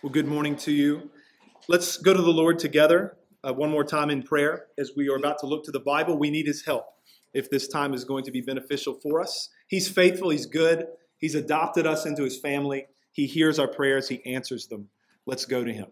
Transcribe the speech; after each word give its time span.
Well, 0.00 0.12
good 0.12 0.28
morning 0.28 0.54
to 0.58 0.70
you. 0.70 1.10
Let's 1.66 1.96
go 1.96 2.14
to 2.14 2.22
the 2.22 2.30
Lord 2.30 2.60
together 2.60 3.16
uh, 3.42 3.52
one 3.52 3.68
more 3.68 3.82
time 3.82 4.10
in 4.10 4.22
prayer 4.22 4.66
as 4.78 4.92
we 4.96 5.08
are 5.08 5.16
about 5.16 5.40
to 5.40 5.46
look 5.46 5.64
to 5.64 5.72
the 5.72 5.80
Bible. 5.80 6.16
We 6.16 6.30
need 6.30 6.46
His 6.46 6.64
help 6.64 6.84
if 7.34 7.50
this 7.50 7.66
time 7.66 7.92
is 7.92 8.04
going 8.04 8.22
to 8.22 8.30
be 8.30 8.40
beneficial 8.40 8.94
for 9.02 9.20
us. 9.20 9.48
He's 9.66 9.88
faithful, 9.88 10.30
He's 10.30 10.46
good, 10.46 10.86
He's 11.16 11.34
adopted 11.34 11.84
us 11.84 12.06
into 12.06 12.22
His 12.22 12.38
family. 12.38 12.86
He 13.10 13.26
hears 13.26 13.58
our 13.58 13.66
prayers, 13.66 14.08
He 14.08 14.24
answers 14.24 14.68
them. 14.68 14.88
Let's 15.26 15.46
go 15.46 15.64
to 15.64 15.72
Him. 15.72 15.88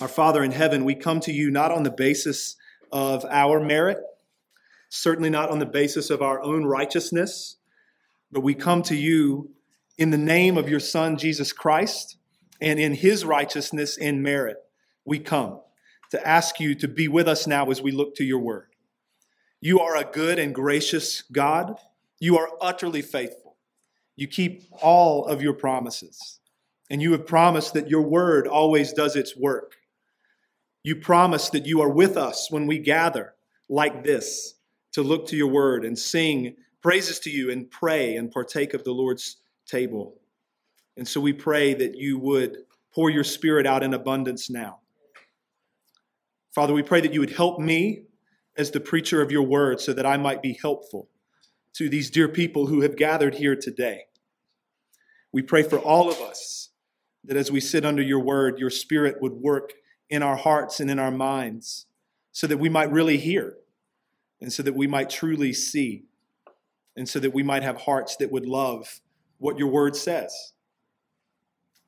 Our 0.00 0.06
Father 0.06 0.44
in 0.44 0.52
heaven, 0.52 0.84
we 0.84 0.94
come 0.94 1.18
to 1.20 1.32
you 1.32 1.50
not 1.50 1.72
on 1.72 1.82
the 1.82 1.90
basis 1.90 2.54
of 2.92 3.24
our 3.24 3.58
merit, 3.58 3.98
certainly 4.90 5.30
not 5.30 5.50
on 5.50 5.58
the 5.58 5.66
basis 5.66 6.08
of 6.08 6.22
our 6.22 6.40
own 6.40 6.64
righteousness, 6.66 7.56
but 8.30 8.44
we 8.44 8.54
come 8.54 8.82
to 8.82 8.94
you 8.94 9.50
in 9.98 10.10
the 10.10 10.18
name 10.18 10.58
of 10.58 10.68
your 10.68 10.80
Son, 10.80 11.16
Jesus 11.16 11.52
Christ, 11.52 12.16
and 12.60 12.78
in 12.78 12.94
his 12.94 13.24
righteousness 13.24 13.98
and 13.98 14.22
merit, 14.22 14.58
we 15.04 15.18
come 15.18 15.60
to 16.10 16.26
ask 16.26 16.60
you 16.60 16.74
to 16.76 16.88
be 16.88 17.08
with 17.08 17.28
us 17.28 17.46
now 17.46 17.70
as 17.70 17.82
we 17.82 17.90
look 17.90 18.14
to 18.16 18.24
your 18.24 18.38
word. 18.38 18.68
You 19.60 19.80
are 19.80 19.96
a 19.96 20.04
good 20.04 20.38
and 20.38 20.54
gracious 20.54 21.22
God. 21.32 21.78
You 22.20 22.38
are 22.38 22.50
utterly 22.60 23.02
faithful. 23.02 23.56
You 24.16 24.26
keep 24.26 24.64
all 24.82 25.26
of 25.26 25.42
your 25.42 25.54
promises. 25.54 26.40
And 26.88 27.02
you 27.02 27.12
have 27.12 27.26
promised 27.26 27.74
that 27.74 27.90
your 27.90 28.02
word 28.02 28.46
always 28.46 28.92
does 28.92 29.16
its 29.16 29.36
work. 29.36 29.76
You 30.84 30.96
promise 30.96 31.50
that 31.50 31.66
you 31.66 31.82
are 31.82 31.90
with 31.90 32.16
us 32.16 32.48
when 32.50 32.66
we 32.66 32.78
gather 32.78 33.34
like 33.68 34.04
this 34.04 34.54
to 34.92 35.02
look 35.02 35.26
to 35.28 35.36
your 35.36 35.48
word 35.48 35.84
and 35.84 35.98
sing 35.98 36.54
praises 36.80 37.18
to 37.20 37.30
you 37.30 37.50
and 37.50 37.68
pray 37.70 38.14
and 38.14 38.30
partake 38.30 38.72
of 38.72 38.84
the 38.84 38.92
Lord's 38.92 39.38
table. 39.66 40.16
And 40.96 41.06
so 41.06 41.20
we 41.20 41.32
pray 41.32 41.74
that 41.74 41.96
you 41.96 42.18
would 42.18 42.58
pour 42.94 43.10
your 43.10 43.24
spirit 43.24 43.66
out 43.66 43.82
in 43.82 43.92
abundance 43.92 44.48
now. 44.48 44.78
Father, 46.54 46.72
we 46.72 46.82
pray 46.82 47.00
that 47.02 47.12
you 47.12 47.20
would 47.20 47.32
help 47.34 47.60
me 47.60 48.04
as 48.56 48.70
the 48.70 48.80
preacher 48.80 49.20
of 49.20 49.30
your 49.30 49.42
word 49.42 49.80
so 49.80 49.92
that 49.92 50.06
I 50.06 50.16
might 50.16 50.40
be 50.40 50.58
helpful 50.60 51.08
to 51.74 51.90
these 51.90 52.10
dear 52.10 52.28
people 52.28 52.66
who 52.66 52.80
have 52.80 52.96
gathered 52.96 53.34
here 53.34 53.54
today. 53.54 54.06
We 55.32 55.42
pray 55.42 55.62
for 55.62 55.78
all 55.78 56.08
of 56.08 56.18
us 56.20 56.70
that 57.24 57.36
as 57.36 57.52
we 57.52 57.60
sit 57.60 57.84
under 57.84 58.02
your 58.02 58.20
word, 58.20 58.58
your 58.58 58.70
spirit 58.70 59.20
would 59.20 59.34
work 59.34 59.74
in 60.08 60.22
our 60.22 60.36
hearts 60.36 60.80
and 60.80 60.90
in 60.90 60.98
our 60.98 61.10
minds 61.10 61.86
so 62.32 62.46
that 62.46 62.58
we 62.58 62.70
might 62.70 62.90
really 62.90 63.18
hear 63.18 63.56
and 64.40 64.52
so 64.52 64.62
that 64.62 64.74
we 64.74 64.86
might 64.86 65.10
truly 65.10 65.52
see 65.52 66.04
and 66.96 67.08
so 67.08 67.18
that 67.18 67.34
we 67.34 67.42
might 67.42 67.62
have 67.62 67.82
hearts 67.82 68.16
that 68.16 68.32
would 68.32 68.46
love 68.46 69.00
what 69.38 69.58
your 69.58 69.68
word 69.68 69.96
says. 69.96 70.52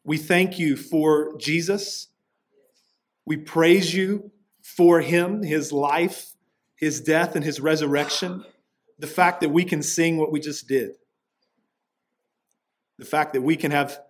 We 0.04 0.16
thank 0.16 0.58
you 0.58 0.76
for 0.76 1.36
Jesus. 1.38 2.08
We 3.26 3.36
praise 3.36 3.94
you 3.94 4.30
for 4.62 5.00
him, 5.00 5.42
his 5.42 5.72
life, 5.72 6.34
his 6.76 7.00
death, 7.00 7.36
and 7.36 7.44
his 7.44 7.60
resurrection. 7.60 8.44
The 8.98 9.06
fact 9.06 9.40
that 9.42 9.50
we 9.50 9.64
can 9.64 9.82
sing 9.82 10.16
what 10.16 10.32
we 10.32 10.40
just 10.40 10.66
did. 10.66 10.92
The 12.98 13.04
fact 13.04 13.34
that 13.34 13.42
we 13.42 13.56
can 13.56 13.70
have 13.70 14.00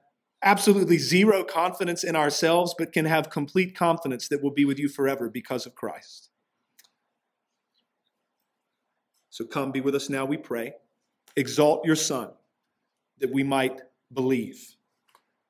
absolutely 0.43 0.99
zero 0.99 1.43
confidence 1.43 2.05
in 2.05 2.15
ourselves, 2.15 2.75
but 2.79 2.93
can 2.93 3.05
have 3.05 3.29
complete 3.29 3.75
confidence 3.75 4.29
that 4.29 4.43
we'll 4.43 4.53
be 4.53 4.65
with 4.65 4.79
you 4.79 4.89
forever 4.89 5.29
because 5.29 5.67
of 5.67 5.75
Christ. 5.75 6.31
So 9.31 9.45
come 9.45 9.73
be 9.73 9.81
with 9.81 9.95
us 9.95 10.09
now, 10.09 10.25
we 10.25 10.37
pray. 10.37 10.75
Exalt 11.37 11.85
your 11.85 11.97
Son 11.97 12.31
that 13.21 13.33
we 13.33 13.43
might 13.43 13.81
believe. 14.13 14.75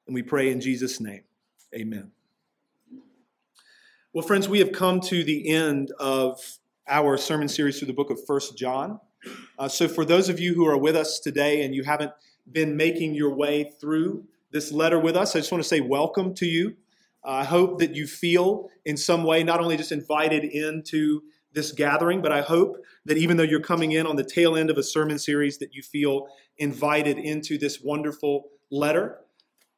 And 0.06 0.14
we 0.14 0.22
pray 0.22 0.50
in 0.50 0.60
Jesus' 0.60 1.00
name. 1.00 1.22
Amen. 1.74 2.12
Well, 4.12 4.26
friends, 4.26 4.48
we 4.48 4.58
have 4.60 4.72
come 4.72 5.00
to 5.02 5.22
the 5.22 5.48
end 5.48 5.92
of 5.98 6.40
our 6.88 7.18
sermon 7.18 7.48
series 7.48 7.78
through 7.78 7.88
the 7.88 7.92
book 7.92 8.10
of 8.10 8.18
First 8.26 8.56
John. 8.56 8.98
Uh, 9.58 9.68
so, 9.68 9.86
for 9.86 10.04
those 10.04 10.28
of 10.28 10.40
you 10.40 10.54
who 10.54 10.66
are 10.66 10.78
with 10.78 10.96
us 10.96 11.20
today 11.20 11.64
and 11.64 11.74
you 11.74 11.82
haven't 11.82 12.12
been 12.50 12.76
making 12.76 13.14
your 13.14 13.34
way 13.34 13.72
through 13.80 14.24
this 14.50 14.72
letter 14.72 14.98
with 14.98 15.16
us, 15.16 15.36
I 15.36 15.40
just 15.40 15.52
want 15.52 15.62
to 15.62 15.68
say 15.68 15.80
welcome 15.80 16.34
to 16.36 16.46
you. 16.46 16.76
I 17.22 17.44
hope 17.44 17.80
that 17.80 17.94
you 17.94 18.06
feel 18.06 18.70
in 18.86 18.96
some 18.96 19.24
way 19.24 19.44
not 19.44 19.60
only 19.60 19.76
just 19.76 19.92
invited 19.92 20.44
into 20.44 21.22
this 21.58 21.72
gathering, 21.72 22.22
but 22.22 22.30
I 22.30 22.40
hope 22.40 22.76
that 23.04 23.18
even 23.18 23.36
though 23.36 23.42
you're 23.42 23.58
coming 23.58 23.90
in 23.92 24.06
on 24.06 24.14
the 24.14 24.22
tail 24.22 24.56
end 24.56 24.70
of 24.70 24.78
a 24.78 24.82
sermon 24.82 25.18
series, 25.18 25.58
that 25.58 25.74
you 25.74 25.82
feel 25.82 26.28
invited 26.56 27.18
into 27.18 27.58
this 27.58 27.80
wonderful 27.82 28.44
letter. 28.70 29.18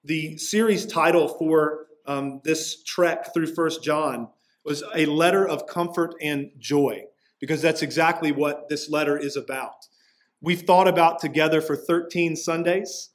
The 0.04 0.36
series 0.36 0.84
title 0.84 1.26
for 1.26 1.86
um, 2.06 2.42
this 2.44 2.82
trek 2.84 3.32
through 3.32 3.54
First 3.54 3.82
John 3.82 4.28
was 4.62 4.84
a 4.94 5.06
letter 5.06 5.48
of 5.48 5.66
comfort 5.66 6.14
and 6.20 6.50
joy, 6.58 7.04
because 7.40 7.62
that's 7.62 7.80
exactly 7.80 8.30
what 8.30 8.68
this 8.68 8.90
letter 8.90 9.16
is 9.16 9.36
about. 9.36 9.86
We've 10.42 10.62
thought 10.62 10.86
about 10.86 11.18
together 11.18 11.62
for 11.62 11.76
13 11.76 12.36
Sundays 12.36 13.10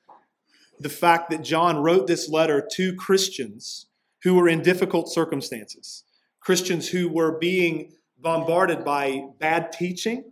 the 0.80 0.90
fact 0.90 1.30
that 1.30 1.44
John 1.44 1.78
wrote 1.78 2.08
this 2.08 2.30
letter 2.30 2.68
to 2.74 2.96
Christians 2.96 3.86
who 4.24 4.34
were 4.34 4.50
in 4.50 4.64
difficult 4.64 5.08
circumstances, 5.08 6.04
Christians 6.40 6.90
who 6.90 7.08
were 7.08 7.38
being 7.38 7.94
bombarded 8.26 8.84
by 8.84 9.24
bad 9.40 9.72
teaching, 9.72 10.32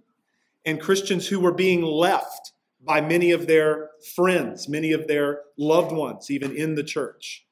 and 0.66 0.82
Christians 0.82 1.28
who 1.28 1.40
were 1.40 1.54
being 1.54 1.84
left 1.84 2.54
by 2.82 3.00
many 3.00 3.30
of 3.30 3.46
their 3.46 3.92
friends, 4.16 4.68
many 4.68 4.92
of 4.94 5.08
their 5.08 5.42
loved 5.60 5.92
ones, 5.92 6.32
even 6.32 6.56
in 6.56 6.74
the 6.74 6.84
church. 6.84 7.46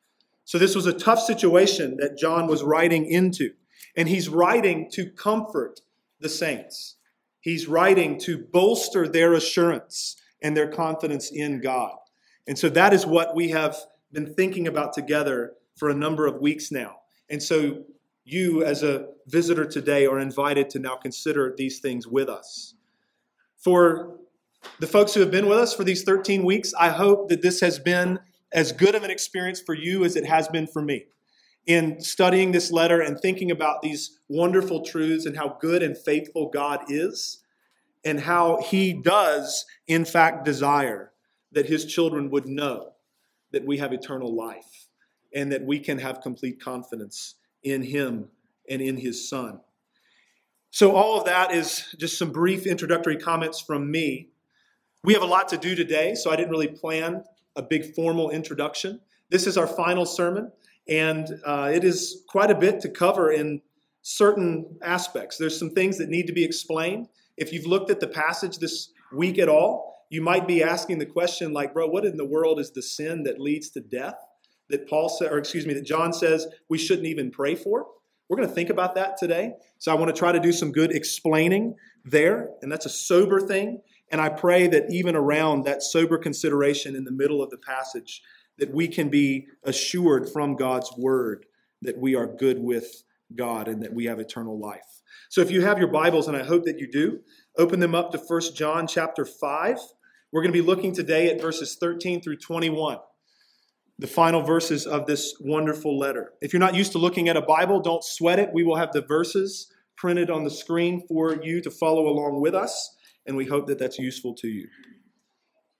So, 0.44 0.58
this 0.58 0.76
was 0.76 0.88
a 0.88 0.98
tough 0.98 1.20
situation 1.20 1.98
that 2.00 2.18
John 2.18 2.48
was 2.48 2.64
writing 2.64 3.06
into. 3.06 3.52
And 3.96 4.10
he's 4.10 4.30
writing 4.30 4.90
to 4.94 5.12
comfort 5.12 5.82
the 6.20 6.30
saints, 6.30 6.96
he's 7.40 7.68
writing 7.68 8.20
to 8.22 8.40
bolster 8.40 9.08
their 9.08 9.34
assurance 9.34 10.16
and 10.42 10.58
their 10.58 10.72
confidence 10.72 11.30
in 11.32 11.62
God. 11.62 11.98
And 12.48 12.58
so, 12.58 12.68
that 12.70 12.94
is 12.94 13.06
what 13.06 13.36
we 13.36 13.50
have 13.50 13.78
been 14.12 14.34
thinking 14.34 14.68
about 14.68 14.94
together 14.94 15.54
for 15.76 15.90
a 15.90 15.94
number 15.94 16.26
of 16.26 16.42
weeks 16.42 16.72
now. 16.72 16.96
And 17.30 17.44
so, 17.44 17.84
you, 18.32 18.64
as 18.64 18.84
a 18.84 19.08
visitor 19.28 19.66
today, 19.66 20.06
are 20.06 20.20
invited 20.20 20.70
to 20.72 20.80
now 20.80 20.96
consider 20.96 21.54
these 21.58 21.80
things 21.80 22.08
with 22.08 22.30
us. 22.30 22.76
For 23.58 24.18
the 24.80 24.88
folks 24.88 25.14
who 25.14 25.20
have 25.20 25.32
been 25.32 25.48
with 25.48 25.58
us 25.58 25.74
for 25.74 25.84
these 25.84 26.04
13 26.04 26.44
weeks, 26.44 26.74
I 26.80 26.90
hope 26.90 27.30
that 27.30 27.42
this 27.42 27.60
has 27.62 27.80
been 27.80 28.20
as 28.52 28.72
good 28.72 28.96
of 28.96 29.04
an 29.04 29.12
experience 29.12 29.62
for 29.62 29.74
you 29.74 30.04
as 30.04 30.16
it 30.16 30.26
has 30.26 30.48
been 30.48 30.68
for 30.68 30.82
me 30.82 31.06
in 31.68 32.02
studying 32.02 32.52
this 32.52 32.72
letter 32.72 33.02
and 33.02 33.20
thinking 33.20 33.52
about 33.52 33.82
these 33.82 34.20
wonderful 34.28 34.84
truths 34.84 35.26
and 35.26 35.38
how 35.38 35.58
good 35.62 35.84
and 35.84 35.98
faithful 35.98 36.50
God 36.50 36.82
is 36.90 37.40
and 38.04 38.20
how 38.20 38.62
He 38.62 38.94
does, 38.94 39.66
in 39.88 40.06
fact, 40.06 40.44
desire 40.44 41.12
that 41.52 41.68
His 41.68 41.86
children 41.86 42.30
would 42.32 42.48
know 42.48 42.94
that 43.52 43.66
we 43.66 43.78
have 43.78 43.94
eternal 43.94 44.34
life 44.34 44.88
and 45.34 45.52
that 45.52 45.64
we 45.64 45.80
can 45.80 46.00
have 46.00 46.22
complete 46.22 46.60
confidence 46.62 47.36
in 47.64 47.84
Him 47.84 48.30
and 48.70 48.82
in 48.82 48.98
His 48.98 49.28
Son. 49.28 49.60
So, 50.70 50.96
all 50.96 51.20
of 51.20 51.26
that 51.26 51.52
is 51.52 51.94
just 51.98 52.18
some 52.18 52.32
brief 52.32 52.66
introductory 52.66 53.18
comments 53.18 53.60
from 53.60 53.92
me. 53.92 54.30
We 55.04 55.14
have 55.14 55.24
a 55.24 55.28
lot 55.28 55.50
to 55.50 55.58
do 55.58 55.76
today, 55.76 56.16
so 56.16 56.32
I 56.32 56.36
didn't 56.36 56.52
really 56.52 56.68
plan 56.68 57.24
a 57.56 57.62
big 57.62 57.94
formal 57.94 58.30
introduction. 58.30 59.02
This 59.30 59.48
is 59.48 59.58
our 59.58 59.68
final 59.68 60.06
sermon, 60.06 60.52
and 60.88 61.28
uh, 61.46 61.72
it 61.74 61.84
is 61.84 62.24
quite 62.28 62.52
a 62.52 62.56
bit 62.56 62.80
to 62.82 62.90
cover 62.90 63.32
in 63.32 63.62
certain 64.02 64.78
aspects. 64.82 65.38
There's 65.38 65.58
some 65.58 65.72
things 65.72 65.98
that 65.98 66.10
need 66.10 66.28
to 66.28 66.34
be 66.34 66.44
explained. 66.44 67.08
If 67.38 67.52
you've 67.52 67.66
looked 67.66 67.90
at 67.90 68.00
the 68.00 68.08
passage 68.08 68.58
this 68.58 68.90
week 69.12 69.40
at 69.40 69.50
all, 69.50 70.06
you 70.10 70.22
might 70.22 70.48
be 70.48 70.64
asking 70.64 71.00
the 71.00 71.06
question, 71.06 71.54
like, 71.54 71.74
bro, 71.74 71.88
what 71.88 72.06
in 72.06 72.18
the 72.18 72.26
world 72.26 72.60
is 72.60 72.72
the 72.72 72.82
sin 72.82 73.24
that 73.24 73.40
leads 73.40 73.70
to 73.72 73.80
death? 73.80 74.16
That 74.72 74.90
Paul 74.90 75.10
said, 75.10 75.32
or 75.32 75.38
excuse 75.38 75.66
me, 75.66 75.74
that 75.74 75.86
John 75.86 76.14
says 76.14 76.48
we 76.70 76.78
shouldn't 76.78 77.08
even 77.08 77.32
pray 77.32 77.56
for. 77.56 77.86
We're 78.30 78.38
going 78.38 78.50
to 78.50 78.56
think 78.56 78.70
about 78.70 78.96
that 78.96 79.18
today. 79.18 79.54
So 79.78 79.92
I 79.92 79.96
want 79.96 80.14
to 80.14 80.18
try 80.18 80.32
to 80.32 80.40
do 80.40 80.52
some 80.54 80.72
good 80.72 80.92
explaining 80.92 81.76
there, 82.06 82.50
and 82.62 82.72
that's 82.72 82.86
a 82.86 82.90
sober 82.90 83.42
thing. 83.42 83.82
And 84.12 84.22
I 84.22 84.30
pray 84.30 84.68
that 84.68 84.86
even 84.90 85.16
around 85.16 85.66
that 85.66 85.84
sober 85.84 86.18
consideration 86.18 86.96
in 86.96 87.04
the 87.04 87.12
middle 87.12 87.44
of 87.44 87.50
the 87.50 87.58
passage, 87.58 88.22
that 88.58 88.74
we 88.74 88.88
can 88.88 89.10
be 89.10 89.48
assured 89.64 90.30
from 90.30 90.56
God's 90.56 90.92
word 90.98 91.46
that 91.82 91.98
we 91.98 92.16
are 92.16 92.28
good 92.28 92.60
with 92.60 93.04
God 93.36 93.68
and 93.68 93.82
that 93.84 93.94
we 93.94 94.06
have 94.06 94.20
eternal 94.20 94.60
life. 94.60 95.02
So 95.30 95.42
if 95.42 95.50
you 95.50 95.62
have 95.62 95.80
your 95.80 95.88
Bibles, 95.88 96.28
and 96.28 96.38
I 96.38 96.44
hope 96.44 96.66
that 96.66 96.80
you 96.80 96.90
do, 96.92 97.20
open 97.58 97.80
them 97.80 97.96
up 97.96 98.12
to 98.12 98.18
1 98.18 98.42
John 98.54 98.88
chapter 98.88 99.26
5. 99.26 99.78
We're 100.32 100.42
going 100.42 100.54
to 100.54 100.62
be 100.62 100.66
looking 100.66 100.94
today 100.94 101.30
at 101.30 101.42
verses 101.42 101.78
13 101.80 102.22
through 102.22 102.38
21 102.38 102.98
the 104.00 104.08
final 104.08 104.42
verses 104.42 104.88
of 104.88 105.06
this 105.06 105.36
wonderful 105.40 105.98
letter. 105.98 106.34
If 106.42 106.54
you're 106.54 106.60
not 106.60 106.76
used 106.76 106.92
to 106.94 106.98
looking 106.98 107.30
at 107.30 107.38
a 107.38 107.42
Bible, 107.42 107.80
don't 107.80 108.04
sweat 108.04 108.40
it. 108.40 108.50
We 108.52 108.64
will 108.64 108.76
have 108.76 108.92
the 108.92 109.02
verses 109.02 109.72
printed 109.96 110.30
on 110.32 110.44
the 110.44 110.50
screen 110.50 111.06
for 111.08 111.38
you 111.44 111.62
to 111.62 111.70
follow 111.70 112.08
along 112.08 112.42
with 112.42 112.56
us, 112.56 112.96
and 113.28 113.38
we 113.38 113.46
hope 113.46 113.68
that 113.68 113.78
that's 113.78 114.00
useful 114.00 114.34
to 114.36 114.48
you. 114.48 114.68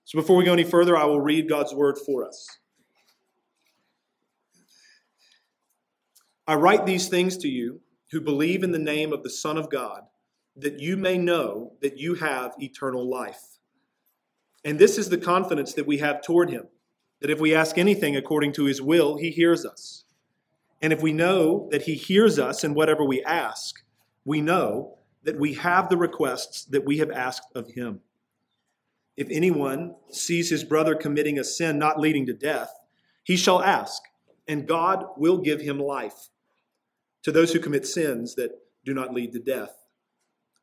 So 0.04 0.18
before 0.18 0.36
we 0.36 0.44
go 0.44 0.52
any 0.52 0.64
further, 0.64 0.96
I 0.96 1.04
will 1.04 1.20
read 1.20 1.48
God's 1.48 1.74
word 1.74 1.98
for 1.98 2.26
us. 2.26 2.46
I 6.46 6.54
write 6.54 6.86
these 6.86 7.08
things 7.08 7.36
to 7.38 7.48
you 7.48 7.80
who 8.10 8.20
believe 8.20 8.62
in 8.62 8.72
the 8.72 8.78
name 8.78 9.12
of 9.12 9.22
the 9.22 9.30
Son 9.30 9.56
of 9.56 9.70
God, 9.70 10.02
that 10.56 10.80
you 10.80 10.96
may 10.96 11.16
know 11.16 11.72
that 11.80 11.98
you 11.98 12.14
have 12.14 12.52
eternal 12.60 13.08
life. 13.08 13.58
And 14.64 14.78
this 14.78 14.98
is 14.98 15.08
the 15.08 15.18
confidence 15.18 15.72
that 15.74 15.86
we 15.86 15.98
have 15.98 16.22
toward 16.22 16.50
him 16.50 16.68
that 17.22 17.30
if 17.30 17.40
we 17.40 17.54
ask 17.54 17.78
anything 17.78 18.16
according 18.16 18.52
to 18.52 18.64
his 18.64 18.82
will, 18.82 19.16
he 19.16 19.30
hears 19.30 19.64
us. 19.64 20.04
And 20.82 20.92
if 20.92 21.00
we 21.00 21.12
know 21.12 21.68
that 21.70 21.82
he 21.82 21.94
hears 21.94 22.36
us 22.36 22.64
in 22.64 22.74
whatever 22.74 23.04
we 23.04 23.22
ask, 23.22 23.76
we 24.24 24.40
know 24.40 24.98
that 25.22 25.38
we 25.38 25.54
have 25.54 25.88
the 25.88 25.96
requests 25.96 26.64
that 26.64 26.84
we 26.84 26.98
have 26.98 27.12
asked 27.12 27.46
of 27.54 27.70
him. 27.70 28.00
If 29.16 29.28
anyone 29.30 29.94
sees 30.10 30.50
his 30.50 30.64
brother 30.64 30.96
committing 30.96 31.38
a 31.38 31.44
sin 31.44 31.78
not 31.78 32.00
leading 32.00 32.26
to 32.26 32.32
death, 32.32 32.72
he 33.22 33.36
shall 33.36 33.62
ask, 33.62 34.02
and 34.48 34.66
God 34.66 35.04
will 35.16 35.38
give 35.38 35.60
him 35.60 35.78
life. 35.78 36.28
To 37.22 37.30
those 37.30 37.52
who 37.52 37.60
commit 37.60 37.86
sins 37.86 38.34
that 38.34 38.50
do 38.84 38.92
not 38.92 39.14
lead 39.14 39.32
to 39.34 39.38
death, 39.38 39.76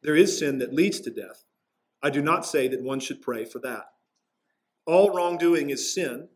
there 0.02 0.16
is 0.16 0.38
sin 0.38 0.58
that 0.58 0.74
leads 0.74 1.00
to 1.02 1.10
death. 1.10 1.46
I 2.04 2.10
do 2.10 2.22
not 2.22 2.46
say 2.46 2.68
that 2.68 2.84
one 2.84 3.00
should 3.00 3.22
pray 3.22 3.46
for 3.46 3.60
that. 3.60 3.86
All 4.86 5.16
wrongdoing 5.16 5.70
is 5.70 5.94
sin, 5.94 6.28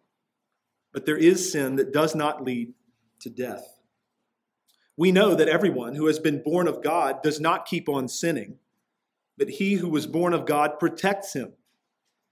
but 0.94 1.06
there 1.06 1.18
is 1.18 1.52
sin 1.52 1.76
that 1.76 1.92
does 1.92 2.16
not 2.16 2.44
lead 2.44 2.74
to 3.20 3.30
death. 3.30 3.80
We 4.96 5.12
know 5.12 5.34
that 5.34 5.50
everyone 5.50 5.96
who 5.96 6.06
has 6.06 6.20
been 6.20 6.44
born 6.44 6.68
of 6.68 6.84
God 6.84 7.24
does 7.24 7.40
not 7.40 7.66
keep 7.66 7.90
on 7.90 8.08
sinning, 8.08 8.60
but 9.38 9.50
he 9.50 9.74
who 9.74 9.90
was 9.90 10.06
born 10.06 10.34
of 10.34 10.46
God 10.46 10.80
protects 10.80 11.34
him, 11.34 11.54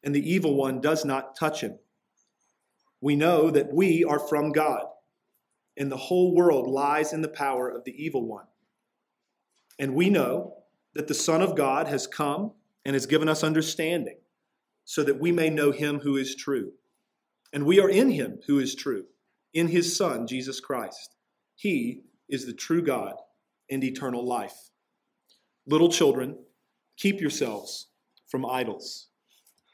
and 0.03 0.13
the 0.13 0.31
evil 0.31 0.55
one 0.55 0.79
does 0.79 1.03
not 1.03 1.35
touch 1.35 1.61
him. 1.61 1.79
We 3.01 3.15
know 3.15 3.49
that 3.49 3.73
we 3.73 4.03
are 4.03 4.19
from 4.19 4.51
God, 4.51 4.85
and 5.75 5.91
the 5.91 5.97
whole 5.97 6.35
world 6.35 6.69
lies 6.69 7.13
in 7.13 7.21
the 7.21 7.27
power 7.27 7.67
of 7.67 7.83
the 7.83 8.03
evil 8.03 8.27
one. 8.27 8.45
And 9.79 9.95
we 9.95 10.11
know 10.11 10.57
that 10.93 11.07
the 11.07 11.15
Son 11.15 11.41
of 11.41 11.55
God 11.55 11.87
has 11.87 12.05
come 12.05 12.51
and 12.85 12.93
has 12.93 13.07
given 13.07 13.27
us 13.27 13.43
understanding, 13.43 14.17
so 14.85 15.03
that 15.03 15.19
we 15.19 15.31
may 15.31 15.49
know 15.49 15.71
him 15.71 15.99
who 15.99 16.17
is 16.17 16.35
true. 16.35 16.73
And 17.53 17.65
we 17.65 17.79
are 17.79 17.89
in 17.89 18.11
him 18.11 18.39
who 18.47 18.59
is 18.59 18.75
true, 18.75 19.05
in 19.53 19.67
his 19.67 19.95
Son, 19.95 20.27
Jesus 20.27 20.59
Christ. 20.59 21.15
He 21.55 22.03
is 22.29 22.45
the 22.45 22.53
true 22.53 22.81
God 22.81 23.15
and 23.69 23.83
eternal 23.83 24.25
life. 24.25 24.71
Little 25.67 25.89
children, 25.89 26.37
keep 26.97 27.19
yourselves 27.19 27.87
from 28.27 28.45
idols. 28.45 29.07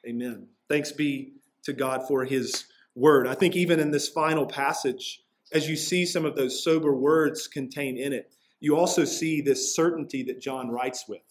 Amen. 0.07 0.47
Thanks 0.69 0.91
be 0.91 1.33
to 1.63 1.73
God 1.73 2.07
for 2.07 2.25
his 2.25 2.65
word. 2.95 3.27
I 3.27 3.35
think 3.35 3.55
even 3.55 3.79
in 3.79 3.91
this 3.91 4.09
final 4.09 4.45
passage, 4.45 5.21
as 5.53 5.69
you 5.69 5.75
see 5.75 6.05
some 6.05 6.25
of 6.25 6.35
those 6.35 6.63
sober 6.63 6.93
words 6.93 7.47
contained 7.47 7.97
in 7.97 8.11
it, 8.11 8.31
you 8.59 8.75
also 8.75 9.05
see 9.05 9.39
this 9.41 9.75
certainty 9.75 10.23
that 10.23 10.41
John 10.41 10.69
writes 10.69 11.05
with 11.07 11.21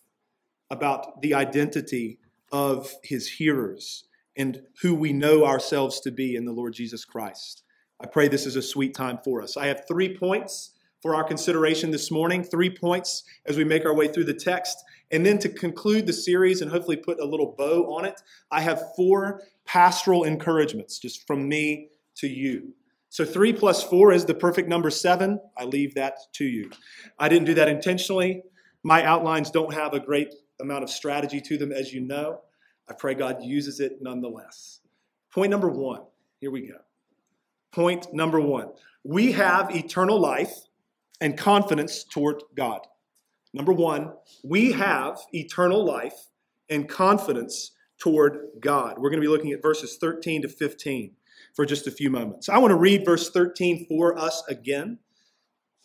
about 0.71 1.21
the 1.23 1.35
identity 1.35 2.19
of 2.53 2.95
his 3.03 3.29
hearers 3.29 4.05
and 4.37 4.63
who 4.83 4.95
we 4.95 5.13
know 5.13 5.45
ourselves 5.45 6.01
to 6.01 6.11
be 6.11 6.37
in 6.37 6.45
the 6.45 6.53
Lord 6.53 6.75
Jesus 6.75 7.05
Christ. 7.05 7.63
I 8.01 8.07
pray 8.07 8.29
this 8.29 8.47
is 8.47 8.57
a 8.57 8.63
sweet 8.63 8.95
time 8.95 9.19
for 9.25 9.43
us. 9.43 9.57
I 9.57 9.67
have 9.67 9.85
three 9.89 10.17
points 10.17 10.73
for 11.03 11.15
our 11.15 11.25
consideration 11.25 11.91
this 11.91 12.11
morning. 12.11 12.43
Three 12.43 12.71
points 12.71 13.25
as 13.47 13.57
we 13.57 13.65
make 13.65 13.87
our 13.87 13.95
way 13.95 14.09
through 14.09 14.25
the 14.25 14.35
text. 14.35 14.83
And 15.11 15.25
then 15.25 15.39
to 15.39 15.49
conclude 15.49 16.07
the 16.07 16.13
series 16.13 16.61
and 16.61 16.71
hopefully 16.71 16.97
put 16.97 17.21
a 17.21 17.25
little 17.25 17.55
bow 17.57 17.95
on 17.95 18.05
it, 18.05 18.21
I 18.51 18.61
have 18.61 18.83
four 18.97 19.43
pastoral 19.65 20.25
encouragements 20.25 20.99
just 20.99 21.27
from 21.27 21.49
me 21.49 21.91
to 22.17 22.29
you. 22.29 22.75
So 23.09 23.25
three 23.25 23.53
plus 23.53 23.83
four 23.83 24.13
is 24.13 24.25
the 24.25 24.35
perfect 24.35 24.69
number 24.69 24.91
seven. 24.91 25.41
I 25.57 25.65
leave 25.65 25.95
that 25.95 26.19
to 26.35 26.45
you. 26.45 26.71
I 27.19 27.29
didn't 27.29 27.47
do 27.47 27.55
that 27.55 27.69
intentionally. 27.69 28.43
My 28.83 29.05
outlines 29.05 29.51
don't 29.51 29.73
have 29.73 29.95
a 29.95 30.01
great 30.01 30.35
amount 30.61 30.85
of 30.85 30.91
strategy 30.91 31.41
to 31.41 31.57
them, 31.57 31.73
as 31.73 31.93
you 31.93 32.01
know. 32.01 32.41
I 32.89 32.95
pray 32.95 33.15
God 33.15 33.43
uses 33.43 33.81
it 33.81 33.99
nonetheless. 34.01 34.81
Point 35.33 35.51
number 35.51 35.69
one. 35.69 36.03
Here 36.41 36.51
we 36.51 36.69
go. 36.69 36.79
Point 37.73 38.13
number 38.15 38.41
one. 38.41 38.69
We 39.05 39.33
have 39.33 39.75
eternal 39.75 40.19
life 40.19 40.55
and 41.21 41.37
confidence 41.37 42.05
toward 42.05 42.43
God. 42.55 42.81
Number 43.53 43.73
one, 43.73 44.13
we 44.45 44.73
have 44.73 45.19
eternal 45.33 45.85
life 45.85 46.29
and 46.69 46.89
confidence 46.89 47.73
toward 47.99 48.49
God. 48.61 48.99
We're 48.99 49.11
going 49.11 49.21
to 49.21 49.27
be 49.27 49.33
looking 49.33 49.53
at 49.53 49.63
verses 49.63 49.97
13 49.99 50.43
to 50.43 50.49
15 50.49 51.13
for 51.55 51.65
just 51.65 51.87
a 51.87 51.91
few 51.91 52.11
moments. 52.11 52.49
I 52.49 52.59
want 52.59 52.73
to 52.73 52.77
read 52.77 53.05
verse 53.05 53.31
13 53.31 53.87
for 53.87 54.19
us 54.19 54.43
again. 54.49 54.99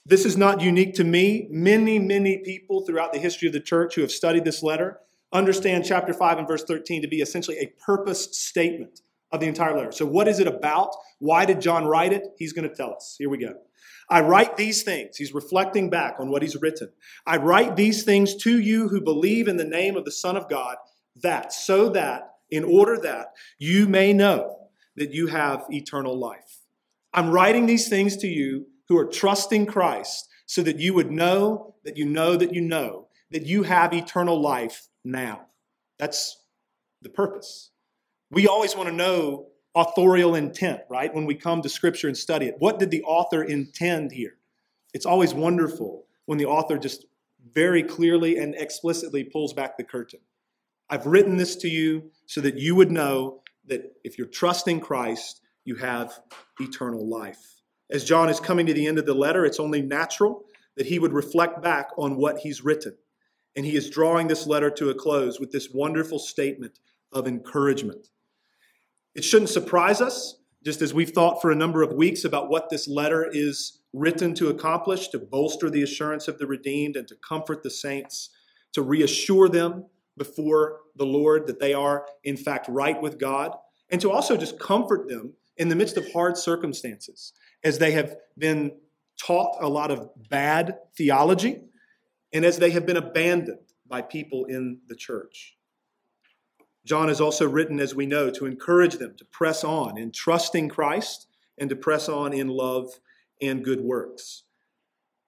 This 0.06 0.26
is 0.26 0.36
not 0.36 0.62
unique 0.62 0.96
to 0.96 1.04
me. 1.04 1.48
Many, 1.50 2.00
many 2.00 2.40
people 2.40 2.82
throughout 2.82 3.14
the 3.14 3.20
history 3.20 3.48
of 3.48 3.54
the 3.54 3.60
church 3.60 3.96
who 3.96 4.02
have 4.02 4.12
studied 4.12 4.44
this 4.44 4.64
letter 4.64 5.00
understand 5.32 5.86
chapter 5.86 6.14
5 6.14 6.40
and 6.40 6.48
verse 6.48 6.64
13 6.64 7.02
to 7.02 7.08
be 7.08 7.22
essentially 7.22 7.58
a 7.58 7.74
purpose 7.84 8.38
statement 8.38 9.02
of 9.32 9.40
the 9.40 9.48
entire 9.48 9.76
letter. 9.76 9.92
So, 9.92 10.06
what 10.06 10.28
is 10.28 10.40
it 10.40 10.48
about? 10.48 10.94
Why 11.20 11.46
did 11.46 11.62
John 11.62 11.86
write 11.86 12.14
it? 12.14 12.24
He's 12.38 12.54
going 12.54 12.68
to 12.70 12.76
tell 12.76 12.94
us. 12.94 13.16
Here 13.18 13.30
we 13.30 13.38
go. 13.38 13.54
I 14.10 14.22
write 14.22 14.58
these 14.58 14.84
things. 14.84 15.16
He's 15.16 15.34
reflecting 15.34 15.90
back 15.90 16.16
on 16.20 16.30
what 16.30 16.42
he's 16.42 16.62
written. 16.62 16.90
I 17.26 17.38
write 17.38 17.78
these 17.78 18.04
things 18.04 18.36
to 18.38 18.60
you 18.60 18.90
who 18.90 19.00
believe 19.00 19.48
in 19.48 19.56
the 19.56 19.64
name 19.64 19.96
of 19.96 20.04
the 20.04 20.12
Son 20.12 20.36
of 20.36 20.50
God, 20.50 20.76
that, 21.22 21.54
so 21.54 21.90
that, 21.90 22.34
in 22.50 22.66
order 22.66 22.98
that 22.98 23.28
you 23.58 23.88
may 23.88 24.12
know 24.12 24.58
that 24.98 25.14
you 25.14 25.28
have 25.28 25.66
eternal 25.70 26.18
life. 26.18 26.60
I'm 27.14 27.32
writing 27.32 27.66
these 27.66 27.88
things 27.88 28.18
to 28.18 28.28
you 28.28 28.68
who 28.90 28.98
are 28.98 29.06
trusting 29.06 29.66
Christ 29.66 30.28
so 30.46 30.62
that 30.64 30.80
you 30.80 30.94
would 30.94 31.12
know 31.12 31.76
that 31.86 31.96
you 31.96 32.06
know 32.06 32.36
that 32.36 32.54
you 32.54 32.62
know 32.62 33.08
that 33.32 33.46
you 33.46 33.64
have 33.64 33.94
eternal 33.94 34.40
life 34.40 34.90
now. 35.04 35.48
That's 36.00 36.38
the 37.02 37.10
purpose. 37.10 37.72
We 38.30 38.48
always 38.48 38.76
want 38.76 38.90
to 38.90 38.96
know 38.96 39.48
authorial 39.76 40.36
intent, 40.36 40.82
right? 40.90 41.14
When 41.14 41.26
we 41.26 41.36
come 41.36 41.62
to 41.62 41.70
Scripture 41.70 42.08
and 42.08 42.18
study 42.18 42.48
it. 42.48 42.56
What 42.60 42.80
did 42.80 42.92
the 42.92 43.04
author 43.04 43.44
intend 43.44 44.12
here? 44.12 44.38
It's 44.94 45.06
always 45.06 45.34
wonderful 45.34 46.06
when 46.26 46.38
the 46.38 46.46
author 46.46 46.78
just 46.78 47.06
very 47.54 47.84
clearly 47.84 48.38
and 48.38 48.56
explicitly 48.56 49.24
pulls 49.24 49.54
back 49.54 49.78
the 49.78 49.84
curtain. 49.84 50.20
I've 50.90 51.06
written 51.06 51.38
this 51.38 51.56
to 51.58 51.70
you 51.70 52.12
so 52.26 52.42
that 52.42 52.58
you 52.58 52.76
would 52.76 52.92
know 52.92 53.42
that 53.68 53.94
if 54.04 54.18
you're 54.18 54.28
trusting 54.28 54.82
Christ, 54.82 55.42
you 55.64 55.76
have 55.76 56.20
eternal 56.60 57.08
life. 57.08 57.62
As 57.90 58.04
John 58.04 58.30
is 58.30 58.40
coming 58.40 58.66
to 58.66 58.74
the 58.74 58.88
end 58.88 58.98
of 58.98 59.06
the 59.06 59.14
letter, 59.14 59.46
it's 59.46 59.60
only 59.60 59.82
natural 59.82 60.46
that 60.76 60.86
he 60.88 61.00
would 61.00 61.14
reflect 61.14 61.62
back 61.62 61.90
on 61.98 62.18
what 62.18 62.40
he's 62.40 62.64
written. 62.64 62.98
And 63.56 63.66
he 63.66 63.76
is 63.76 63.90
drawing 63.90 64.28
this 64.28 64.48
letter 64.48 64.70
to 64.72 64.90
a 64.90 64.96
close 64.96 65.40
with 65.40 65.52
this 65.52 65.70
wonderful 65.72 66.20
statement 66.20 66.80
of 67.12 67.28
encouragement. 67.28 68.10
It 69.14 69.26
shouldn't 69.26 69.50
surprise 69.50 70.00
us, 70.00 70.38
just 70.64 70.82
as 70.82 70.94
we've 70.94 71.10
thought 71.10 71.42
for 71.42 71.52
a 71.52 71.56
number 71.56 71.82
of 71.82 71.94
weeks 71.94 72.24
about 72.24 72.50
what 72.50 72.70
this 72.70 72.88
letter 72.88 73.28
is 73.32 73.80
written 73.94 74.34
to 74.36 74.50
accomplish 74.50 75.10
to 75.10 75.20
bolster 75.20 75.70
the 75.70 75.84
assurance 75.84 76.28
of 76.28 76.38
the 76.38 76.48
redeemed 76.48 76.96
and 76.96 77.08
to 77.08 77.16
comfort 77.16 77.62
the 77.62 77.70
saints, 77.70 78.30
to 78.74 78.82
reassure 78.82 79.50
them 79.50 79.86
before 80.18 80.80
the 80.96 81.06
Lord 81.06 81.48
that 81.48 81.60
they 81.60 81.74
are, 81.74 82.06
in 82.24 82.38
fact, 82.38 82.68
right 82.70 83.02
with 83.02 83.20
God, 83.20 83.56
and 83.90 84.00
to 84.00 84.12
also 84.12 84.38
just 84.38 84.60
comfort 84.60 85.10
them 85.10 85.34
in 85.58 85.68
the 85.68 85.76
midst 85.76 85.98
of 85.98 86.10
hard 86.14 86.38
circumstances 86.38 87.34
as 87.64 87.78
they 87.78 87.92
have 87.92 88.16
been 88.38 88.72
taught 89.18 89.58
a 89.60 89.68
lot 89.68 89.92
of 89.92 90.10
bad 90.30 90.78
theology 90.96 91.62
and 92.34 92.46
as 92.46 92.58
they 92.58 92.72
have 92.72 92.86
been 92.86 92.98
abandoned 92.98 93.60
by 93.88 94.02
people 94.02 94.46
in 94.46 94.80
the 94.88 94.96
church. 94.96 95.58
John 96.86 97.10
has 97.10 97.22
also 97.22 97.48
written, 97.48 97.80
as 97.80 97.94
we 97.94 98.06
know, 98.06 98.32
to 98.32 98.46
encourage 98.46 98.96
them 98.96 99.16
to 99.18 99.26
press 99.26 99.64
on 99.64 99.98
in 99.98 100.12
trusting 100.12 100.70
Christ 100.70 101.28
and 101.58 101.70
to 101.70 101.76
press 101.76 102.10
on 102.10 102.34
in 102.34 102.48
love 102.48 103.00
and 103.42 103.64
good 103.64 103.82
works. 103.82 104.44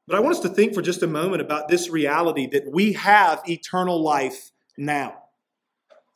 But 0.07 0.15
I 0.17 0.19
want 0.19 0.36
us 0.36 0.41
to 0.41 0.50
think 0.50 0.74
for 0.74 0.81
just 0.81 1.03
a 1.03 1.07
moment 1.07 1.41
about 1.41 1.67
this 1.67 1.89
reality 1.89 2.48
that 2.48 2.72
we 2.72 2.93
have 2.93 3.41
eternal 3.48 4.01
life 4.01 4.51
now. 4.77 5.15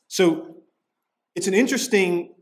So 0.08 0.56
it's 1.34 1.46
an 1.46 1.54
interesting 1.54 2.34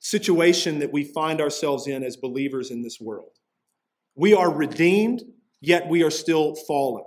situation 0.00 0.80
that 0.80 0.92
we 0.92 1.04
find 1.04 1.40
ourselves 1.40 1.86
in 1.86 2.02
as 2.02 2.16
believers 2.16 2.70
in 2.70 2.82
this 2.82 3.00
world. 3.00 3.38
We 4.14 4.34
are 4.34 4.52
redeemed, 4.52 5.22
yet 5.60 5.88
we 5.88 6.02
are 6.02 6.10
still 6.10 6.54
fallen. 6.54 7.04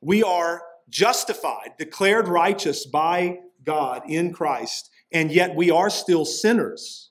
We 0.00 0.22
are 0.22 0.62
justified, 0.88 1.72
declared 1.78 2.28
righteous 2.28 2.86
by 2.86 3.38
God 3.64 4.02
in 4.08 4.32
Christ, 4.32 4.90
and 5.12 5.32
yet 5.32 5.54
we 5.54 5.70
are 5.70 5.90
still 5.90 6.24
sinners. 6.24 7.10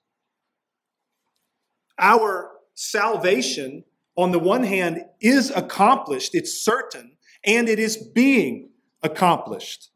Our 2.00 2.52
salvation, 2.74 3.84
on 4.16 4.32
the 4.32 4.40
one 4.40 4.64
hand, 4.64 5.06
is 5.22 5.50
accomplished, 5.52 6.36
it's 6.36 6.64
certain, 6.64 7.18
and 7.46 7.70
it 7.70 7.80
is 7.80 7.98
being 7.98 8.70
accomplished. 9.04 9.92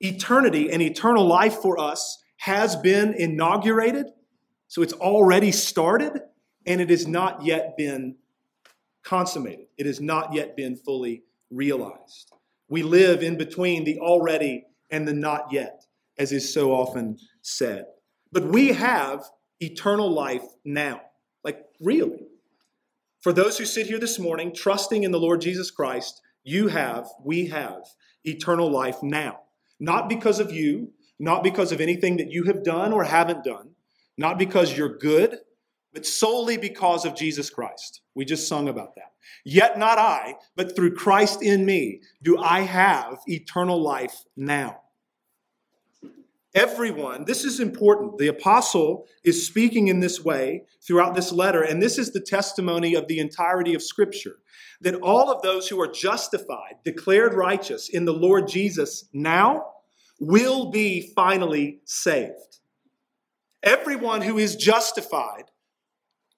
Eternity 0.00 0.70
and 0.70 0.82
eternal 0.82 1.26
life 1.26 1.56
for 1.56 1.78
us 1.78 2.22
has 2.38 2.76
been 2.76 3.14
inaugurated, 3.14 4.06
so 4.68 4.82
it's 4.82 4.92
already 4.92 5.52
started, 5.52 6.20
and 6.66 6.80
it 6.80 6.90
has 6.90 7.06
not 7.06 7.44
yet 7.44 7.76
been 7.76 8.16
consummated. 9.04 9.66
It 9.76 9.86
has 9.86 10.00
not 10.00 10.34
yet 10.34 10.56
been 10.56 10.76
fully 10.76 11.22
realized. 11.50 12.32
We 12.68 12.82
live 12.82 13.22
in 13.22 13.36
between 13.36 13.84
the 13.84 13.98
already 13.98 14.64
and 14.90 15.06
the 15.06 15.12
not 15.12 15.52
yet, 15.52 15.84
as 16.18 16.32
is 16.32 16.52
so 16.52 16.72
often 16.72 17.18
said. 17.42 17.86
But 18.32 18.44
we 18.44 18.68
have 18.68 19.24
eternal 19.60 20.10
life 20.10 20.44
now. 20.64 21.00
Like, 21.44 21.64
really. 21.80 22.26
For 23.20 23.32
those 23.32 23.58
who 23.58 23.64
sit 23.64 23.86
here 23.86 23.98
this 23.98 24.18
morning 24.18 24.54
trusting 24.54 25.02
in 25.02 25.12
the 25.12 25.20
Lord 25.20 25.40
Jesus 25.40 25.70
Christ, 25.70 26.20
you 26.42 26.68
have, 26.68 27.06
we 27.22 27.46
have 27.46 27.84
eternal 28.24 28.70
life 28.70 29.02
now. 29.02 29.40
Not 29.80 30.08
because 30.08 30.40
of 30.40 30.52
you, 30.52 30.92
not 31.18 31.42
because 31.42 31.72
of 31.72 31.80
anything 31.80 32.16
that 32.16 32.30
you 32.30 32.44
have 32.44 32.64
done 32.64 32.92
or 32.92 33.04
haven't 33.04 33.44
done, 33.44 33.70
not 34.16 34.38
because 34.38 34.76
you're 34.76 34.98
good, 34.98 35.38
but 35.94 36.04
solely 36.04 36.58
because 36.58 37.06
of 37.06 37.14
Jesus 37.14 37.48
Christ. 37.48 38.02
We 38.14 38.24
just 38.24 38.48
sung 38.48 38.68
about 38.68 38.96
that. 38.96 39.12
Yet 39.44 39.78
not 39.78 39.96
I, 39.96 40.34
but 40.56 40.76
through 40.76 40.94
Christ 40.94 41.42
in 41.42 41.64
me 41.64 42.02
do 42.22 42.36
I 42.36 42.60
have 42.60 43.20
eternal 43.26 43.80
life 43.80 44.24
now. 44.36 44.80
Everyone, 46.54 47.24
this 47.24 47.44
is 47.44 47.58
important. 47.58 48.18
The 48.18 48.28
apostle 48.28 49.06
is 49.24 49.44
speaking 49.44 49.88
in 49.88 49.98
this 49.98 50.24
way 50.24 50.64
throughout 50.86 51.14
this 51.14 51.32
letter, 51.32 51.62
and 51.62 51.82
this 51.82 51.98
is 51.98 52.12
the 52.12 52.20
testimony 52.20 52.94
of 52.94 53.08
the 53.08 53.18
entirety 53.18 53.74
of 53.74 53.82
Scripture 53.82 54.36
that 54.80 54.94
all 54.96 55.32
of 55.32 55.42
those 55.42 55.66
who 55.66 55.80
are 55.80 55.90
justified, 55.90 56.74
declared 56.84 57.34
righteous 57.34 57.88
in 57.88 58.04
the 58.04 58.12
Lord 58.12 58.46
Jesus 58.46 59.08
now, 59.12 59.64
will 60.20 60.70
be 60.70 61.12
finally 61.16 61.80
saved. 61.84 62.60
Everyone 63.62 64.22
who 64.22 64.38
is 64.38 64.54
justified, 64.54 65.44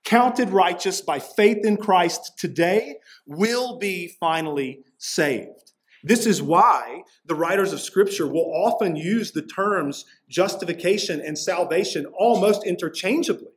counted 0.06 0.50
righteous 0.50 1.00
by 1.00 1.18
faith 1.18 1.66
in 1.66 1.76
Christ 1.76 2.38
today, 2.38 2.96
will 3.26 3.76
be 3.76 4.16
finally 4.20 4.84
saved. 4.96 5.72
This 6.04 6.26
is 6.26 6.40
why 6.40 7.02
the 7.26 7.34
writers 7.34 7.72
of 7.72 7.80
Scripture 7.80 8.28
will 8.28 8.50
often 8.54 8.94
use 8.94 9.32
the 9.32 9.42
terms 9.42 10.04
justification 10.28 11.20
and 11.20 11.36
salvation 11.36 12.06
almost 12.06 12.64
interchangeably. 12.64 13.50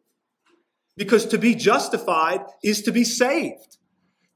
Because 0.98 1.27
to 1.27 1.38
be 1.38 1.53
justified 1.53 2.41
is 2.63 2.82
to 2.82 2.91
be 2.91 3.03
saved. 3.03 3.77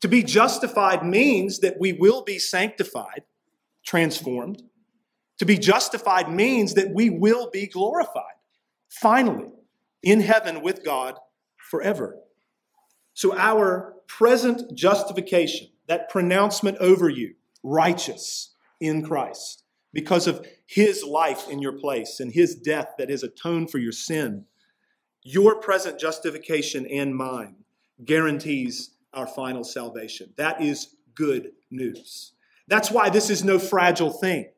To 0.02 0.08
be 0.08 0.22
justified 0.22 1.04
means 1.04 1.60
that 1.60 1.80
we 1.80 1.94
will 1.94 2.24
be 2.24 2.38
sanctified, 2.38 3.24
transformed. 3.84 4.62
To 5.40 5.46
be 5.46 5.58
justified 5.58 6.32
means 6.32 6.76
that 6.76 6.94
we 6.94 7.10
will 7.10 7.50
be 7.50 7.66
glorified, 7.66 8.36
finally, 8.90 9.52
in 10.04 10.20
heaven 10.20 10.62
with 10.62 10.86
God 10.86 11.18
forever. 11.70 12.18
So, 13.14 13.38
our 13.38 13.96
present 14.08 14.74
justification, 14.76 15.68
that 15.88 16.10
pronouncement 16.10 16.78
over 16.80 17.10
you, 17.10 17.36
righteous 17.64 18.52
in 18.80 19.04
Christ, 19.04 19.64
because 19.92 20.28
of 20.28 20.46
his 20.66 21.04
life 21.04 21.50
in 21.50 21.60
your 21.60 21.74
place 21.74 22.20
and 22.20 22.32
his 22.32 22.56
death 22.56 22.94
that 22.98 23.10
has 23.10 23.24
atoned 23.24 23.70
for 23.70 23.78
your 23.78 23.92
sin, 23.92 24.46
your 25.22 25.60
present 25.60 26.00
justification 26.00 26.86
and 26.88 27.16
mine 27.16 27.56
guarantees 28.04 28.92
our 29.14 29.28
final 29.28 29.64
salvation. 29.64 30.34
That 30.38 30.62
is 30.62 30.96
good 31.16 31.52
news. 31.70 32.34
That's 32.68 32.92
why 32.92 33.10
this 33.10 33.30
is 33.30 33.44
no 33.44 33.60
fragile 33.60 34.12
thing. 34.12 34.50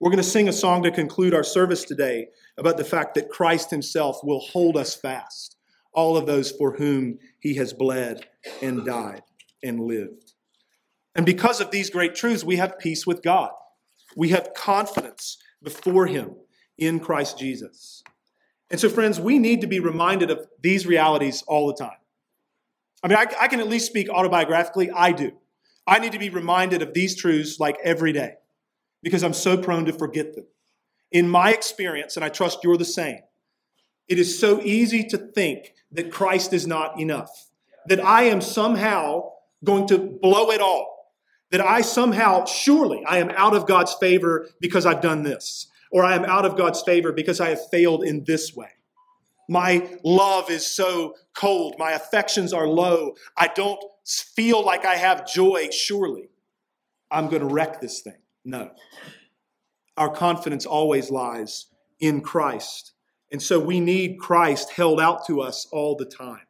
We're 0.00 0.10
going 0.10 0.22
to 0.22 0.28
sing 0.28 0.48
a 0.48 0.52
song 0.52 0.82
to 0.82 0.90
conclude 0.90 1.32
our 1.32 1.44
service 1.44 1.84
today 1.84 2.28
about 2.58 2.76
the 2.76 2.84
fact 2.84 3.14
that 3.14 3.30
Christ 3.30 3.70
Himself 3.70 4.18
will 4.22 4.40
hold 4.40 4.76
us 4.76 4.94
fast, 4.94 5.55
all 5.96 6.16
of 6.16 6.26
those 6.26 6.52
for 6.52 6.76
whom 6.76 7.18
He 7.40 7.54
has 7.56 7.72
bled 7.72 8.26
and 8.62 8.84
died 8.84 9.22
and 9.64 9.80
lived. 9.80 10.34
And 11.16 11.26
because 11.26 11.60
of 11.60 11.70
these 11.70 11.90
great 11.90 12.14
truths, 12.14 12.44
we 12.44 12.56
have 12.56 12.78
peace 12.78 13.06
with 13.06 13.22
God. 13.22 13.50
We 14.14 14.28
have 14.28 14.54
confidence 14.54 15.38
before 15.62 16.06
Him 16.06 16.36
in 16.78 17.00
Christ 17.00 17.38
Jesus. 17.38 18.04
And 18.70 18.78
so, 18.80 18.88
friends, 18.88 19.18
we 19.18 19.38
need 19.38 19.62
to 19.62 19.66
be 19.66 19.80
reminded 19.80 20.30
of 20.30 20.46
these 20.60 20.86
realities 20.86 21.42
all 21.46 21.66
the 21.66 21.74
time. 21.74 21.98
I 23.02 23.08
mean, 23.08 23.18
I, 23.18 23.26
I 23.40 23.48
can 23.48 23.60
at 23.60 23.68
least 23.68 23.86
speak 23.86 24.08
autobiographically. 24.08 24.90
I 24.94 25.12
do. 25.12 25.32
I 25.86 25.98
need 26.00 26.12
to 26.12 26.18
be 26.18 26.30
reminded 26.30 26.82
of 26.82 26.92
these 26.92 27.14
truths 27.14 27.60
like 27.60 27.76
every 27.84 28.12
day 28.12 28.34
because 29.02 29.22
I'm 29.22 29.34
so 29.34 29.56
prone 29.56 29.84
to 29.84 29.92
forget 29.92 30.34
them. 30.34 30.46
In 31.12 31.28
my 31.28 31.52
experience, 31.52 32.16
and 32.16 32.24
I 32.24 32.28
trust 32.28 32.64
you're 32.64 32.76
the 32.76 32.84
same, 32.84 33.20
it 34.08 34.18
is 34.18 34.38
so 34.38 34.60
easy 34.62 35.04
to 35.04 35.18
think 35.18 35.74
that 35.92 36.12
Christ 36.12 36.52
is 36.52 36.66
not 36.66 37.00
enough, 37.00 37.48
that 37.86 38.04
I 38.04 38.24
am 38.24 38.40
somehow 38.40 39.30
going 39.64 39.86
to 39.88 39.98
blow 39.98 40.50
it 40.50 40.60
all, 40.60 41.12
that 41.50 41.60
I 41.60 41.80
somehow, 41.80 42.44
surely, 42.44 43.04
I 43.06 43.18
am 43.18 43.30
out 43.30 43.54
of 43.54 43.66
God's 43.66 43.94
favor 43.94 44.48
because 44.60 44.86
I've 44.86 45.00
done 45.00 45.22
this, 45.22 45.68
or 45.90 46.04
I 46.04 46.14
am 46.14 46.24
out 46.24 46.44
of 46.44 46.56
God's 46.56 46.82
favor 46.82 47.12
because 47.12 47.40
I 47.40 47.50
have 47.50 47.68
failed 47.70 48.04
in 48.04 48.24
this 48.24 48.54
way. 48.54 48.68
My 49.48 49.88
love 50.02 50.50
is 50.50 50.66
so 50.66 51.14
cold. 51.34 51.76
My 51.78 51.92
affections 51.92 52.52
are 52.52 52.66
low. 52.66 53.14
I 53.36 53.48
don't 53.48 53.82
feel 54.04 54.64
like 54.64 54.84
I 54.84 54.96
have 54.96 55.26
joy. 55.26 55.68
Surely 55.70 56.30
I'm 57.10 57.28
going 57.28 57.46
to 57.46 57.54
wreck 57.54 57.80
this 57.80 58.00
thing. 58.00 58.18
No. 58.44 58.70
Our 59.96 60.10
confidence 60.10 60.66
always 60.66 61.10
lies 61.10 61.66
in 62.00 62.20
Christ. 62.20 62.92
And 63.32 63.42
so 63.42 63.58
we 63.58 63.80
need 63.80 64.18
Christ 64.18 64.70
held 64.70 65.00
out 65.00 65.26
to 65.26 65.40
us 65.40 65.66
all 65.72 65.96
the 65.96 66.04
time. 66.04 66.46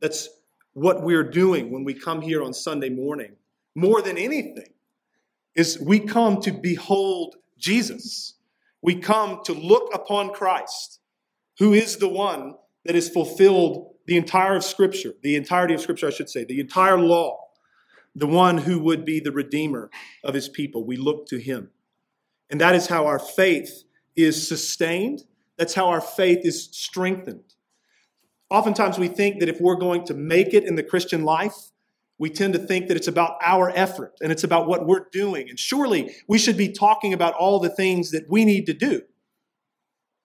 That's 0.00 0.28
what 0.72 1.02
we're 1.02 1.28
doing 1.28 1.70
when 1.70 1.84
we 1.84 1.94
come 1.94 2.20
here 2.20 2.42
on 2.42 2.52
Sunday 2.52 2.90
morning. 2.90 3.32
More 3.74 4.02
than 4.02 4.18
anything, 4.18 4.72
is 5.54 5.78
we 5.80 6.00
come 6.00 6.40
to 6.42 6.52
behold 6.52 7.36
Jesus. 7.58 8.34
We 8.82 8.96
come 8.96 9.40
to 9.44 9.52
look 9.52 9.90
upon 9.94 10.32
Christ, 10.32 11.00
who 11.58 11.72
is 11.72 11.96
the 11.96 12.08
one 12.08 12.54
that 12.84 12.94
has 12.94 13.08
fulfilled 13.08 13.94
the 14.06 14.16
entire 14.16 14.56
of 14.56 14.64
Scripture, 14.64 15.14
the 15.22 15.36
entirety 15.36 15.74
of 15.74 15.80
Scripture, 15.80 16.08
I 16.08 16.10
should 16.10 16.30
say, 16.30 16.44
the 16.44 16.60
entire 16.60 16.98
law 16.98 17.50
the 18.14 18.26
one 18.26 18.58
who 18.58 18.80
would 18.80 19.04
be 19.04 19.20
the 19.20 19.32
redeemer 19.32 19.90
of 20.24 20.34
his 20.34 20.48
people. 20.48 20.84
We 20.84 20.96
look 20.96 21.26
to 21.28 21.38
him. 21.38 21.70
And 22.50 22.60
that 22.60 22.74
is 22.74 22.88
how 22.88 23.06
our 23.06 23.18
faith 23.18 23.84
is 24.16 24.46
sustained. 24.46 25.24
That's 25.60 25.74
how 25.74 25.88
our 25.88 26.00
faith 26.00 26.38
is 26.44 26.70
strengthened. 26.72 27.52
Oftentimes, 28.48 28.98
we 28.98 29.08
think 29.08 29.40
that 29.40 29.48
if 29.50 29.60
we're 29.60 29.76
going 29.76 30.06
to 30.06 30.14
make 30.14 30.54
it 30.54 30.64
in 30.64 30.74
the 30.74 30.82
Christian 30.82 31.22
life, 31.22 31.54
we 32.16 32.30
tend 32.30 32.54
to 32.54 32.58
think 32.58 32.88
that 32.88 32.96
it's 32.96 33.08
about 33.08 33.36
our 33.44 33.68
effort 33.76 34.14
and 34.22 34.32
it's 34.32 34.42
about 34.42 34.68
what 34.68 34.86
we're 34.86 35.04
doing. 35.12 35.50
And 35.50 35.58
surely 35.58 36.14
we 36.26 36.38
should 36.38 36.56
be 36.56 36.72
talking 36.72 37.12
about 37.12 37.34
all 37.34 37.60
the 37.60 37.68
things 37.68 38.10
that 38.12 38.24
we 38.30 38.46
need 38.46 38.64
to 38.66 38.72
do. 38.72 39.02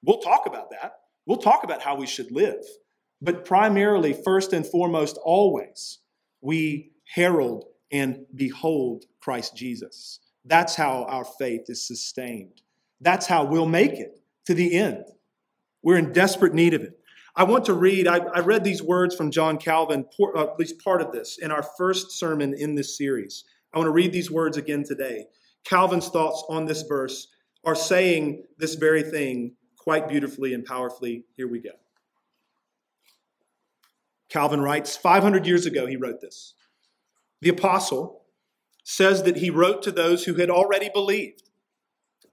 We'll 0.05 0.19
talk 0.19 0.45
about 0.45 0.69
that. 0.69 0.99
We'll 1.25 1.35
talk 1.35 1.65
about 1.65 1.81
how 1.81 1.97
we 1.97 2.07
should 2.07 2.31
live. 2.31 2.63
But 3.21 3.43
primarily, 3.43 4.13
first 4.13 4.53
and 4.53 4.65
foremost, 4.65 5.19
always, 5.21 5.99
we 6.39 6.93
herald 7.13 7.65
and 7.91 8.25
behold 8.33 9.03
Christ 9.19 9.53
Jesus. 9.57 10.21
That's 10.45 10.75
how 10.75 11.03
our 11.09 11.25
faith 11.25 11.63
is 11.67 11.85
sustained. 11.85 12.61
That's 13.01 13.27
how 13.27 13.43
we'll 13.43 13.67
make 13.67 13.95
it 13.95 14.21
to 14.45 14.53
the 14.53 14.73
end. 14.77 15.03
We're 15.85 15.99
in 15.99 16.11
desperate 16.11 16.55
need 16.55 16.73
of 16.73 16.81
it. 16.81 16.99
I 17.35 17.43
want 17.43 17.65
to 17.65 17.73
read, 17.73 18.07
I, 18.07 18.17
I 18.17 18.39
read 18.39 18.63
these 18.63 18.81
words 18.81 19.15
from 19.15 19.29
John 19.29 19.59
Calvin, 19.59 20.05
uh, 20.19 20.43
at 20.43 20.57
least 20.57 20.83
part 20.83 20.99
of 20.99 21.11
this, 21.11 21.37
in 21.37 21.51
our 21.51 21.61
first 21.61 22.11
sermon 22.11 22.55
in 22.57 22.73
this 22.73 22.97
series. 22.97 23.43
I 23.71 23.77
want 23.77 23.87
to 23.87 23.91
read 23.91 24.11
these 24.11 24.31
words 24.31 24.57
again 24.57 24.83
today. 24.83 25.27
Calvin's 25.63 26.09
thoughts 26.09 26.43
on 26.49 26.65
this 26.65 26.81
verse 26.81 27.27
are 27.63 27.75
saying 27.75 28.45
this 28.57 28.73
very 28.73 29.03
thing 29.03 29.53
quite 29.77 30.09
beautifully 30.09 30.55
and 30.55 30.65
powerfully. 30.65 31.25
Here 31.37 31.47
we 31.47 31.59
go. 31.59 31.71
Calvin 34.29 34.61
writes 34.61 34.97
500 34.97 35.45
years 35.45 35.67
ago, 35.67 35.85
he 35.85 35.97
wrote 35.97 36.19
this 36.19 36.55
the 37.41 37.49
apostle, 37.49 38.23
says 38.83 39.21
that 39.21 39.37
he 39.37 39.51
wrote 39.51 39.83
to 39.83 39.91
those 39.91 40.25
who 40.25 40.33
had 40.33 40.49
already 40.49 40.89
believed, 40.91 41.43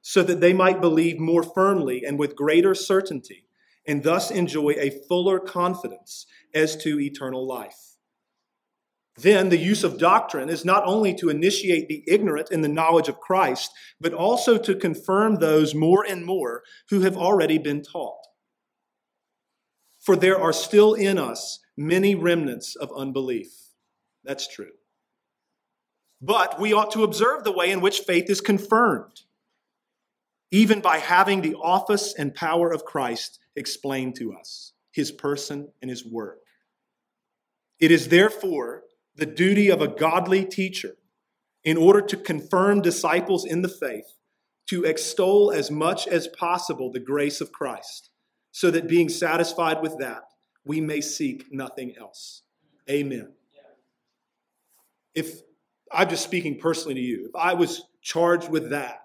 so 0.02 0.22
that 0.22 0.40
they 0.40 0.52
might 0.52 0.80
believe 0.80 1.18
more 1.18 1.42
firmly 1.42 2.04
and 2.04 2.18
with 2.18 2.36
greater 2.36 2.74
certainty, 2.74 3.46
and 3.86 4.02
thus 4.02 4.30
enjoy 4.30 4.74
a 4.78 4.98
fuller 5.08 5.38
confidence 5.38 6.26
as 6.54 6.76
to 6.76 7.00
eternal 7.00 7.46
life. 7.46 7.96
Then 9.16 9.50
the 9.50 9.58
use 9.58 9.84
of 9.84 9.98
doctrine 9.98 10.48
is 10.48 10.64
not 10.64 10.84
only 10.86 11.14
to 11.14 11.28
initiate 11.28 11.88
the 11.88 12.02
ignorant 12.06 12.50
in 12.50 12.62
the 12.62 12.68
knowledge 12.68 13.08
of 13.08 13.20
Christ, 13.20 13.70
but 14.00 14.14
also 14.14 14.56
to 14.58 14.74
confirm 14.74 15.36
those 15.36 15.74
more 15.74 16.04
and 16.06 16.24
more 16.24 16.62
who 16.88 17.00
have 17.00 17.16
already 17.16 17.58
been 17.58 17.82
taught. 17.82 18.26
For 20.00 20.16
there 20.16 20.40
are 20.40 20.52
still 20.52 20.94
in 20.94 21.18
us 21.18 21.60
many 21.76 22.14
remnants 22.14 22.74
of 22.74 22.90
unbelief. 22.96 23.52
That's 24.24 24.48
true. 24.48 24.72
But 26.20 26.58
we 26.58 26.72
ought 26.72 26.92
to 26.92 27.04
observe 27.04 27.44
the 27.44 27.52
way 27.52 27.70
in 27.70 27.80
which 27.80 28.00
faith 28.00 28.30
is 28.30 28.40
confirmed, 28.40 29.22
even 30.52 30.80
by 30.80 30.98
having 30.98 31.40
the 31.40 31.54
office 31.54 32.14
and 32.16 32.34
power 32.34 32.70
of 32.70 32.84
Christ 32.84 33.40
explained 33.56 34.14
to 34.16 34.34
us, 34.34 34.74
his 34.92 35.10
person 35.10 35.72
and 35.80 35.90
his 35.90 36.06
work. 36.06 36.38
It 37.80 37.90
is 37.90 38.08
therefore 38.08 38.82
the 39.16 39.26
duty 39.26 39.70
of 39.70 39.80
a 39.80 39.88
godly 39.88 40.44
teacher, 40.44 40.94
in 41.64 41.76
order 41.76 42.02
to 42.02 42.16
confirm 42.16 42.82
disciples 42.82 43.44
in 43.44 43.62
the 43.62 43.68
faith, 43.68 44.04
to 44.68 44.84
extol 44.84 45.50
as 45.50 45.70
much 45.70 46.06
as 46.06 46.28
possible 46.28 46.90
the 46.90 47.00
grace 47.00 47.40
of 47.40 47.52
Christ, 47.52 48.10
so 48.50 48.70
that 48.70 48.88
being 48.88 49.08
satisfied 49.08 49.80
with 49.80 49.98
that, 49.98 50.22
we 50.64 50.80
may 50.80 51.00
seek 51.00 51.46
nothing 51.50 51.94
else. 51.98 52.42
Amen. 52.90 53.32
If 55.14 55.40
I'm 55.90 56.08
just 56.08 56.24
speaking 56.24 56.58
personally 56.58 56.94
to 56.94 57.00
you, 57.00 57.26
if 57.28 57.36
I 57.36 57.54
was 57.54 57.82
charged 58.02 58.48
with 58.48 58.70
that, 58.70 59.00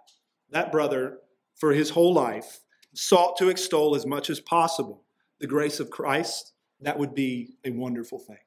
that 0.52 0.72
brother 0.72 1.20
for 1.58 1.74
his 1.74 1.90
whole 1.90 2.14
life 2.14 2.60
sought 2.94 3.38
to 3.38 3.50
extol 3.50 3.96
as 3.96 4.06
much 4.06 4.30
as 4.30 4.40
possible 4.40 5.04
the 5.40 5.48
grace 5.48 5.80
of 5.80 5.90
Christ, 5.90 6.54
that 6.82 6.98
would 6.98 7.14
be 7.14 7.54
a 7.64 7.70
wonderful 7.70 8.20
thing. 8.20 8.38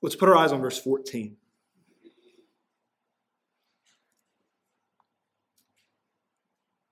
Let's 0.00 0.14
put 0.14 0.28
our 0.28 0.36
eyes 0.36 0.52
on 0.52 0.60
verse 0.60 0.78
14. 0.78 1.36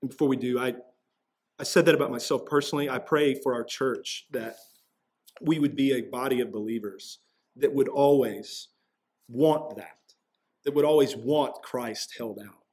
And 0.03 0.11
before 0.11 0.29
we 0.29 0.37
do, 0.37 0.59
I, 0.59 0.75
I 1.59 1.63
said 1.63 1.85
that 1.87 1.95
about 1.95 2.11
myself 2.11 2.45
personally. 2.47 2.91
I 2.91 2.99
pray 2.99 3.35
for 3.35 3.55
our 3.55 3.65
church 3.65 4.27
that 4.33 4.57
we 5.41 5.59
would 5.59 5.77
be 5.77 5.93
a 5.93 6.03
body 6.03 6.41
of 6.41 6.53
believers 6.53 7.19
that 7.57 7.73
would 7.73 7.89
always 7.89 8.69
want 9.29 9.77
that, 9.77 9.99
that 10.65 10.75
would 10.75 10.85
always 10.85 11.17
want 11.17 11.63
Christ 11.63 12.15
held 12.17 12.39
out, 12.39 12.66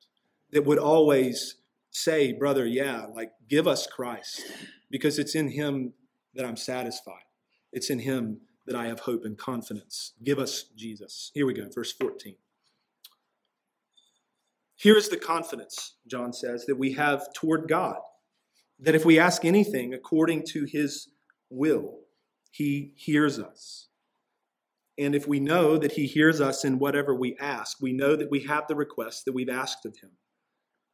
that 0.53 0.65
would 0.65 0.79
always 0.79 1.55
say, 1.91 2.33
brother, 2.33 2.65
yeah, 2.65 3.05
like 3.13 3.31
give 3.49 3.67
us 3.67 3.87
Christ 3.87 4.43
because 4.89 5.19
it's 5.19 5.35
in 5.35 5.49
him 5.49 5.93
that 6.35 6.45
I'm 6.45 6.57
satisfied. 6.57 7.25
It's 7.71 7.89
in 7.89 7.99
him 7.99 8.41
that 8.65 8.75
I 8.75 8.87
have 8.87 9.01
hope 9.01 9.25
and 9.25 9.37
confidence. 9.37 10.13
Give 10.23 10.39
us 10.39 10.65
Jesus. 10.75 11.31
Here 11.33 11.45
we 11.45 11.53
go, 11.53 11.67
verse 11.73 11.91
14. 11.91 12.35
Here 14.75 14.97
is 14.97 15.09
the 15.09 15.17
confidence, 15.17 15.95
John 16.07 16.33
says, 16.33 16.65
that 16.65 16.77
we 16.77 16.93
have 16.93 17.33
toward 17.33 17.67
God, 17.67 17.97
that 18.79 18.95
if 18.95 19.05
we 19.05 19.19
ask 19.19 19.45
anything 19.45 19.93
according 19.93 20.43
to 20.47 20.65
his 20.65 21.09
will, 21.49 21.99
he 22.51 22.93
hears 22.95 23.39
us. 23.39 23.87
And 24.97 25.15
if 25.15 25.27
we 25.27 25.39
know 25.39 25.77
that 25.77 25.93
he 25.93 26.05
hears 26.05 26.39
us 26.39 26.63
in 26.63 26.79
whatever 26.79 27.15
we 27.15 27.35
ask, 27.39 27.81
we 27.81 27.93
know 27.93 28.15
that 28.15 28.29
we 28.29 28.41
have 28.41 28.67
the 28.67 28.75
request 28.75 29.25
that 29.25 29.33
we've 29.33 29.49
asked 29.49 29.85
of 29.85 29.97
him. 29.97 30.11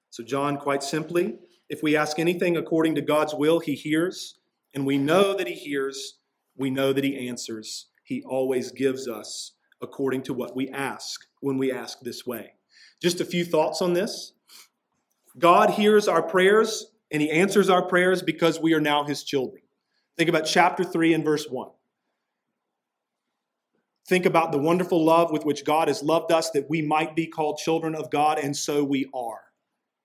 So, 0.10 0.24
John, 0.24 0.58
quite 0.58 0.84
simply, 0.84 1.38
if 1.70 1.84
we 1.84 1.96
ask 1.96 2.20
anything 2.20 2.58
according 2.58 2.96
to 2.96 3.02
God's 3.02 3.34
will, 3.36 3.60
he 3.60 3.76
hears, 3.76 4.40
and 4.74 4.86
we 4.86 4.98
know 4.98 5.36
that 5.36 5.48
he 5.48 5.54
hears, 5.54 6.20
we 6.58 6.70
know 6.70 6.94
that 6.94 7.04
he 7.04 7.28
answers. 7.28 7.88
He 8.04 8.24
always 8.24 8.72
gives 8.72 9.08
us 9.08 9.54
according 9.82 10.24
to 10.24 10.34
what 10.34 10.56
we 10.56 10.70
ask 10.70 11.22
when 11.42 11.58
we 11.58 11.72
ask 11.72 12.00
this 12.02 12.26
way. 12.26 12.54
Just 13.02 13.22
a 13.22 13.26
few 13.26 13.46
thoughts 13.46 13.82
on 13.82 13.94
this. 13.94 14.34
God 15.38 15.70
hears 15.70 16.08
our 16.08 16.24
prayers 16.24 16.88
and 17.12 17.22
he 17.22 17.32
answers 17.32 17.70
our 17.70 17.86
prayers 17.86 18.22
because 18.22 18.60
we 18.60 18.74
are 18.74 18.82
now 18.82 19.04
his 19.04 19.24
children. 19.24 19.62
Think 20.18 20.30
about 20.30 20.46
chapter 20.46 20.84
3 20.84 21.14
and 21.14 21.24
verse 21.24 21.48
1. 21.50 21.70
Think 24.08 24.26
about 24.26 24.52
the 24.52 24.58
wonderful 24.58 25.06
love 25.06 25.32
with 25.32 25.46
which 25.46 25.64
God 25.64 25.88
has 25.88 26.02
loved 26.02 26.32
us 26.32 26.50
that 26.52 26.70
we 26.70 26.82
might 26.82 27.16
be 27.16 27.28
called 27.28 27.58
children 27.58 27.94
of 27.94 28.10
God, 28.10 28.40
and 28.40 28.58
so 28.58 28.84
we 28.84 29.08
are. 29.14 29.42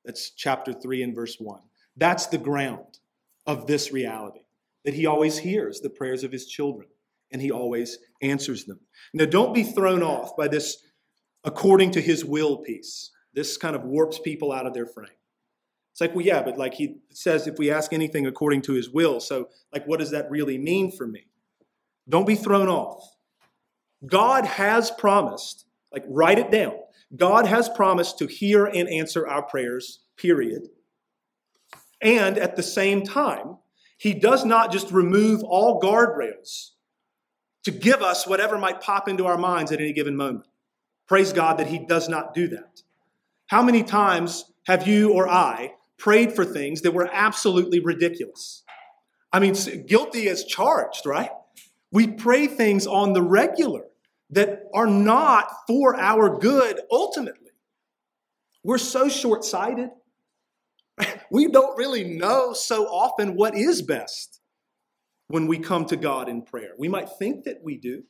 That's 0.05 0.31
chapter 0.31 0.73
3 0.73 1.03
and 1.03 1.15
verse 1.15 1.37
1. 1.39 1.61
That's 1.97 2.27
the 2.27 2.39
ground 2.39 2.99
of 3.47 3.67
this 3.67 3.93
reality 3.93 4.41
that 4.85 4.95
he 4.95 5.07
always 5.07 5.39
hears 5.39 5.81
the 5.81 5.91
prayers 5.91 6.25
of 6.25 6.33
his 6.33 6.47
children 6.47 6.89
and 7.31 7.41
he 7.41 7.51
always 7.51 7.99
answers 8.23 8.65
them. 8.65 8.81
Now, 9.13 9.25
don't 9.25 9.55
be 9.55 9.65
thrown 9.65 10.03
off 10.03 10.37
by 10.37 10.49
this 10.49 10.79
according 11.43 11.93
to 11.93 12.01
his 12.01 12.25
will 12.25 12.59
piece. 12.59 13.11
This 13.33 13.57
kind 13.57 13.75
of 13.75 13.85
warps 13.85 14.19
people 14.19 14.53
out 14.53 14.67
of 14.67 14.75
their 14.75 14.87
frame. 14.87 15.09
It's 15.93 16.01
like, 16.01 16.15
well, 16.15 16.25
yeah, 16.25 16.43
but 16.43 16.59
like 16.59 16.75
he 16.75 16.97
says, 17.11 17.47
if 17.47 17.59
we 17.59 17.71
ask 17.71 17.93
anything 17.93 18.27
according 18.27 18.63
to 18.63 18.73
his 18.73 18.91
will, 18.91 19.21
so 19.21 19.49
like, 19.73 19.87
what 19.87 20.01
does 20.01 20.11
that 20.11 20.31
really 20.31 20.59
mean 20.59 20.91
for 20.91 21.07
me? 21.07 21.27
Don't 22.09 22.27
be 22.27 22.35
thrown 22.35 22.69
off. 22.69 23.17
God 24.05 24.45
has 24.45 24.91
promised, 24.91 25.65
like, 25.93 26.05
write 26.09 26.39
it 26.39 26.51
down. 26.51 26.75
God 27.17 27.47
has 27.47 27.69
promised 27.69 28.19
to 28.19 28.27
hear 28.27 28.67
and 28.67 28.89
answer 28.89 29.27
our 29.27 29.43
prayers, 29.43 30.01
period. 30.17 30.69
And 32.01 32.39
at 32.39 32.57
the 32.57 32.63
same 32.63 33.03
time, 33.03 33.59
he 33.97 34.13
does 34.15 34.45
not 34.45 34.73
just 34.73 34.91
remove 34.91 35.43
all 35.43 35.81
guardrails 35.81 36.71
to 37.65 37.71
give 37.71 38.03
us 38.03 38.27
whatever 38.27 38.59
might 38.59 38.81
pop 38.81 39.09
into 39.09 39.27
our 39.27 39.39
minds 39.39 39.73
at 39.73 39.81
any 39.81 39.93
given 39.93 40.17
moment. 40.17 40.47
Praise 41.07 41.33
God 41.33 41.59
that 41.59 41.67
He 41.67 41.79
does 41.79 42.09
not 42.09 42.35
do 42.35 42.49
that. 42.49 42.83
How 43.47 43.63
many 43.63 43.83
times 43.83 44.53
have 44.67 44.87
you 44.87 45.13
or 45.13 45.29
I 45.29 45.75
prayed 45.99 46.33
for 46.33 46.45
things 46.45 46.83
that 46.83 46.93
were 46.93 47.09
absolutely 47.13 47.81
ridiculous? 47.81 48.63
I 49.33 49.41
mean, 49.41 49.55
guilty 49.87 50.29
as 50.29 50.45
charged, 50.45 51.07
right? 51.07 51.31
We 51.91 52.07
pray 52.07 52.47
things 52.47 52.87
on 52.87 53.13
the 53.13 53.23
regular 53.23 53.85
that 54.31 54.65
are 54.75 54.87
not 54.87 55.49
for 55.67 55.97
our 55.97 56.39
good 56.39 56.81
ultimately. 56.91 57.51
We're 58.63 58.79
so 58.79 59.09
short 59.09 59.45
sighted. 59.45 59.91
We 61.31 61.49
don't 61.49 61.77
really 61.77 62.05
know 62.05 62.53
so 62.53 62.85
often 62.85 63.35
what 63.35 63.57
is 63.57 63.83
best 63.83 64.41
when 65.27 65.49
we 65.49 65.59
come 65.59 65.85
to 65.87 65.97
God 65.97 66.29
in 66.29 66.43
prayer. 66.43 66.71
We 66.79 66.87
might 66.87 67.09
think 67.19 67.45
that 67.45 67.59
we 67.65 67.77
do. 67.77 68.05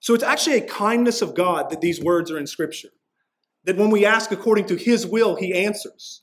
So 0.00 0.14
it's 0.14 0.22
actually 0.22 0.56
a 0.56 0.66
kindness 0.66 1.22
of 1.22 1.34
God 1.34 1.70
that 1.70 1.80
these 1.80 2.00
words 2.00 2.30
are 2.30 2.38
in 2.38 2.46
Scripture. 2.46 2.90
That 3.64 3.76
when 3.76 3.90
we 3.90 4.06
ask 4.06 4.30
according 4.30 4.66
to 4.66 4.76
His 4.76 5.06
will, 5.06 5.34
He 5.36 5.52
answers. 5.52 6.22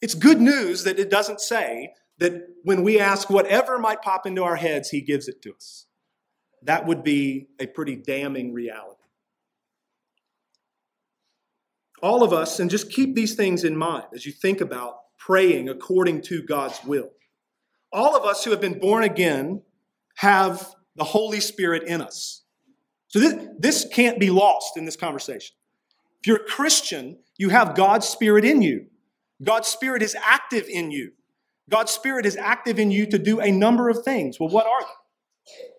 It's 0.00 0.14
good 0.14 0.40
news 0.40 0.84
that 0.84 0.98
it 0.98 1.10
doesn't 1.10 1.40
say 1.40 1.92
that 2.18 2.42
when 2.64 2.82
we 2.82 2.98
ask 2.98 3.30
whatever 3.30 3.78
might 3.78 4.02
pop 4.02 4.26
into 4.26 4.42
our 4.42 4.56
heads, 4.56 4.90
He 4.90 5.02
gives 5.02 5.28
it 5.28 5.42
to 5.42 5.54
us. 5.54 5.86
That 6.62 6.86
would 6.86 7.02
be 7.02 7.48
a 7.60 7.66
pretty 7.66 7.96
damning 7.96 8.52
reality 8.52 8.98
all 12.02 12.22
of 12.22 12.32
us, 12.32 12.60
and 12.60 12.70
just 12.70 12.90
keep 12.90 13.14
these 13.14 13.34
things 13.34 13.64
in 13.64 13.76
mind 13.76 14.04
as 14.14 14.24
you 14.24 14.32
think 14.32 14.60
about 14.60 14.98
praying 15.18 15.68
according 15.68 16.22
to 16.22 16.42
God's 16.42 16.82
will. 16.84 17.10
All 17.92 18.16
of 18.16 18.24
us 18.24 18.44
who 18.44 18.50
have 18.50 18.60
been 18.60 18.78
born 18.78 19.04
again 19.04 19.62
have 20.16 20.74
the 20.96 21.04
Holy 21.04 21.40
Spirit 21.40 21.84
in 21.84 22.00
us. 22.00 22.42
So 23.08 23.18
this, 23.18 23.46
this 23.58 23.86
can't 23.92 24.20
be 24.20 24.30
lost 24.30 24.76
in 24.76 24.84
this 24.84 24.96
conversation. 24.96 25.56
If 26.20 26.26
you're 26.26 26.36
a 26.36 26.44
Christian, 26.44 27.18
you 27.36 27.48
have 27.48 27.74
God's 27.74 28.06
Spirit 28.06 28.44
in 28.44 28.60
you. 28.60 28.86
God's 29.42 29.68
Spirit 29.68 30.02
is 30.02 30.16
active 30.20 30.66
in 30.68 30.90
you. 30.90 31.12
God's 31.70 31.92
Spirit 31.92 32.26
is 32.26 32.36
active 32.36 32.78
in 32.78 32.90
you 32.90 33.06
to 33.06 33.18
do 33.18 33.40
a 33.40 33.50
number 33.50 33.88
of 33.88 34.04
things. 34.04 34.38
Well, 34.38 34.48
what 34.48 34.66
are 34.66 34.82
they? 34.82 35.77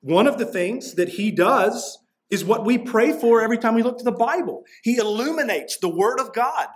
One 0.00 0.26
of 0.26 0.38
the 0.38 0.46
things 0.46 0.94
that 0.94 1.10
He 1.10 1.30
does 1.30 1.98
is 2.30 2.44
what 2.44 2.64
we 2.64 2.78
pray 2.78 3.12
for 3.12 3.42
every 3.42 3.58
time 3.58 3.74
we 3.74 3.82
look 3.82 3.98
to 3.98 4.04
the 4.04 4.12
Bible. 4.12 4.64
He 4.82 4.96
illuminates 4.96 5.78
the 5.78 5.88
Word 5.88 6.20
of 6.20 6.32
God 6.32 6.68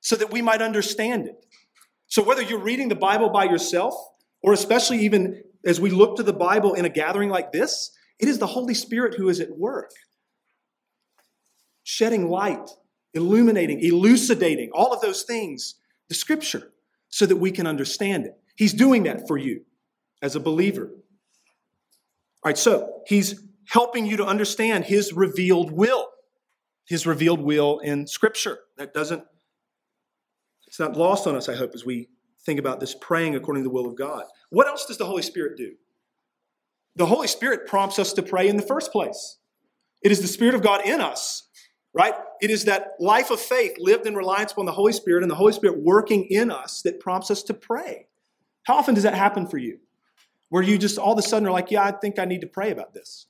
so 0.00 0.16
that 0.16 0.32
we 0.32 0.42
might 0.42 0.62
understand 0.62 1.26
it. 1.26 1.46
So, 2.08 2.22
whether 2.22 2.42
you're 2.42 2.58
reading 2.58 2.88
the 2.88 2.94
Bible 2.94 3.30
by 3.30 3.44
yourself, 3.44 3.94
or 4.42 4.52
especially 4.52 4.98
even 5.00 5.42
as 5.64 5.80
we 5.80 5.90
look 5.90 6.16
to 6.16 6.22
the 6.22 6.32
Bible 6.32 6.74
in 6.74 6.84
a 6.84 6.90
gathering 6.90 7.30
like 7.30 7.52
this, 7.52 7.92
it 8.18 8.28
is 8.28 8.38
the 8.38 8.46
Holy 8.46 8.74
Spirit 8.74 9.14
who 9.14 9.28
is 9.28 9.40
at 9.40 9.56
work, 9.56 9.90
shedding 11.84 12.28
light, 12.28 12.70
illuminating, 13.14 13.80
elucidating, 13.80 14.70
all 14.72 14.92
of 14.92 15.00
those 15.00 15.22
things, 15.22 15.76
the 16.08 16.14
Scripture, 16.14 16.72
so 17.08 17.26
that 17.26 17.36
we 17.36 17.50
can 17.50 17.66
understand 17.66 18.26
it. 18.26 18.38
He's 18.56 18.72
doing 18.72 19.04
that 19.04 19.26
for 19.28 19.38
you 19.38 19.62
as 20.20 20.36
a 20.36 20.40
believer. 20.40 20.90
All 22.44 22.50
right, 22.50 22.58
so 22.58 23.02
he's 23.06 23.40
helping 23.68 24.04
you 24.04 24.16
to 24.16 24.26
understand 24.26 24.84
his 24.84 25.12
revealed 25.12 25.70
will, 25.70 26.08
his 26.86 27.06
revealed 27.06 27.40
will 27.40 27.78
in 27.78 28.06
Scripture. 28.06 28.58
That 28.78 28.92
doesn't, 28.92 29.22
it's 30.66 30.80
not 30.80 30.96
lost 30.96 31.28
on 31.28 31.36
us, 31.36 31.48
I 31.48 31.54
hope, 31.54 31.70
as 31.74 31.84
we 31.84 32.08
think 32.44 32.58
about 32.58 32.80
this 32.80 32.96
praying 33.00 33.36
according 33.36 33.62
to 33.62 33.68
the 33.68 33.72
will 33.72 33.86
of 33.86 33.96
God. 33.96 34.24
What 34.50 34.66
else 34.66 34.86
does 34.86 34.98
the 34.98 35.04
Holy 35.04 35.22
Spirit 35.22 35.56
do? 35.56 35.74
The 36.96 37.06
Holy 37.06 37.28
Spirit 37.28 37.68
prompts 37.68 38.00
us 38.00 38.12
to 38.14 38.22
pray 38.22 38.48
in 38.48 38.56
the 38.56 38.62
first 38.62 38.90
place. 38.90 39.38
It 40.02 40.10
is 40.10 40.20
the 40.20 40.26
Spirit 40.26 40.56
of 40.56 40.62
God 40.62 40.84
in 40.84 41.00
us, 41.00 41.48
right? 41.94 42.14
It 42.40 42.50
is 42.50 42.64
that 42.64 42.94
life 42.98 43.30
of 43.30 43.40
faith 43.40 43.76
lived 43.78 44.06
in 44.06 44.16
reliance 44.16 44.50
upon 44.50 44.66
the 44.66 44.72
Holy 44.72 44.92
Spirit 44.92 45.22
and 45.22 45.30
the 45.30 45.36
Holy 45.36 45.52
Spirit 45.52 45.80
working 45.80 46.24
in 46.24 46.50
us 46.50 46.82
that 46.82 46.98
prompts 46.98 47.30
us 47.30 47.44
to 47.44 47.54
pray. 47.54 48.08
How 48.64 48.74
often 48.74 48.94
does 48.94 49.04
that 49.04 49.14
happen 49.14 49.46
for 49.46 49.58
you? 49.58 49.78
Where 50.52 50.62
you 50.62 50.76
just 50.76 50.98
all 50.98 51.14
of 51.14 51.18
a 51.18 51.22
sudden 51.22 51.48
are 51.48 51.50
like, 51.50 51.70
yeah, 51.70 51.82
I 51.82 51.92
think 51.92 52.18
I 52.18 52.26
need 52.26 52.42
to 52.42 52.46
pray 52.46 52.72
about 52.72 52.92
this. 52.92 53.26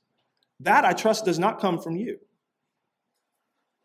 That, 0.59 0.83
I 0.83 0.91
trust, 0.91 1.23
does 1.23 1.39
not 1.39 1.61
come 1.61 1.79
from 1.79 1.95
you. 1.95 2.17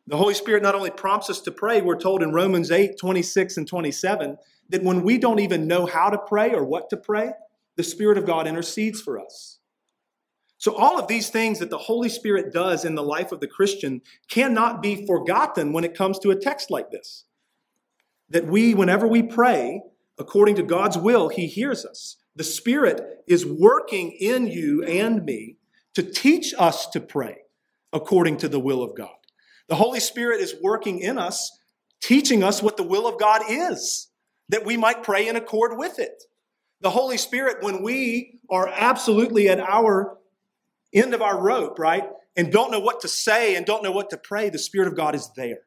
The 0.09 0.17
Holy 0.17 0.35
Spirit 0.35 0.61
not 0.61 0.75
only 0.75 0.91
prompts 0.91 1.31
us 1.31 1.41
to 1.43 1.53
pray, 1.53 1.81
we're 1.81 2.01
told 2.01 2.21
in 2.21 2.33
Romans 2.33 2.73
8 2.73 2.99
26 2.99 3.59
and 3.59 3.69
27 3.69 4.39
that 4.71 4.83
when 4.83 5.05
we 5.05 5.19
don't 5.19 5.39
even 5.39 5.69
know 5.69 5.87
how 5.87 6.11
to 6.11 6.19
pray 6.19 6.51
or 6.51 6.65
what 6.65 6.91
to 6.91 6.97
pray, 6.97 7.31
the 7.77 7.85
Spirit 7.85 8.19
of 8.19 8.27
God 8.27 8.49
intercedes 8.49 9.01
for 9.01 9.21
us. 9.25 9.61
So, 10.57 10.75
all 10.75 10.99
of 10.99 11.07
these 11.07 11.31
things 11.31 11.61
that 11.61 11.71
the 11.71 11.79
Holy 11.79 12.09
Spirit 12.09 12.53
does 12.53 12.85
in 12.85 12.97
the 12.97 13.05
life 13.05 13.31
of 13.31 13.39
the 13.39 13.47
Christian 13.47 14.03
cannot 14.29 14.83
be 14.83 15.07
forgotten 15.07 15.73
when 15.73 15.85
it 15.85 15.95
comes 15.95 16.19
to 16.19 16.33
a 16.33 16.37
text 16.37 16.73
like 16.73 16.91
this. 16.91 17.25
That 18.31 18.49
we, 18.49 18.75
whenever 18.75 19.07
we 19.07 19.23
pray 19.23 19.83
according 20.19 20.57
to 20.57 20.65
God's 20.65 20.99
will, 20.99 21.29
He 21.29 21.47
hears 21.47 21.85
us. 21.85 22.17
The 22.39 22.45
Spirit 22.45 23.25
is 23.27 23.45
working 23.45 24.13
in 24.13 24.47
you 24.47 24.85
and 24.85 25.25
me 25.25 25.57
to 25.95 26.05
teach 26.05 26.55
us 26.57 26.87
to 26.91 27.01
pray 27.01 27.39
according 27.93 28.37
to 28.37 28.49
the 28.49 28.61
will 28.61 28.81
of 28.81 28.97
God. 28.97 29.11
The 29.67 29.75
Holy 29.75 29.99
Spirit 29.99 30.41
is 30.41 30.55
working 30.63 31.01
in 31.01 31.19
us, 31.19 31.59
teaching 32.01 32.45
us 32.45 32.63
what 32.63 32.77
the 32.77 32.85
will 32.85 33.09
of 33.09 33.19
God 33.19 33.43
is, 33.49 34.07
that 34.51 34.65
we 34.65 34.77
might 34.77 35.03
pray 35.03 35.27
in 35.27 35.35
accord 35.35 35.77
with 35.77 35.99
it. 35.99 36.23
The 36.81 36.91
Holy 36.91 37.19
Spirit, 37.19 37.57
when 37.61 37.83
we 37.83 38.39
are 38.49 38.69
absolutely 38.69 39.49
at 39.49 39.59
our 39.59 40.17
end 40.95 41.15
of 41.15 41.23
our 41.23 41.43
rope, 41.43 41.81
right, 41.81 42.09
and 42.37 42.53
don't 42.53 42.71
know 42.71 42.79
what 42.79 43.01
to 43.01 43.09
say 43.09 43.57
and 43.57 43.67
don't 43.67 43.83
know 43.83 43.91
what 43.91 44.11
to 44.11 44.17
pray, 44.17 44.49
the 44.49 44.61
Spirit 44.61 44.87
of 44.87 44.97
God 44.97 45.17
is 45.17 45.29
there 45.35 45.63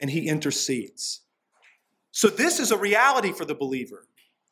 and 0.00 0.10
He 0.10 0.26
intercedes. 0.26 1.20
So, 2.10 2.26
this 2.26 2.58
is 2.58 2.72
a 2.72 2.76
reality 2.76 3.30
for 3.30 3.44
the 3.44 3.54
believer, 3.54 4.08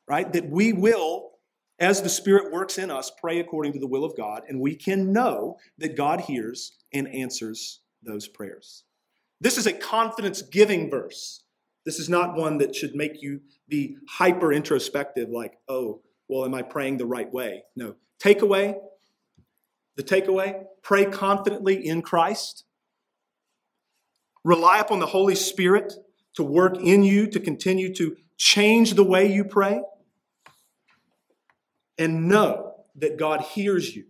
right, 0.07 0.33
that 0.33 0.49
we 0.49 0.73
will, 0.73 1.32
as 1.83 2.01
the 2.01 2.09
Spirit 2.09 2.53
works 2.53 2.79
in 2.79 2.91
us, 2.91 3.11
pray 3.21 3.41
according 3.41 3.73
to 3.75 3.79
the 3.79 3.87
will 3.87 4.05
of 4.05 4.17
God, 4.17 4.43
and 4.49 4.61
we 4.61 4.75
can 4.75 5.13
know 5.13 5.59
that 5.79 5.97
God 5.97 6.21
hears 6.21 6.79
and 6.95 7.09
answers 7.09 7.81
those 8.03 8.29
prayers. 8.29 8.85
This 9.41 9.59
is 9.59 9.67
a 9.67 9.73
confidence 9.73 10.41
giving 10.43 10.89
verse. 10.89 11.43
This 11.85 11.99
is 11.99 12.09
not 12.09 12.37
one 12.37 12.59
that 12.59 12.75
should 12.75 12.95
make 12.95 13.21
you 13.21 13.41
be 13.69 13.97
hyper 14.09 14.53
introspective, 14.53 15.29
like, 15.29 15.59
oh, 15.69 16.01
well, 16.29 16.45
am 16.45 16.55
I 16.55 16.63
praying 16.63 16.99
the 16.99 17.07
right 17.07 17.31
way? 17.33 17.65
No. 17.77 17.97
Takeaway 18.23 18.77
the 19.97 20.03
takeaway 20.03 20.65
pray 20.83 21.05
confidently 21.05 21.87
in 21.87 22.03
Christ. 22.03 22.65
Rely 24.45 24.79
upon 24.79 25.01
the 25.01 25.07
Holy 25.07 25.35
Spirit 25.35 25.93
to 26.35 26.43
work 26.43 26.77
in 26.79 27.03
you 27.03 27.27
to 27.27 27.39
continue 27.39 27.95
to 27.95 28.17
change 28.39 28.95
the 28.95 29.05
way 29.05 29.31
you 29.31 29.45
pray. 29.45 29.81
And 31.99 32.29
know 32.29 32.75
that 32.97 33.19
God 33.19 33.41
hears 33.41 33.95
you 33.95 34.05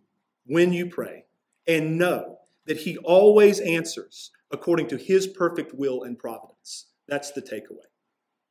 when 0.46 0.72
you 0.72 0.86
pray. 0.86 1.24
And 1.66 1.98
know 1.98 2.38
that 2.66 2.78
He 2.78 2.98
always 2.98 3.60
answers 3.60 4.30
according 4.50 4.88
to 4.88 4.96
His 4.96 5.26
perfect 5.26 5.74
will 5.74 6.02
and 6.02 6.18
providence. 6.18 6.86
That's 7.08 7.32
the 7.32 7.42
takeaway. 7.42 7.86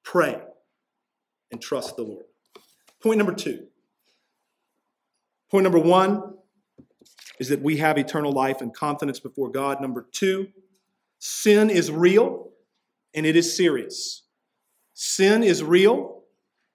Pray 0.04 0.42
and 1.52 1.62
trust 1.62 1.96
the 1.96 2.04
Lord. 2.04 2.26
Point 3.02 3.18
number 3.18 3.34
two. 3.34 3.68
Point 5.50 5.64
number 5.64 5.80
one 5.80 6.36
is 7.40 7.50
that 7.50 7.62
we 7.62 7.78
have 7.78 7.98
eternal 7.98 8.32
life 8.32 8.62
and 8.62 8.74
confidence 8.74 9.20
before 9.20 9.50
God. 9.50 9.82
Number 9.82 10.08
two, 10.12 10.48
sin 11.20 11.70
is 11.70 11.92
real 11.92 12.52
and 13.14 13.26
it 13.26 13.36
is 13.36 13.56
serious. 13.58 14.24
Sin 14.94 15.44
is 15.44 15.64
real 15.64 16.22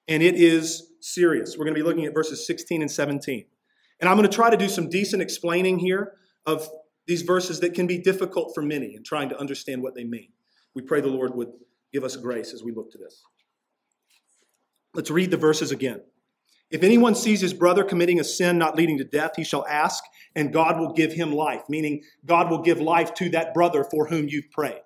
and 0.09 0.23
it 0.23 0.35
is 0.35 0.89
serious. 1.07 1.57
We're 1.57 1.65
going 1.65 1.75
to 1.75 1.81
be 1.81 1.87
looking 1.87 2.05
at 2.05 2.15
verses 2.15 2.47
16 2.47 2.83
and 2.83 2.91
17. 2.91 3.45
And 4.01 4.11
I'm 4.11 4.17
going 4.17 4.29
to 4.29 4.35
try 4.35 4.51
to 4.51 4.57
do 4.57 4.69
some 4.69 4.89
decent 4.89 5.23
explaining 5.23 5.79
here 5.79 6.13
of 6.45 6.69
these 7.07 7.23
verses 7.23 7.61
that 7.61 7.75
can 7.75 7.87
be 7.87 7.99
difficult 7.99 8.53
for 8.55 8.63
many 8.63 8.95
in 8.95 9.05
trying 9.05 9.29
to 9.29 9.39
understand 9.39 9.83
what 9.83 9.95
they 9.95 10.05
mean. 10.05 10.29
We 10.75 10.83
pray 10.83 11.01
the 11.01 11.09
Lord 11.09 11.35
would 11.35 11.53
give 11.93 12.05
us 12.05 12.17
grace 12.17 12.53
as 12.53 12.63
we 12.63 12.73
look 12.73 12.91
to 12.93 12.99
this. 12.99 13.23
Let's 14.95 15.11
read 15.11 15.31
the 15.31 15.37
verses 15.37 15.71
again. 15.71 16.03
If 16.71 16.83
anyone 16.83 17.15
sees 17.15 17.41
his 17.41 17.55
brother 17.55 17.85
committing 17.85 18.19
a 18.19 18.25
sin 18.25 18.59
not 18.59 18.77
leading 18.77 18.99
to 18.99 19.05
death, 19.05 19.33
he 19.37 19.45
shall 19.45 19.65
ask, 19.69 20.03
and 20.35 20.53
God 20.53 20.81
will 20.81 20.93
give 20.93 21.13
him 21.13 21.33
life, 21.33 21.63
meaning 21.69 22.03
God 22.25 22.51
will 22.51 22.63
give 22.63 22.81
life 22.81 23.15
to 23.15 23.29
that 23.31 23.55
brother 23.55 23.85
for 23.85 24.09
whom 24.09 24.27
you've 24.29 24.51
prayed. 24.51 24.83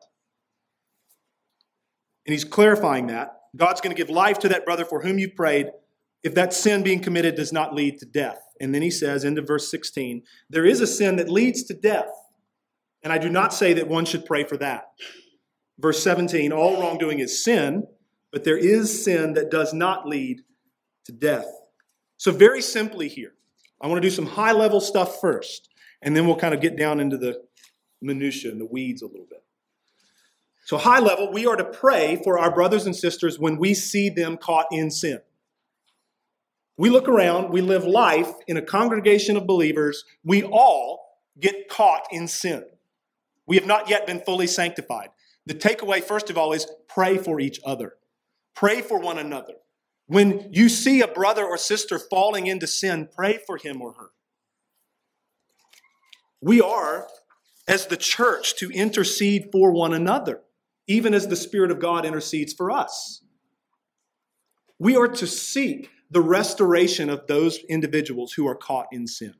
And 2.26 2.34
he's 2.34 2.44
clarifying 2.44 3.06
that. 3.06 3.30
God's 3.56 3.80
going 3.80 3.96
to 3.96 4.00
give 4.00 4.10
life 4.10 4.38
to 4.40 4.48
that 4.50 4.66
brother 4.66 4.84
for 4.84 5.00
whom 5.00 5.18
you've 5.18 5.34
prayed 5.34 5.68
if 6.22 6.34
that 6.34 6.52
sin 6.52 6.82
being 6.82 7.00
committed 7.00 7.34
does 7.34 7.52
not 7.52 7.74
lead 7.74 7.98
to 7.98 8.06
death. 8.06 8.40
And 8.60 8.74
then 8.74 8.82
he 8.82 8.90
says, 8.90 9.24
into 9.24 9.42
verse 9.42 9.70
16, 9.70 10.22
there 10.50 10.66
is 10.66 10.80
a 10.80 10.86
sin 10.86 11.16
that 11.16 11.30
leads 11.30 11.62
to 11.64 11.74
death. 11.74 12.10
And 13.02 13.12
I 13.12 13.18
do 13.18 13.30
not 13.30 13.54
say 13.54 13.72
that 13.72 13.88
one 13.88 14.04
should 14.04 14.26
pray 14.26 14.44
for 14.44 14.58
that. 14.58 14.84
Verse 15.78 16.02
17, 16.02 16.52
all 16.52 16.80
wrongdoing 16.80 17.20
is 17.20 17.42
sin, 17.42 17.86
but 18.32 18.44
there 18.44 18.58
is 18.58 19.02
sin 19.02 19.32
that 19.34 19.50
does 19.50 19.72
not 19.72 20.06
lead 20.06 20.42
to 21.06 21.12
death. 21.12 21.46
So, 22.18 22.32
very 22.32 22.60
simply 22.60 23.08
here, 23.08 23.32
I 23.80 23.86
want 23.86 24.02
to 24.02 24.06
do 24.06 24.14
some 24.14 24.26
high 24.26 24.52
level 24.52 24.82
stuff 24.82 25.22
first, 25.22 25.70
and 26.02 26.14
then 26.14 26.26
we'll 26.26 26.36
kind 26.36 26.52
of 26.52 26.60
get 26.60 26.76
down 26.76 27.00
into 27.00 27.16
the 27.16 27.40
minutiae 28.02 28.52
and 28.52 28.60
the 28.60 28.66
weeds 28.66 29.00
a 29.00 29.06
little 29.06 29.26
bit. 29.28 29.42
So, 30.66 30.76
high 30.76 30.98
level, 30.98 31.32
we 31.32 31.46
are 31.46 31.56
to 31.56 31.64
pray 31.64 32.20
for 32.22 32.38
our 32.38 32.54
brothers 32.54 32.84
and 32.84 32.94
sisters 32.94 33.38
when 33.38 33.56
we 33.56 33.72
see 33.72 34.10
them 34.10 34.36
caught 34.36 34.66
in 34.70 34.90
sin. 34.90 35.20
We 36.80 36.88
look 36.88 37.08
around, 37.08 37.50
we 37.50 37.60
live 37.60 37.84
life 37.84 38.32
in 38.46 38.56
a 38.56 38.62
congregation 38.62 39.36
of 39.36 39.46
believers, 39.46 40.02
we 40.24 40.44
all 40.44 41.18
get 41.38 41.68
caught 41.68 42.06
in 42.10 42.26
sin. 42.26 42.64
We 43.46 43.56
have 43.56 43.66
not 43.66 43.90
yet 43.90 44.06
been 44.06 44.22
fully 44.22 44.46
sanctified. 44.46 45.10
The 45.44 45.52
takeaway, 45.52 46.02
first 46.02 46.30
of 46.30 46.38
all, 46.38 46.54
is 46.54 46.66
pray 46.88 47.18
for 47.18 47.38
each 47.38 47.60
other, 47.66 47.96
pray 48.54 48.80
for 48.80 48.98
one 48.98 49.18
another. 49.18 49.56
When 50.06 50.48
you 50.52 50.70
see 50.70 51.02
a 51.02 51.06
brother 51.06 51.44
or 51.44 51.58
sister 51.58 51.98
falling 51.98 52.46
into 52.46 52.66
sin, 52.66 53.10
pray 53.14 53.38
for 53.46 53.58
him 53.58 53.82
or 53.82 53.92
her. 53.92 54.10
We 56.40 56.62
are, 56.62 57.08
as 57.68 57.88
the 57.88 57.98
church, 57.98 58.56
to 58.56 58.70
intercede 58.70 59.50
for 59.52 59.70
one 59.70 59.92
another, 59.92 60.40
even 60.86 61.12
as 61.12 61.28
the 61.28 61.36
Spirit 61.36 61.70
of 61.70 61.78
God 61.78 62.06
intercedes 62.06 62.54
for 62.54 62.70
us. 62.70 63.20
We 64.78 64.96
are 64.96 65.08
to 65.08 65.26
seek 65.26 65.90
the 66.10 66.20
restoration 66.20 67.08
of 67.08 67.26
those 67.26 67.58
individuals 67.68 68.32
who 68.32 68.46
are 68.48 68.54
caught 68.54 68.86
in 68.92 69.06
sin. 69.06 69.34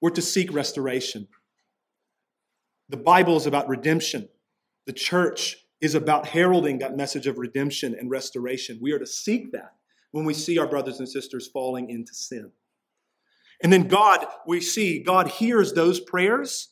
We're 0.00 0.10
to 0.10 0.22
seek 0.22 0.52
restoration. 0.52 1.28
The 2.88 2.96
Bible 2.96 3.36
is 3.36 3.46
about 3.46 3.68
redemption. 3.68 4.28
The 4.86 4.92
church 4.92 5.56
is 5.80 5.94
about 5.94 6.26
heralding 6.26 6.80
that 6.80 6.96
message 6.96 7.26
of 7.26 7.38
redemption 7.38 7.94
and 7.98 8.10
restoration. 8.10 8.78
We 8.80 8.92
are 8.92 8.98
to 8.98 9.06
seek 9.06 9.52
that 9.52 9.74
when 10.10 10.24
we 10.24 10.34
see 10.34 10.58
our 10.58 10.66
brothers 10.66 10.98
and 10.98 11.08
sisters 11.08 11.46
falling 11.46 11.90
into 11.90 12.14
sin. 12.14 12.50
And 13.62 13.72
then 13.72 13.88
God, 13.88 14.26
we 14.46 14.60
see, 14.60 14.98
God 14.98 15.28
hears 15.28 15.72
those 15.72 16.00
prayers. 16.00 16.70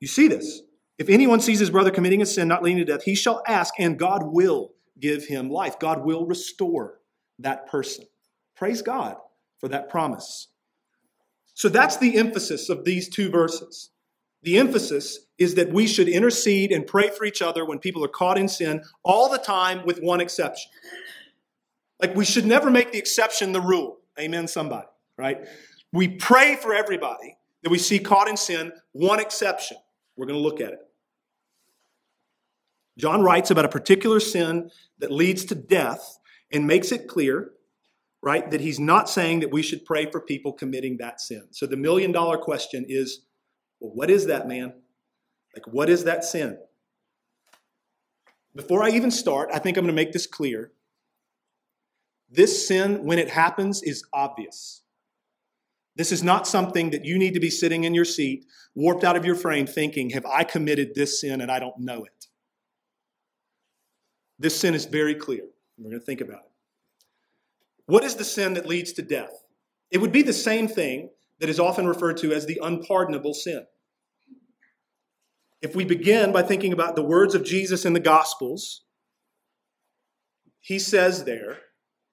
You 0.00 0.08
see 0.08 0.28
this. 0.28 0.62
If 0.98 1.08
anyone 1.08 1.40
sees 1.40 1.58
his 1.58 1.70
brother 1.70 1.90
committing 1.90 2.22
a 2.22 2.26
sin 2.26 2.48
not 2.48 2.62
leading 2.62 2.84
to 2.84 2.92
death, 2.92 3.04
he 3.04 3.14
shall 3.14 3.42
ask, 3.46 3.74
and 3.78 3.98
God 3.98 4.22
will 4.24 4.74
give 4.98 5.24
him 5.24 5.48
life. 5.48 5.78
God 5.78 6.04
will 6.04 6.26
restore 6.26 7.00
that 7.38 7.66
person. 7.66 8.04
Praise 8.56 8.82
God 8.82 9.16
for 9.58 9.68
that 9.68 9.88
promise. 9.88 10.48
So 11.54 11.68
that's 11.68 11.96
the 11.96 12.16
emphasis 12.16 12.68
of 12.68 12.84
these 12.84 13.08
two 13.08 13.30
verses. 13.30 13.90
The 14.42 14.58
emphasis 14.58 15.26
is 15.38 15.54
that 15.54 15.72
we 15.72 15.86
should 15.86 16.08
intercede 16.08 16.72
and 16.72 16.86
pray 16.86 17.10
for 17.10 17.24
each 17.24 17.42
other 17.42 17.64
when 17.64 17.78
people 17.78 18.04
are 18.04 18.08
caught 18.08 18.38
in 18.38 18.48
sin 18.48 18.82
all 19.04 19.30
the 19.30 19.38
time, 19.38 19.84
with 19.86 20.00
one 20.00 20.20
exception. 20.20 20.70
Like 22.00 22.16
we 22.16 22.24
should 22.24 22.46
never 22.46 22.70
make 22.70 22.90
the 22.90 22.98
exception 22.98 23.52
the 23.52 23.60
rule. 23.60 23.98
Amen, 24.18 24.48
somebody, 24.48 24.88
right? 25.16 25.46
We 25.92 26.08
pray 26.08 26.56
for 26.56 26.74
everybody 26.74 27.36
that 27.62 27.70
we 27.70 27.78
see 27.78 27.98
caught 27.98 28.28
in 28.28 28.36
sin, 28.36 28.72
one 28.92 29.20
exception. 29.20 29.76
We're 30.16 30.26
going 30.26 30.38
to 30.38 30.42
look 30.42 30.60
at 30.60 30.72
it. 30.72 30.80
John 32.98 33.22
writes 33.22 33.50
about 33.50 33.64
a 33.64 33.68
particular 33.68 34.20
sin 34.20 34.70
that 34.98 35.10
leads 35.10 35.44
to 35.46 35.54
death 35.54 36.18
and 36.52 36.66
makes 36.66 36.92
it 36.92 37.08
clear, 37.08 37.52
right, 38.22 38.50
that 38.50 38.60
he's 38.60 38.80
not 38.80 39.08
saying 39.08 39.40
that 39.40 39.52
we 39.52 39.62
should 39.62 39.84
pray 39.84 40.10
for 40.10 40.20
people 40.20 40.52
committing 40.52 40.98
that 40.98 41.20
sin. 41.20 41.48
So 41.50 41.66
the 41.66 41.76
million 41.76 42.12
dollar 42.12 42.38
question 42.38 42.84
is 42.88 43.22
well, 43.80 43.92
what 43.94 44.10
is 44.10 44.26
that, 44.26 44.46
man? 44.46 44.74
Like, 45.54 45.66
what 45.66 45.90
is 45.90 46.04
that 46.04 46.24
sin? 46.24 46.58
Before 48.54 48.82
I 48.82 48.90
even 48.90 49.10
start, 49.10 49.50
I 49.52 49.58
think 49.58 49.76
I'm 49.76 49.84
going 49.84 49.94
to 49.94 50.00
make 50.00 50.12
this 50.12 50.26
clear 50.26 50.72
this 52.32 52.66
sin, 52.66 53.04
when 53.04 53.18
it 53.18 53.28
happens, 53.28 53.82
is 53.82 54.04
obvious. 54.12 54.82
This 55.96 56.10
is 56.10 56.22
not 56.22 56.46
something 56.46 56.90
that 56.90 57.04
you 57.04 57.18
need 57.18 57.34
to 57.34 57.40
be 57.40 57.50
sitting 57.50 57.84
in 57.84 57.94
your 57.94 58.06
seat, 58.06 58.46
warped 58.74 59.04
out 59.04 59.16
of 59.16 59.26
your 59.26 59.34
frame, 59.34 59.66
thinking, 59.66 60.10
Have 60.10 60.24
I 60.24 60.42
committed 60.42 60.94
this 60.94 61.20
sin 61.20 61.42
and 61.42 61.50
I 61.50 61.58
don't 61.58 61.78
know 61.78 62.04
it? 62.04 62.26
This 64.38 64.58
sin 64.58 64.74
is 64.74 64.86
very 64.86 65.14
clear. 65.14 65.44
We're 65.78 65.90
going 65.90 66.00
to 66.00 66.06
think 66.06 66.20
about 66.20 66.40
it. 66.40 66.52
What 67.86 68.04
is 68.04 68.14
the 68.14 68.24
sin 68.24 68.54
that 68.54 68.66
leads 68.66 68.92
to 68.94 69.02
death? 69.02 69.44
It 69.90 69.98
would 69.98 70.12
be 70.12 70.22
the 70.22 70.32
same 70.32 70.68
thing 70.68 71.10
that 71.40 71.48
is 71.48 71.58
often 71.58 71.86
referred 71.86 72.16
to 72.18 72.32
as 72.32 72.46
the 72.46 72.60
unpardonable 72.62 73.34
sin. 73.34 73.66
If 75.60 75.76
we 75.76 75.84
begin 75.84 76.32
by 76.32 76.42
thinking 76.42 76.72
about 76.72 76.96
the 76.96 77.02
words 77.02 77.34
of 77.34 77.44
Jesus 77.44 77.84
in 77.84 77.92
the 77.92 78.00
Gospels, 78.00 78.82
he 80.60 80.78
says 80.78 81.24
there, 81.24 81.58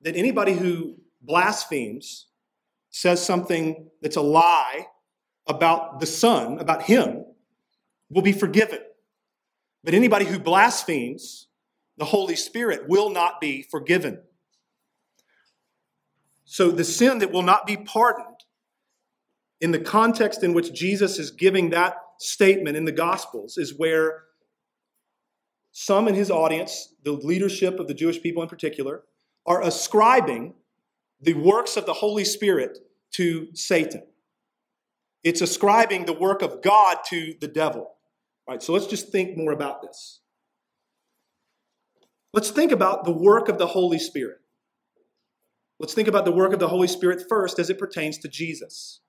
that 0.01 0.15
anybody 0.15 0.53
who 0.53 0.95
blasphemes, 1.21 2.27
says 2.89 3.23
something 3.23 3.89
that's 4.01 4.15
a 4.15 4.21
lie 4.21 4.87
about 5.47 5.99
the 5.99 6.05
Son, 6.05 6.57
about 6.59 6.83
Him, 6.83 7.25
will 8.09 8.21
be 8.21 8.31
forgiven. 8.31 8.79
But 9.83 9.93
anybody 9.93 10.25
who 10.25 10.39
blasphemes 10.39 11.47
the 11.99 12.05
Holy 12.05 12.35
Spirit 12.35 12.87
will 12.87 13.09
not 13.09 13.39
be 13.39 13.61
forgiven. 13.61 14.21
So 16.45 16.71
the 16.71 16.83
sin 16.83 17.19
that 17.19 17.31
will 17.31 17.43
not 17.43 17.67
be 17.67 17.77
pardoned, 17.77 18.25
in 19.61 19.71
the 19.71 19.79
context 19.79 20.41
in 20.41 20.53
which 20.53 20.73
Jesus 20.73 21.19
is 21.19 21.29
giving 21.29 21.69
that 21.71 21.97
statement 22.17 22.77
in 22.77 22.85
the 22.85 22.93
Gospels, 22.93 23.57
is 23.57 23.77
where 23.77 24.23
some 25.71 26.07
in 26.07 26.15
his 26.15 26.31
audience, 26.31 26.95
the 27.03 27.11
leadership 27.11 27.79
of 27.79 27.87
the 27.87 27.93
Jewish 27.93 28.21
people 28.21 28.41
in 28.41 28.49
particular, 28.49 29.03
are 29.45 29.61
ascribing 29.61 30.53
the 31.21 31.33
works 31.33 31.75
of 31.75 31.85
the 31.85 31.93
Holy 31.93 32.23
Spirit 32.23 32.79
to 33.11 33.53
Satan. 33.53 34.03
It's 35.23 35.41
ascribing 35.41 36.05
the 36.05 36.13
work 36.13 36.41
of 36.41 36.61
God 36.61 36.99
to 37.09 37.33
the 37.41 37.47
devil. 37.47 37.81
All 37.81 38.55
right, 38.55 38.63
so 38.63 38.71
let's 38.71 38.87
just 38.87 39.09
think 39.09 39.37
more 39.37 39.51
about 39.51 39.81
this. 39.81 40.18
Let's 42.33 42.51
think 42.51 42.71
about 42.71 43.05
the 43.05 43.11
work 43.11 43.49
of 43.49 43.57
the 43.57 43.67
Holy 43.67 43.99
Spirit. 43.99 44.37
Let's 45.79 45.93
think 45.93 46.07
about 46.07 46.25
the 46.25 46.31
work 46.31 46.53
of 46.53 46.59
the 46.59 46.67
Holy 46.67 46.87
Spirit 46.87 47.23
first 47.27 47.57
as 47.57 47.69
it 47.69 47.79
pertains 47.79 48.17
to 48.19 48.27
Jesus. 48.27 48.99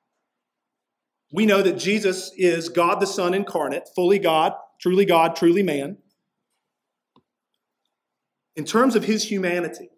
We 1.32 1.46
know 1.46 1.62
that 1.62 1.78
Jesus 1.78 2.32
is 2.36 2.68
God 2.68 3.00
the 3.00 3.06
Son 3.06 3.34
incarnate, 3.34 3.88
fully 3.94 4.18
God, 4.18 4.54
truly 4.80 5.04
God, 5.04 5.36
truly 5.36 5.62
man. 5.62 5.98
In 8.56 8.64
terms 8.64 8.96
of 8.96 9.04
his 9.04 9.30
humanity, 9.30 9.90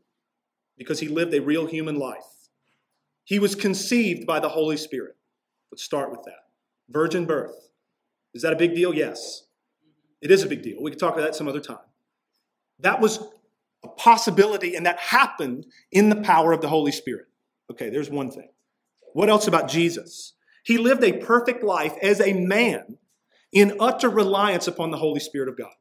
because 0.76 1.00
he 1.00 1.08
lived 1.08 1.34
a 1.34 1.40
real 1.40 1.66
human 1.66 1.96
life, 1.96 2.48
he 3.24 3.38
was 3.38 3.54
conceived 3.54 4.26
by 4.26 4.40
the 4.40 4.48
Holy 4.48 4.76
Spirit. 4.76 5.16
Let's 5.70 5.82
start 5.82 6.10
with 6.10 6.22
that. 6.24 6.44
Virgin 6.88 7.24
birth. 7.24 7.70
Is 8.34 8.42
that 8.42 8.52
a 8.52 8.56
big 8.56 8.74
deal? 8.74 8.94
Yes. 8.94 9.44
It 10.20 10.30
is 10.30 10.42
a 10.42 10.48
big 10.48 10.62
deal. 10.62 10.82
We 10.82 10.90
could 10.90 11.00
talk 11.00 11.14
about 11.14 11.22
that 11.22 11.34
some 11.34 11.48
other 11.48 11.60
time. 11.60 11.78
That 12.82 13.00
was 13.00 13.18
a 13.84 13.88
possibility, 13.88 14.76
and 14.76 14.86
that 14.86 14.98
happened 14.98 15.66
in 15.90 16.08
the 16.08 16.16
power 16.16 16.52
of 16.52 16.60
the 16.60 16.68
Holy 16.68 16.92
Spirit. 16.92 17.26
Okay, 17.70 17.90
there's 17.90 18.10
one 18.10 18.30
thing. 18.30 18.48
What 19.14 19.28
else 19.28 19.46
about 19.46 19.68
Jesus? 19.68 20.34
He 20.64 20.78
lived 20.78 21.02
a 21.02 21.12
perfect 21.12 21.64
life 21.64 21.94
as 22.02 22.20
a 22.20 22.32
man 22.32 22.98
in 23.52 23.76
utter 23.80 24.08
reliance 24.08 24.68
upon 24.68 24.90
the 24.90 24.96
Holy 24.96 25.20
Spirit 25.20 25.48
of 25.48 25.58
God. 25.58 25.72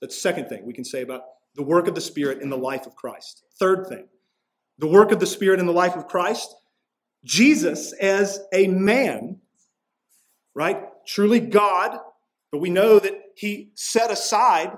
That's 0.00 0.14
the 0.14 0.20
second 0.20 0.48
thing 0.48 0.66
we 0.66 0.74
can 0.74 0.84
say 0.84 1.02
about 1.02 1.22
the 1.54 1.62
work 1.62 1.88
of 1.88 1.94
the 1.94 2.00
Spirit 2.00 2.42
in 2.42 2.50
the 2.50 2.58
life 2.58 2.86
of 2.86 2.94
Christ. 2.94 3.44
Third 3.58 3.86
thing, 3.88 4.06
the 4.78 4.86
work 4.86 5.10
of 5.10 5.20
the 5.20 5.26
Spirit 5.26 5.58
in 5.58 5.66
the 5.66 5.72
life 5.72 5.96
of 5.96 6.06
Christ, 6.06 6.54
Jesus 7.24 7.92
as 7.94 8.40
a 8.52 8.68
man, 8.68 9.40
right? 10.54 10.82
Truly 11.06 11.40
God, 11.40 11.98
but 12.52 12.58
we 12.58 12.70
know 12.70 12.98
that 12.98 13.14
he 13.34 13.70
set 13.74 14.10
aside 14.10 14.76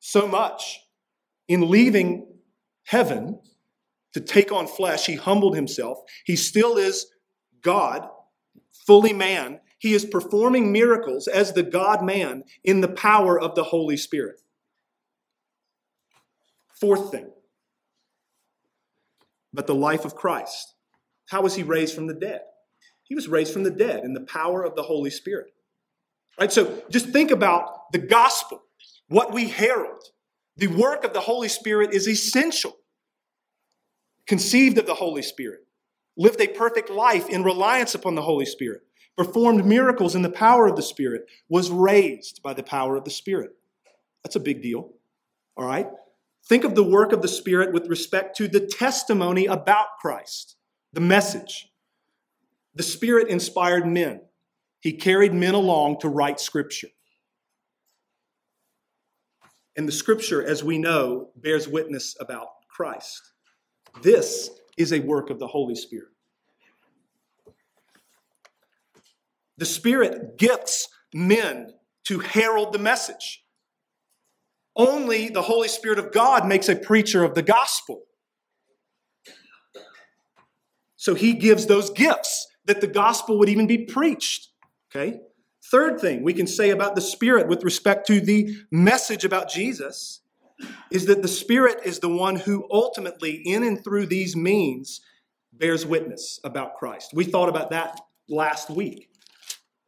so 0.00 0.26
much 0.26 0.80
in 1.48 1.70
leaving 1.70 2.26
heaven 2.84 3.40
to 4.14 4.20
take 4.20 4.52
on 4.52 4.66
flesh. 4.66 5.06
He 5.06 5.14
humbled 5.14 5.54
himself. 5.54 5.98
He 6.24 6.36
still 6.36 6.76
is 6.76 7.06
God, 7.62 8.08
fully 8.86 9.12
man. 9.12 9.60
He 9.78 9.94
is 9.94 10.04
performing 10.04 10.72
miracles 10.72 11.28
as 11.28 11.52
the 11.52 11.62
God 11.62 12.04
man 12.04 12.44
in 12.64 12.80
the 12.80 12.88
power 12.88 13.38
of 13.38 13.54
the 13.54 13.64
Holy 13.64 13.96
Spirit. 13.96 14.40
Fourth 16.80 17.10
thing, 17.10 17.30
but 19.52 19.66
the 19.66 19.74
life 19.74 20.04
of 20.04 20.14
Christ. 20.14 20.74
How 21.26 21.42
was 21.42 21.54
he 21.56 21.62
raised 21.62 21.94
from 21.94 22.06
the 22.06 22.14
dead? 22.14 22.40
He 23.02 23.14
was 23.14 23.28
raised 23.28 23.52
from 23.52 23.64
the 23.64 23.70
dead 23.70 24.04
in 24.04 24.14
the 24.14 24.20
power 24.20 24.64
of 24.64 24.76
the 24.76 24.82
Holy 24.82 25.10
Spirit. 25.10 25.52
Right? 26.38 26.52
So 26.52 26.82
just 26.90 27.08
think 27.08 27.30
about 27.30 27.90
the 27.92 27.98
gospel, 27.98 28.62
what 29.08 29.32
we 29.32 29.48
herald. 29.48 30.02
The 30.56 30.68
work 30.68 31.04
of 31.04 31.12
the 31.12 31.20
Holy 31.20 31.48
Spirit 31.48 31.92
is 31.92 32.08
essential. 32.08 32.76
Conceived 34.26 34.76
of 34.78 34.86
the 34.86 34.94
Holy 34.94 35.22
Spirit, 35.22 35.60
lived 36.16 36.40
a 36.40 36.48
perfect 36.48 36.90
life 36.90 37.28
in 37.28 37.44
reliance 37.44 37.94
upon 37.94 38.14
the 38.14 38.22
Holy 38.22 38.44
Spirit, 38.44 38.82
performed 39.16 39.64
miracles 39.64 40.14
in 40.14 40.22
the 40.22 40.28
power 40.28 40.66
of 40.66 40.76
the 40.76 40.82
Spirit, 40.82 41.26
was 41.48 41.70
raised 41.70 42.42
by 42.42 42.52
the 42.52 42.62
power 42.62 42.96
of 42.96 43.04
the 43.04 43.10
Spirit. 43.10 43.52
That's 44.22 44.36
a 44.36 44.40
big 44.40 44.60
deal. 44.60 44.90
All 45.56 45.64
right? 45.64 45.88
Think 46.46 46.64
of 46.64 46.74
the 46.74 46.84
work 46.84 47.12
of 47.12 47.22
the 47.22 47.28
Spirit 47.28 47.72
with 47.72 47.88
respect 47.88 48.36
to 48.38 48.48
the 48.48 48.60
testimony 48.60 49.46
about 49.46 49.98
Christ, 50.00 50.56
the 50.92 51.00
message. 51.00 51.70
The 52.74 52.82
Spirit 52.82 53.28
inspired 53.28 53.86
men, 53.86 54.20
He 54.80 54.92
carried 54.92 55.32
men 55.32 55.54
along 55.54 56.00
to 56.00 56.08
write 56.08 56.40
Scripture. 56.40 56.88
And 59.78 59.86
the 59.86 59.92
Scripture, 59.92 60.44
as 60.44 60.64
we 60.64 60.76
know, 60.76 61.30
bears 61.36 61.68
witness 61.68 62.16
about 62.18 62.48
Christ. 62.68 63.22
This 64.02 64.50
is 64.76 64.92
a 64.92 64.98
work 64.98 65.30
of 65.30 65.38
the 65.38 65.46
Holy 65.46 65.76
Spirit. 65.76 66.08
The 69.56 69.64
Spirit 69.64 70.36
gifts 70.36 70.88
men 71.14 71.74
to 72.06 72.18
herald 72.18 72.72
the 72.72 72.80
message. 72.80 73.44
Only 74.74 75.28
the 75.28 75.42
Holy 75.42 75.68
Spirit 75.68 76.00
of 76.00 76.12
God 76.12 76.44
makes 76.44 76.68
a 76.68 76.74
preacher 76.74 77.22
of 77.22 77.36
the 77.36 77.42
gospel. 77.42 78.02
So 80.96 81.14
he 81.14 81.34
gives 81.34 81.66
those 81.66 81.90
gifts 81.90 82.48
that 82.64 82.80
the 82.80 82.88
gospel 82.88 83.38
would 83.38 83.48
even 83.48 83.68
be 83.68 83.84
preached. 83.84 84.48
Okay? 84.90 85.20
Third 85.70 86.00
thing 86.00 86.22
we 86.22 86.32
can 86.32 86.46
say 86.46 86.70
about 86.70 86.94
the 86.94 87.00
Spirit 87.00 87.46
with 87.46 87.62
respect 87.62 88.06
to 88.06 88.20
the 88.20 88.56
message 88.70 89.24
about 89.24 89.50
Jesus 89.50 90.20
is 90.90 91.06
that 91.06 91.22
the 91.22 91.28
Spirit 91.28 91.80
is 91.84 91.98
the 91.98 92.08
one 92.08 92.36
who 92.36 92.66
ultimately, 92.70 93.42
in 93.44 93.62
and 93.62 93.82
through 93.84 94.06
these 94.06 94.34
means, 94.34 95.00
bears 95.52 95.84
witness 95.84 96.40
about 96.42 96.76
Christ. 96.76 97.12
We 97.12 97.24
thought 97.24 97.48
about 97.48 97.70
that 97.70 98.00
last 98.28 98.70
week. 98.70 99.10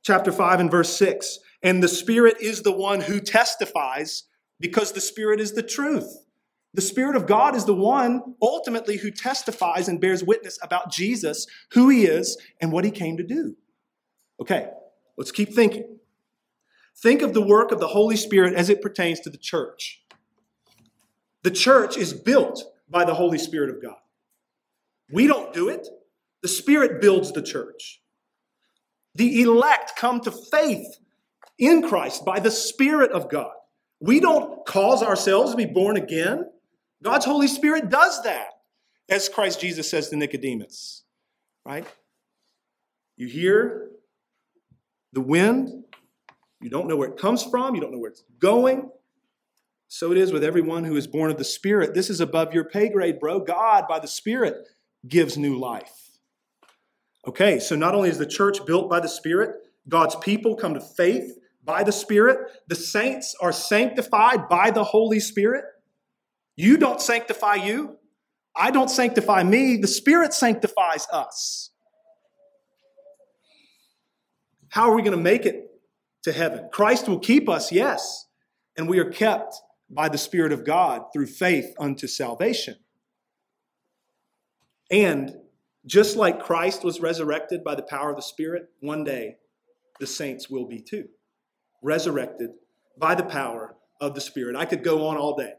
Chapter 0.03 0.33
5 0.33 0.61
and 0.61 0.71
verse 0.71 0.95
6. 0.97 1.38
And 1.62 1.83
the 1.83 1.88
Spirit 1.88 2.37
is 2.40 2.62
the 2.62 2.73
one 2.73 3.01
who 3.01 3.21
testifies 3.21 4.25
because 4.59 4.93
the 4.93 5.01
Spirit 5.01 5.40
is 5.40 5.53
the 5.53 5.62
truth. 5.62 6.25
The 6.75 6.83
Spirit 6.83 7.16
of 7.16 7.27
God 7.27 7.57
is 7.57 7.64
the 7.64 7.75
one 7.75 8.35
ultimately 8.43 8.99
who 8.99 9.11
testifies 9.11 9.88
and 9.88 10.01
bears 10.01 10.23
witness 10.23 10.59
about 10.62 10.93
Jesus, 10.93 11.47
who 11.73 11.88
he 11.88 12.05
is, 12.05 12.37
and 12.61 12.71
what 12.71 12.85
he 12.85 12.90
came 12.90 13.16
to 13.16 13.25
do. 13.25 13.57
Okay, 14.40 14.69
let's 15.16 15.33
keep 15.33 15.55
thinking. 15.55 15.99
Think 16.96 17.23
of 17.23 17.33
the 17.33 17.42
work 17.42 17.73
of 17.73 17.81
the 17.81 17.88
Holy 17.88 18.16
Spirit 18.16 18.55
as 18.55 18.68
it 18.68 18.83
pertains 18.83 19.20
to 19.20 19.31
the 19.31 19.38
church. 19.38 20.03
The 21.42 21.51
church 21.51 21.96
is 21.96 22.12
built 22.12 22.62
by 22.88 23.05
the 23.05 23.14
Holy 23.14 23.38
Spirit 23.38 23.70
of 23.70 23.81
God. 23.81 23.96
We 25.11 25.27
don't 25.27 25.53
do 25.53 25.68
it, 25.68 25.88
the 26.42 26.49
Spirit 26.49 27.01
builds 27.01 27.33
the 27.33 27.42
church. 27.42 28.03
The 29.14 29.42
elect 29.42 29.96
come 29.96 30.20
to 30.20 30.31
faith 30.31 30.99
in 31.59 31.88
Christ 31.88 32.25
by 32.25 32.38
the 32.40 32.51
Spirit 32.51 33.12
of 33.12 33.31
God. 33.31 33.53
We 34.01 34.20
don't 34.20 34.64
cause 34.66 35.03
ourselves 35.03 35.51
to 35.51 35.57
be 35.57 35.66
born 35.66 35.96
again. 35.96 36.44
God's 37.03 37.25
Holy 37.25 37.49
Spirit 37.49 37.90
does 37.90 38.23
that, 38.23 38.49
as 39.09 39.29
Christ 39.29 39.61
Jesus 39.61 39.90
says 39.90 40.11
to 40.11 40.16
Nicodemus, 40.16 41.05
right? 41.64 41.87
You 43.16 43.27
hear 43.27 43.90
the 45.12 45.20
wind, 45.20 45.85
you 46.61 46.70
don't 46.70 46.88
know 46.88 46.96
where 46.96 47.09
it 47.09 47.18
comes 47.18 47.42
from, 47.42 47.75
you 47.75 47.81
don't 47.81 47.92
know 47.92 47.99
where 47.99 48.11
it's 48.11 48.25
going. 48.38 48.90
So 49.88 50.12
it 50.12 50.18
is 50.18 50.33
with 50.33 50.44
everyone 50.44 50.85
who 50.85 50.96
is 50.96 51.09
born 51.09 51.31
of 51.31 51.37
the 51.37 51.44
Spirit. 51.44 51.94
This 51.94 52.11
is 52.11 52.20
above 52.20 52.55
your 52.55 52.64
pay 52.64 52.88
grade, 52.88 53.18
bro. 53.18 53.40
God, 53.40 53.87
by 53.88 53.99
the 53.99 54.07
Spirit, 54.07 54.55
gives 55.09 55.37
new 55.37 55.59
life. 55.59 56.11
Okay, 57.27 57.59
so 57.59 57.75
not 57.75 57.94
only 57.94 58.09
is 58.09 58.18
the 58.18 58.27
church 58.27 58.64
built 58.66 58.88
by 58.88 59.01
the 59.01 59.09
Spirit, 59.09 59.57
God's 59.88 60.14
people 60.16 60.55
come 60.55 60.75
to 60.75 60.81
faith 60.81 61.38
by 61.64 61.83
the 61.83 61.92
Spirit. 61.92 62.38
The 62.68 62.77
saints 62.77 63.35
are 63.40 63.53
sanctified 63.53 64.49
by 64.49 64.70
the 64.70 64.85
Holy 64.85 65.20
Spirit. 65.20 65.64
You 66.57 66.77
don't 66.77 67.01
sanctify 67.01 67.57
you. 67.57 67.96
I 68.55 68.70
don't 68.70 68.90
sanctify 68.90 69.42
me. 69.42 69.77
The 69.77 69.88
Spirit 69.88 70.35
sanctifies 70.35 71.07
us. 71.12 71.70
How 74.70 74.88
are 74.90 74.94
we 74.94 75.02
going 75.02 75.16
to 75.16 75.22
make 75.22 75.46
it 75.46 75.70
to 76.22 76.33
heaven? 76.33 76.68
Christ 76.72 77.09
will 77.09 77.18
keep 77.18 77.48
us, 77.48 77.70
yes, 77.70 78.26
and 78.76 78.88
we 78.88 78.98
are 78.98 79.11
kept 79.11 79.56
by 79.90 80.09
the 80.09 80.18
Spirit 80.18 80.52
of 80.52 80.64
God 80.64 81.06
through 81.12 81.26
faith 81.26 81.74
unto 81.78 82.06
salvation. 82.06 82.76
And 84.90 85.35
just 85.87 86.16
like 86.16 86.42
Christ 86.42 86.85
was 86.85 87.00
resurrected 87.00 87.64
by 87.64 87.74
the 87.74 87.83
power 87.83 88.11
of 88.11 88.16
the 88.16 88.22
Spirit, 88.22 88.68
one 88.80 89.02
day 89.02 89.37
the 89.98 90.06
saints 90.06 90.48
will 90.48 90.66
be 90.66 90.80
too 90.80 91.09
resurrected 91.83 92.50
by 92.96 93.14
the 93.14 93.24
power 93.24 93.74
of 94.00 94.14
the 94.14 94.20
Spirit. 94.20 94.54
I 94.54 94.66
could 94.66 94.85
go 94.85 95.06
on 95.09 95.16
all 95.16 95.35
day 95.35 95.54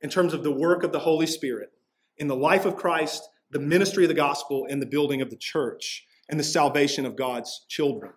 in 0.00 0.10
terms 0.10 0.34
of 0.34 0.42
the 0.42 0.50
work 0.50 0.82
of 0.82 0.92
the 0.92 0.98
Holy 0.98 1.26
Spirit 1.26 1.70
in 2.16 2.26
the 2.26 2.36
life 2.36 2.64
of 2.64 2.76
Christ, 2.76 3.28
the 3.50 3.58
ministry 3.60 4.04
of 4.04 4.08
the 4.08 4.14
gospel, 4.14 4.66
and 4.68 4.82
the 4.82 4.86
building 4.86 5.20
of 5.20 5.30
the 5.30 5.36
church, 5.36 6.06
and 6.28 6.40
the 6.40 6.44
salvation 6.44 7.06
of 7.06 7.16
God's 7.16 7.66
children. 7.68 8.12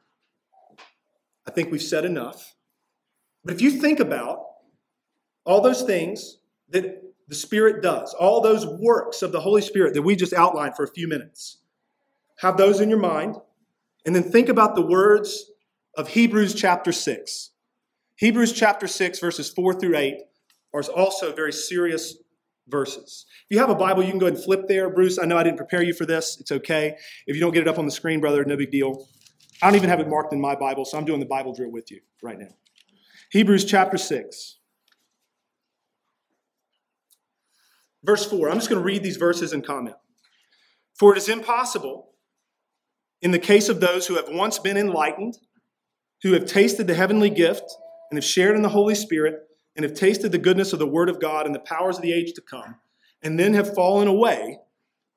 I 1.48 1.52
think 1.52 1.72
we've 1.72 1.82
said 1.82 2.06
enough. 2.06 2.56
But 3.44 3.54
if 3.54 3.62
you 3.62 3.72
think 3.72 4.00
about 4.00 4.40
all 5.46 5.62
those 5.62 5.84
things 5.84 6.38
that 6.70 7.04
the 7.28 7.36
Spirit 7.36 7.82
does, 7.82 8.14
all 8.14 8.42
those 8.42 8.66
works 8.66 9.22
of 9.22 9.32
the 9.32 9.42
Holy 9.42 9.62
Spirit 9.62 9.94
that 9.94 10.02
we 10.02 10.16
just 10.16 10.34
outlined 10.34 10.76
for 10.76 10.84
a 10.84 10.92
few 10.92 11.08
minutes, 11.08 11.58
have 12.40 12.58
those 12.58 12.80
in 12.80 12.90
your 12.90 13.00
mind, 13.00 13.36
and 14.06 14.16
then 14.16 14.24
think 14.24 14.50
about 14.50 14.76
the 14.76 14.86
words 14.86 15.52
of 15.96 16.10
Hebrews 16.10 16.54
chapter 16.54 16.92
6. 16.92 17.52
Hebrews 18.18 18.54
chapter 18.54 18.88
6, 18.88 19.20
verses 19.20 19.50
4 19.50 19.80
through 19.80 19.98
8, 19.98 20.18
are 20.74 20.84
also 20.96 21.34
very 21.34 21.54
serious 21.54 22.18
verses. 22.68 23.26
If 23.50 23.56
you 23.56 23.60
have 23.60 23.70
a 23.70 23.76
Bible, 23.76 24.04
you 24.04 24.10
can 24.10 24.20
go 24.20 24.26
ahead 24.26 24.36
and 24.36 24.44
flip 24.44 24.68
there. 24.68 24.90
Bruce, 24.90 25.20
I 25.20 25.26
know 25.26 25.38
I 25.38 25.44
didn't 25.44 25.58
prepare 25.58 25.84
you 25.84 25.94
for 25.94 26.06
this. 26.06 26.38
It's 26.40 26.52
okay. 26.52 26.98
If 27.28 27.36
you 27.36 27.42
don't 27.42 27.54
get 27.54 27.62
it 27.62 27.68
up 27.68 27.80
on 27.80 27.86
the 27.86 27.92
screen, 27.92 28.20
brother, 28.20 28.44
no 28.44 28.58
big 28.58 28.72
deal. 28.72 29.08
I 29.62 29.68
don't 29.68 29.76
even 29.76 29.90
have 29.90 30.00
it 30.00 30.10
marked 30.10 30.34
in 30.34 30.42
my 30.42 30.56
Bible, 30.56 30.86
so 30.86 30.98
I'm 30.98 31.06
doing 31.06 31.20
the 31.20 31.26
Bible 31.26 31.54
drill 31.54 31.72
with 31.72 31.92
you 31.92 32.02
right 32.22 32.38
now. 32.38 32.56
Hebrews 33.32 33.66
chapter 33.66 33.98
6. 33.98 34.58
Verse 38.04 38.26
4. 38.26 38.50
I'm 38.50 38.58
just 38.58 38.70
going 38.70 38.82
to 38.82 38.86
read 38.86 39.02
these 39.02 39.18
verses 39.18 39.54
and 39.54 39.66
comment. 39.66 39.96
For 40.94 41.14
it 41.14 41.18
is 41.18 41.28
impossible, 41.28 42.12
in 43.22 43.32
the 43.32 43.40
case 43.40 43.68
of 43.70 43.80
those 43.80 44.08
who 44.08 44.16
have 44.16 44.30
once 44.30 44.60
been 44.60 44.78
enlightened, 44.78 45.38
who 46.22 46.34
have 46.34 46.46
tasted 46.46 46.88
the 46.88 46.94
heavenly 46.94 47.30
gift, 47.30 47.64
and 48.10 48.18
have 48.18 48.24
shared 48.24 48.56
in 48.56 48.62
the 48.62 48.70
Holy 48.70 48.96
Spirit, 48.96 49.48
and 49.76 49.84
have 49.84 49.94
tasted 49.94 50.32
the 50.32 50.38
goodness 50.38 50.72
of 50.72 50.80
the 50.80 50.88
Word 50.88 51.10
of 51.10 51.20
God 51.20 51.46
and 51.46 51.56
the 51.56 51.60
powers 51.60 51.98
of 51.98 52.04
the 52.04 52.14
age 52.14 52.34
to 52.34 52.42
come, 52.42 52.76
and 53.22 53.40
then 53.40 53.54
have 53.54 53.74
fallen 53.74 54.08
away, 54.08 54.60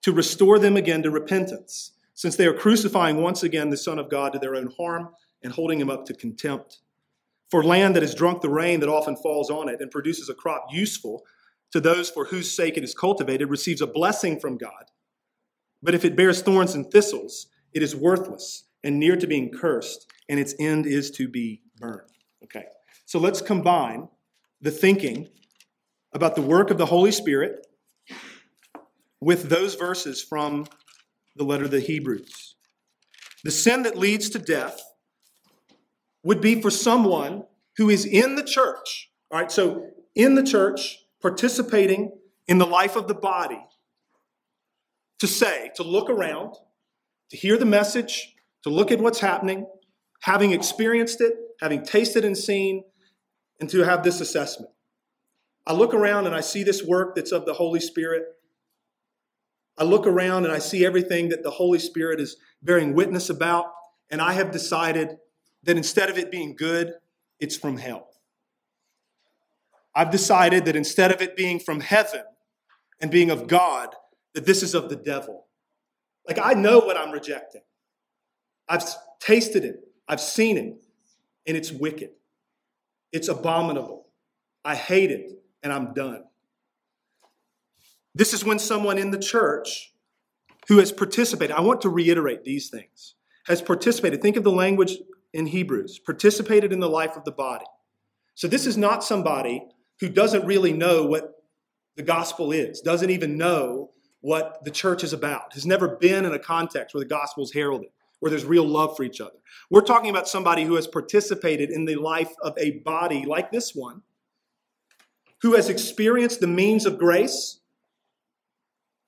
to 0.02 0.12
restore 0.12 0.58
them 0.58 0.76
again 0.76 1.02
to 1.02 1.10
repentance, 1.10 1.92
since 2.18 2.34
they 2.34 2.48
are 2.48 2.52
crucifying 2.52 3.22
once 3.22 3.44
again 3.44 3.70
the 3.70 3.76
Son 3.76 3.96
of 3.96 4.10
God 4.10 4.32
to 4.32 4.40
their 4.40 4.56
own 4.56 4.72
harm 4.76 5.10
and 5.44 5.52
holding 5.52 5.80
him 5.80 5.88
up 5.88 6.04
to 6.04 6.12
contempt. 6.12 6.80
For 7.48 7.62
land 7.62 7.94
that 7.94 8.02
has 8.02 8.12
drunk 8.12 8.40
the 8.40 8.50
rain 8.50 8.80
that 8.80 8.88
often 8.88 9.14
falls 9.14 9.50
on 9.50 9.68
it 9.68 9.80
and 9.80 9.88
produces 9.88 10.28
a 10.28 10.34
crop 10.34 10.66
useful 10.72 11.22
to 11.70 11.80
those 11.80 12.10
for 12.10 12.24
whose 12.24 12.50
sake 12.50 12.76
it 12.76 12.82
is 12.82 12.92
cultivated 12.92 13.48
receives 13.48 13.80
a 13.80 13.86
blessing 13.86 14.40
from 14.40 14.58
God. 14.58 14.86
But 15.80 15.94
if 15.94 16.04
it 16.04 16.16
bears 16.16 16.42
thorns 16.42 16.74
and 16.74 16.90
thistles, 16.90 17.46
it 17.72 17.84
is 17.84 17.94
worthless 17.94 18.64
and 18.82 18.98
near 18.98 19.14
to 19.14 19.28
being 19.28 19.52
cursed, 19.52 20.10
and 20.28 20.40
its 20.40 20.56
end 20.58 20.86
is 20.86 21.12
to 21.12 21.28
be 21.28 21.62
burned. 21.78 22.10
Okay, 22.42 22.64
so 23.06 23.20
let's 23.20 23.40
combine 23.40 24.08
the 24.60 24.72
thinking 24.72 25.28
about 26.12 26.34
the 26.34 26.42
work 26.42 26.72
of 26.72 26.78
the 26.78 26.86
Holy 26.86 27.12
Spirit 27.12 27.64
with 29.20 29.48
those 29.48 29.76
verses 29.76 30.20
from 30.20 30.66
the 31.38 31.44
letter 31.44 31.64
of 31.64 31.70
the 31.70 31.80
Hebrews. 31.80 32.56
The 33.44 33.50
sin 33.50 33.84
that 33.84 33.96
leads 33.96 34.28
to 34.30 34.38
death 34.38 34.82
would 36.24 36.40
be 36.40 36.60
for 36.60 36.70
someone 36.70 37.44
who 37.76 37.88
is 37.88 38.04
in 38.04 38.34
the 38.34 38.42
church, 38.42 39.10
all 39.30 39.38
right, 39.38 39.50
so 39.50 39.86
in 40.14 40.34
the 40.34 40.42
church, 40.42 40.98
participating 41.22 42.12
in 42.48 42.58
the 42.58 42.66
life 42.66 42.96
of 42.96 43.06
the 43.06 43.14
body, 43.14 43.64
to 45.20 45.26
say, 45.26 45.70
to 45.76 45.82
look 45.82 46.10
around, 46.10 46.54
to 47.30 47.36
hear 47.36 47.56
the 47.56 47.64
message, 47.64 48.34
to 48.64 48.70
look 48.70 48.90
at 48.90 49.00
what's 49.00 49.20
happening, 49.20 49.66
having 50.20 50.52
experienced 50.52 51.20
it, 51.20 51.34
having 51.60 51.84
tasted 51.84 52.24
and 52.24 52.36
seen, 52.36 52.82
and 53.60 53.70
to 53.70 53.84
have 53.84 54.02
this 54.02 54.20
assessment. 54.20 54.70
I 55.66 55.72
look 55.72 55.94
around 55.94 56.26
and 56.26 56.34
I 56.34 56.40
see 56.40 56.64
this 56.64 56.82
work 56.82 57.14
that's 57.14 57.32
of 57.32 57.44
the 57.46 57.54
Holy 57.54 57.80
Spirit. 57.80 58.24
I 59.78 59.84
look 59.84 60.06
around 60.06 60.44
and 60.44 60.52
I 60.52 60.58
see 60.58 60.84
everything 60.84 61.28
that 61.28 61.42
the 61.42 61.50
Holy 61.50 61.78
Spirit 61.78 62.20
is 62.20 62.36
bearing 62.62 62.94
witness 62.94 63.30
about, 63.30 63.66
and 64.10 64.20
I 64.20 64.32
have 64.32 64.50
decided 64.50 65.18
that 65.62 65.76
instead 65.76 66.10
of 66.10 66.18
it 66.18 66.30
being 66.30 66.56
good, 66.56 66.94
it's 67.38 67.56
from 67.56 67.76
hell. 67.76 68.08
I've 69.94 70.10
decided 70.10 70.64
that 70.64 70.76
instead 70.76 71.12
of 71.12 71.22
it 71.22 71.36
being 71.36 71.58
from 71.58 71.80
heaven 71.80 72.22
and 73.00 73.10
being 73.10 73.30
of 73.30 73.46
God, 73.46 73.94
that 74.34 74.46
this 74.46 74.62
is 74.62 74.74
of 74.74 74.88
the 74.88 74.96
devil. 74.96 75.46
Like 76.26 76.38
I 76.42 76.54
know 76.54 76.80
what 76.80 76.96
I'm 76.96 77.10
rejecting. 77.10 77.62
I've 78.68 78.84
tasted 79.20 79.64
it, 79.64 79.80
I've 80.06 80.20
seen 80.20 80.58
it, 80.58 80.76
and 81.46 81.56
it's 81.56 81.72
wicked. 81.72 82.10
It's 83.12 83.28
abominable. 83.28 84.06
I 84.64 84.74
hate 84.74 85.10
it, 85.10 85.32
and 85.62 85.72
I'm 85.72 85.94
done. 85.94 86.24
This 88.18 88.34
is 88.34 88.44
when 88.44 88.58
someone 88.58 88.98
in 88.98 89.12
the 89.12 89.18
church 89.18 89.94
who 90.66 90.78
has 90.78 90.90
participated, 90.90 91.54
I 91.54 91.60
want 91.60 91.80
to 91.82 91.88
reiterate 91.88 92.42
these 92.42 92.68
things, 92.68 93.14
has 93.46 93.62
participated. 93.62 94.20
Think 94.20 94.36
of 94.36 94.42
the 94.42 94.50
language 94.50 94.98
in 95.32 95.46
Hebrews 95.46 96.00
participated 96.00 96.72
in 96.72 96.80
the 96.80 96.90
life 96.90 97.16
of 97.16 97.24
the 97.24 97.30
body. 97.30 97.64
So 98.34 98.48
this 98.48 98.66
is 98.66 98.76
not 98.76 99.04
somebody 99.04 99.64
who 100.00 100.08
doesn't 100.08 100.44
really 100.44 100.72
know 100.72 101.06
what 101.06 101.44
the 101.94 102.02
gospel 102.02 102.50
is, 102.50 102.80
doesn't 102.80 103.10
even 103.10 103.38
know 103.38 103.90
what 104.20 104.64
the 104.64 104.70
church 104.72 105.04
is 105.04 105.12
about, 105.12 105.52
has 105.52 105.64
never 105.64 105.96
been 105.96 106.24
in 106.24 106.32
a 106.32 106.38
context 106.40 106.94
where 106.94 107.02
the 107.04 107.08
gospel 107.08 107.44
is 107.44 107.52
heralded 107.52 107.90
where 108.20 108.30
there's 108.30 108.44
real 108.44 108.66
love 108.66 108.96
for 108.96 109.04
each 109.04 109.20
other. 109.20 109.38
We're 109.70 109.80
talking 109.80 110.10
about 110.10 110.26
somebody 110.26 110.64
who 110.64 110.74
has 110.74 110.88
participated 110.88 111.70
in 111.70 111.84
the 111.84 111.94
life 111.94 112.32
of 112.42 112.52
a 112.58 112.80
body 112.80 113.24
like 113.24 113.52
this 113.52 113.76
one, 113.76 114.02
who 115.42 115.54
has 115.54 115.68
experienced 115.68 116.40
the 116.40 116.48
means 116.48 116.84
of 116.84 116.98
grace, 116.98 117.60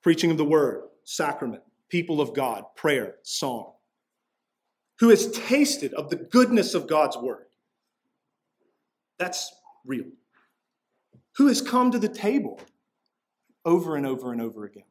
preaching 0.01 0.31
of 0.31 0.37
the 0.37 0.45
word, 0.45 0.83
sacrament, 1.03 1.63
people 1.89 2.21
of 2.21 2.33
God, 2.33 2.63
prayer, 2.75 3.15
song, 3.23 3.73
who 4.99 5.09
has 5.09 5.31
tasted 5.31 5.93
of 5.93 6.09
the 6.09 6.15
goodness 6.15 6.73
of 6.73 6.87
God's 6.87 7.17
word. 7.17 7.45
That's 9.19 9.51
real. 9.85 10.05
Who 11.37 11.47
has 11.47 11.61
come 11.61 11.91
to 11.91 11.99
the 11.99 12.09
table 12.09 12.59
over 13.63 13.95
and 13.95 14.05
over 14.05 14.31
and 14.31 14.41
over 14.41 14.65
again 14.65 14.83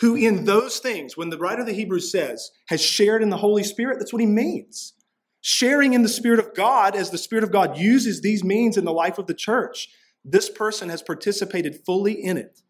who 0.00 0.16
in 0.16 0.46
those 0.46 0.78
things, 0.78 1.16
when 1.16 1.28
the 1.28 1.36
writer 1.36 1.60
of 1.60 1.66
the 1.66 1.74
Hebrews 1.74 2.10
says, 2.10 2.50
has 2.68 2.80
shared 2.80 3.22
in 3.22 3.28
the 3.28 3.36
Holy 3.36 3.62
Spirit, 3.62 3.98
that's 3.98 4.12
what 4.12 4.20
he 4.20 4.26
means. 4.26 4.94
Sharing 5.42 5.92
in 5.92 6.02
the 6.02 6.08
Spirit 6.08 6.38
of 6.38 6.54
God 6.54 6.96
as 6.96 7.10
the 7.10 7.18
Spirit 7.18 7.44
of 7.44 7.52
God 7.52 7.76
uses 7.76 8.20
these 8.20 8.42
means 8.42 8.78
in 8.78 8.84
the 8.84 8.92
life 8.92 9.18
of 9.18 9.26
the 9.26 9.34
church. 9.34 9.88
This 10.24 10.48
person 10.48 10.88
has 10.88 11.02
participated 11.02 11.80
fully 11.84 12.12
in 12.12 12.38
it 12.38 12.62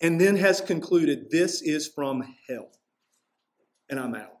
and 0.00 0.20
then 0.20 0.36
has 0.36 0.60
concluded, 0.60 1.30
this 1.30 1.62
is 1.62 1.88
from 1.88 2.34
hell, 2.48 2.70
and 3.88 3.98
I'm 3.98 4.14
out. 4.14 4.32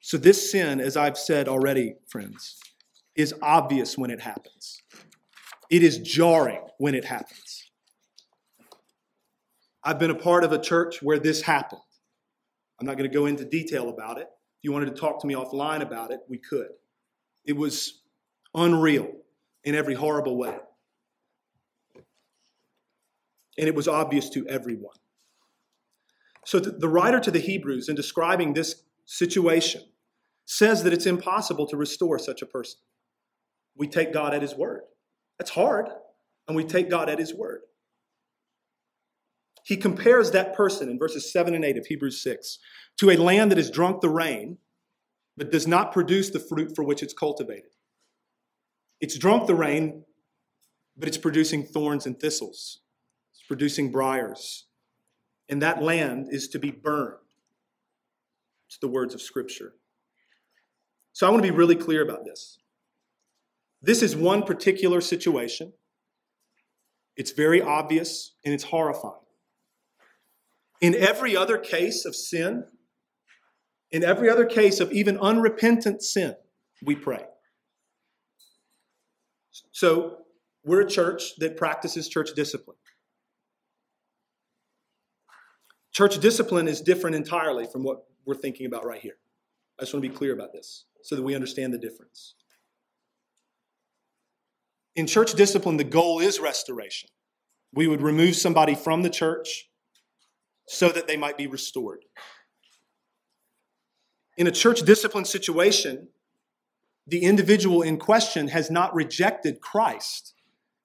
So, 0.00 0.18
this 0.18 0.50
sin, 0.50 0.80
as 0.80 0.96
I've 0.96 1.16
said 1.16 1.48
already, 1.48 1.94
friends, 2.08 2.58
is 3.14 3.34
obvious 3.40 3.96
when 3.96 4.10
it 4.10 4.20
happens. 4.20 4.82
It 5.70 5.82
is 5.82 5.98
jarring 5.98 6.66
when 6.78 6.94
it 6.94 7.04
happens. 7.04 7.70
I've 9.84 9.98
been 9.98 10.10
a 10.10 10.14
part 10.14 10.44
of 10.44 10.52
a 10.52 10.60
church 10.60 11.02
where 11.02 11.18
this 11.18 11.42
happened. 11.42 11.80
I'm 12.78 12.86
not 12.86 12.96
going 12.98 13.08
to 13.08 13.14
go 13.14 13.26
into 13.26 13.44
detail 13.44 13.88
about 13.88 14.18
it. 14.18 14.26
If 14.26 14.64
you 14.64 14.72
wanted 14.72 14.94
to 14.94 15.00
talk 15.00 15.20
to 15.20 15.26
me 15.26 15.34
offline 15.34 15.82
about 15.82 16.10
it, 16.10 16.20
we 16.28 16.38
could. 16.38 16.68
It 17.44 17.56
was 17.56 18.02
unreal 18.54 19.10
in 19.64 19.74
every 19.74 19.94
horrible 19.94 20.36
way. 20.36 20.56
And 23.58 23.68
it 23.68 23.74
was 23.74 23.88
obvious 23.88 24.30
to 24.30 24.46
everyone. 24.46 24.96
So 26.44 26.58
the 26.58 26.88
writer 26.88 27.20
to 27.20 27.30
the 27.30 27.38
Hebrews, 27.38 27.88
in 27.88 27.94
describing 27.94 28.52
this 28.52 28.82
situation, 29.04 29.82
says 30.44 30.82
that 30.82 30.92
it's 30.92 31.06
impossible 31.06 31.66
to 31.68 31.76
restore 31.76 32.18
such 32.18 32.42
a 32.42 32.46
person. 32.46 32.80
We 33.76 33.86
take 33.86 34.12
God 34.12 34.34
at 34.34 34.42
his 34.42 34.54
word. 34.54 34.82
That's 35.38 35.52
hard, 35.52 35.88
and 36.46 36.56
we 36.56 36.64
take 36.64 36.90
God 36.90 37.08
at 37.08 37.18
his 37.18 37.34
word. 37.34 37.60
He 39.64 39.76
compares 39.76 40.32
that 40.32 40.54
person 40.54 40.88
in 40.88 40.98
verses 40.98 41.32
7 41.32 41.54
and 41.54 41.64
8 41.64 41.78
of 41.78 41.86
Hebrews 41.86 42.22
6 42.22 42.58
to 42.98 43.10
a 43.10 43.16
land 43.16 43.50
that 43.50 43.58
has 43.58 43.70
drunk 43.70 44.00
the 44.00 44.08
rain, 44.08 44.58
but 45.36 45.52
does 45.52 45.66
not 45.66 45.92
produce 45.92 46.30
the 46.30 46.40
fruit 46.40 46.74
for 46.74 46.84
which 46.84 47.02
it's 47.02 47.14
cultivated. 47.14 47.70
It's 49.00 49.16
drunk 49.16 49.46
the 49.46 49.54
rain, 49.54 50.04
but 50.96 51.08
it's 51.08 51.16
producing 51.16 51.64
thorns 51.64 52.06
and 52.06 52.18
thistles, 52.18 52.81
producing 53.52 53.92
briars. 53.92 54.64
And 55.50 55.60
that 55.60 55.82
land 55.82 56.28
is 56.30 56.48
to 56.48 56.58
be 56.58 56.70
burned. 56.70 57.18
It's 58.66 58.78
the 58.78 58.88
words 58.88 59.12
of 59.12 59.20
Scripture. 59.20 59.74
So 61.12 61.26
I 61.26 61.30
want 61.30 61.44
to 61.44 61.52
be 61.52 61.54
really 61.54 61.76
clear 61.76 62.02
about 62.02 62.24
this. 62.24 62.56
This 63.82 64.02
is 64.02 64.16
one 64.16 64.44
particular 64.44 65.02
situation. 65.02 65.74
It's 67.14 67.32
very 67.32 67.60
obvious 67.60 68.36
and 68.42 68.54
it's 68.54 68.64
horrifying. 68.64 69.20
In 70.80 70.94
every 70.94 71.36
other 71.36 71.58
case 71.58 72.06
of 72.06 72.16
sin, 72.16 72.64
in 73.90 74.02
every 74.02 74.30
other 74.30 74.46
case 74.46 74.80
of 74.80 74.90
even 74.92 75.18
unrepentant 75.18 76.02
sin, 76.02 76.36
we 76.82 76.96
pray. 76.96 77.26
So, 79.72 80.16
we're 80.64 80.80
a 80.80 80.88
church 80.88 81.36
that 81.38 81.56
practices 81.56 82.08
church 82.08 82.30
discipline. 82.34 82.76
Church 85.92 86.18
discipline 86.18 86.68
is 86.68 86.80
different 86.80 87.16
entirely 87.16 87.66
from 87.66 87.82
what 87.82 88.04
we're 88.24 88.34
thinking 88.34 88.66
about 88.66 88.84
right 88.84 89.00
here. 89.00 89.18
I 89.78 89.82
just 89.82 89.92
want 89.92 90.02
to 90.02 90.08
be 90.08 90.14
clear 90.14 90.32
about 90.32 90.52
this 90.52 90.86
so 91.02 91.16
that 91.16 91.22
we 91.22 91.34
understand 91.34 91.72
the 91.72 91.78
difference. 91.78 92.34
In 94.96 95.06
church 95.06 95.34
discipline, 95.34 95.76
the 95.76 95.84
goal 95.84 96.20
is 96.20 96.40
restoration. 96.40 97.10
We 97.74 97.86
would 97.86 98.02
remove 98.02 98.36
somebody 98.36 98.74
from 98.74 99.02
the 99.02 99.10
church 99.10 99.70
so 100.66 100.88
that 100.90 101.06
they 101.06 101.16
might 101.16 101.36
be 101.36 101.46
restored. 101.46 102.04
In 104.38 104.46
a 104.46 104.50
church 104.50 104.82
discipline 104.82 105.24
situation, 105.24 106.08
the 107.06 107.22
individual 107.22 107.82
in 107.82 107.98
question 107.98 108.48
has 108.48 108.70
not 108.70 108.94
rejected 108.94 109.60
Christ. 109.60 110.34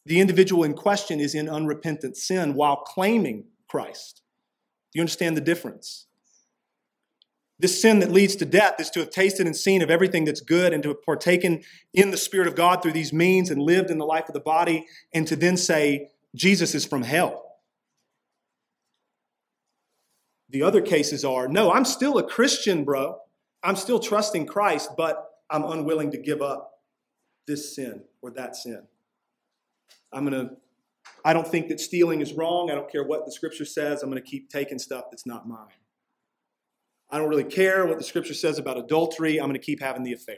The 0.06 0.20
individual 0.20 0.64
in 0.64 0.74
question 0.74 1.20
is 1.20 1.36
in 1.36 1.48
unrepentant 1.48 2.18
sin 2.18 2.56
while 2.56 2.78
claiming 2.78 3.46
Christ. 3.70 4.22
You 4.98 5.02
understand 5.02 5.38
the 5.38 5.42
difference? 5.42 6.08
This 7.60 7.80
sin 7.80 8.00
that 8.00 8.12
leads 8.12 8.36
to 8.38 8.46
death 8.46 8.80
is 8.80 8.90
to 8.90 9.00
have 9.02 9.12
tasted 9.12 9.46
and 9.46 9.56
seen 9.56 9.84
of 9.84 9.92
everything 9.92 10.26
that's 10.26 10.42
good 10.42 10.74
and 10.74 10.82
to 10.82 10.90
have 10.90 11.04
partaken 11.04 11.62
in 11.94 12.10
the 12.10 12.18
Spirit 12.18 12.48
of 12.48 12.56
God 12.56 12.82
through 12.82 12.94
these 12.94 13.14
means 13.14 13.52
and 13.52 13.62
lived 13.62 13.92
in 13.92 14.00
the 14.00 14.08
life 14.08 14.28
of 14.28 14.34
the 14.34 14.40
body, 14.40 14.88
and 15.14 15.28
to 15.28 15.36
then 15.36 15.56
say, 15.56 16.10
Jesus 16.34 16.74
is 16.74 16.84
from 16.84 17.04
hell. 17.04 17.60
The 20.50 20.64
other 20.64 20.82
cases 20.82 21.24
are, 21.24 21.48
no, 21.48 21.72
I'm 21.72 21.86
still 21.86 22.18
a 22.18 22.24
Christian, 22.24 22.84
bro. 22.84 23.20
I'm 23.62 23.76
still 23.76 24.00
trusting 24.00 24.48
Christ, 24.48 24.90
but 24.98 25.30
I'm 25.48 25.64
unwilling 25.64 26.10
to 26.10 26.18
give 26.18 26.42
up 26.42 26.82
this 27.46 27.76
sin 27.76 28.02
or 28.24 28.32
that 28.32 28.56
sin. 28.56 28.82
I'm 30.12 30.28
going 30.28 30.48
to, 30.48 30.56
I 31.28 31.34
don't 31.34 31.46
think 31.46 31.68
that 31.68 31.82
stealing 31.82 32.22
is 32.22 32.32
wrong. 32.32 32.72
I 32.72 32.74
don't 32.74 32.90
care 32.90 33.04
what 33.04 33.26
the 33.26 33.34
scripture 33.34 33.66
says. 33.66 34.02
I'm 34.02 34.10
going 34.10 34.24
to 34.24 34.30
keep 34.30 34.50
taking 34.50 34.80
stuff 34.80 35.08
that's 35.12 35.26
not 35.26 35.46
mine. 35.46 35.68
I 37.10 37.18
don't 37.18 37.28
really 37.28 37.44
care 37.44 37.86
what 37.86 37.98
the 37.98 38.04
scripture 38.06 38.34
says 38.34 38.60
about 38.60 38.78
adultery. 38.78 39.38
I'm 39.38 39.50
going 39.50 39.60
to 39.60 39.66
keep 39.66 39.82
having 39.82 40.04
the 40.04 40.14
affair, 40.14 40.38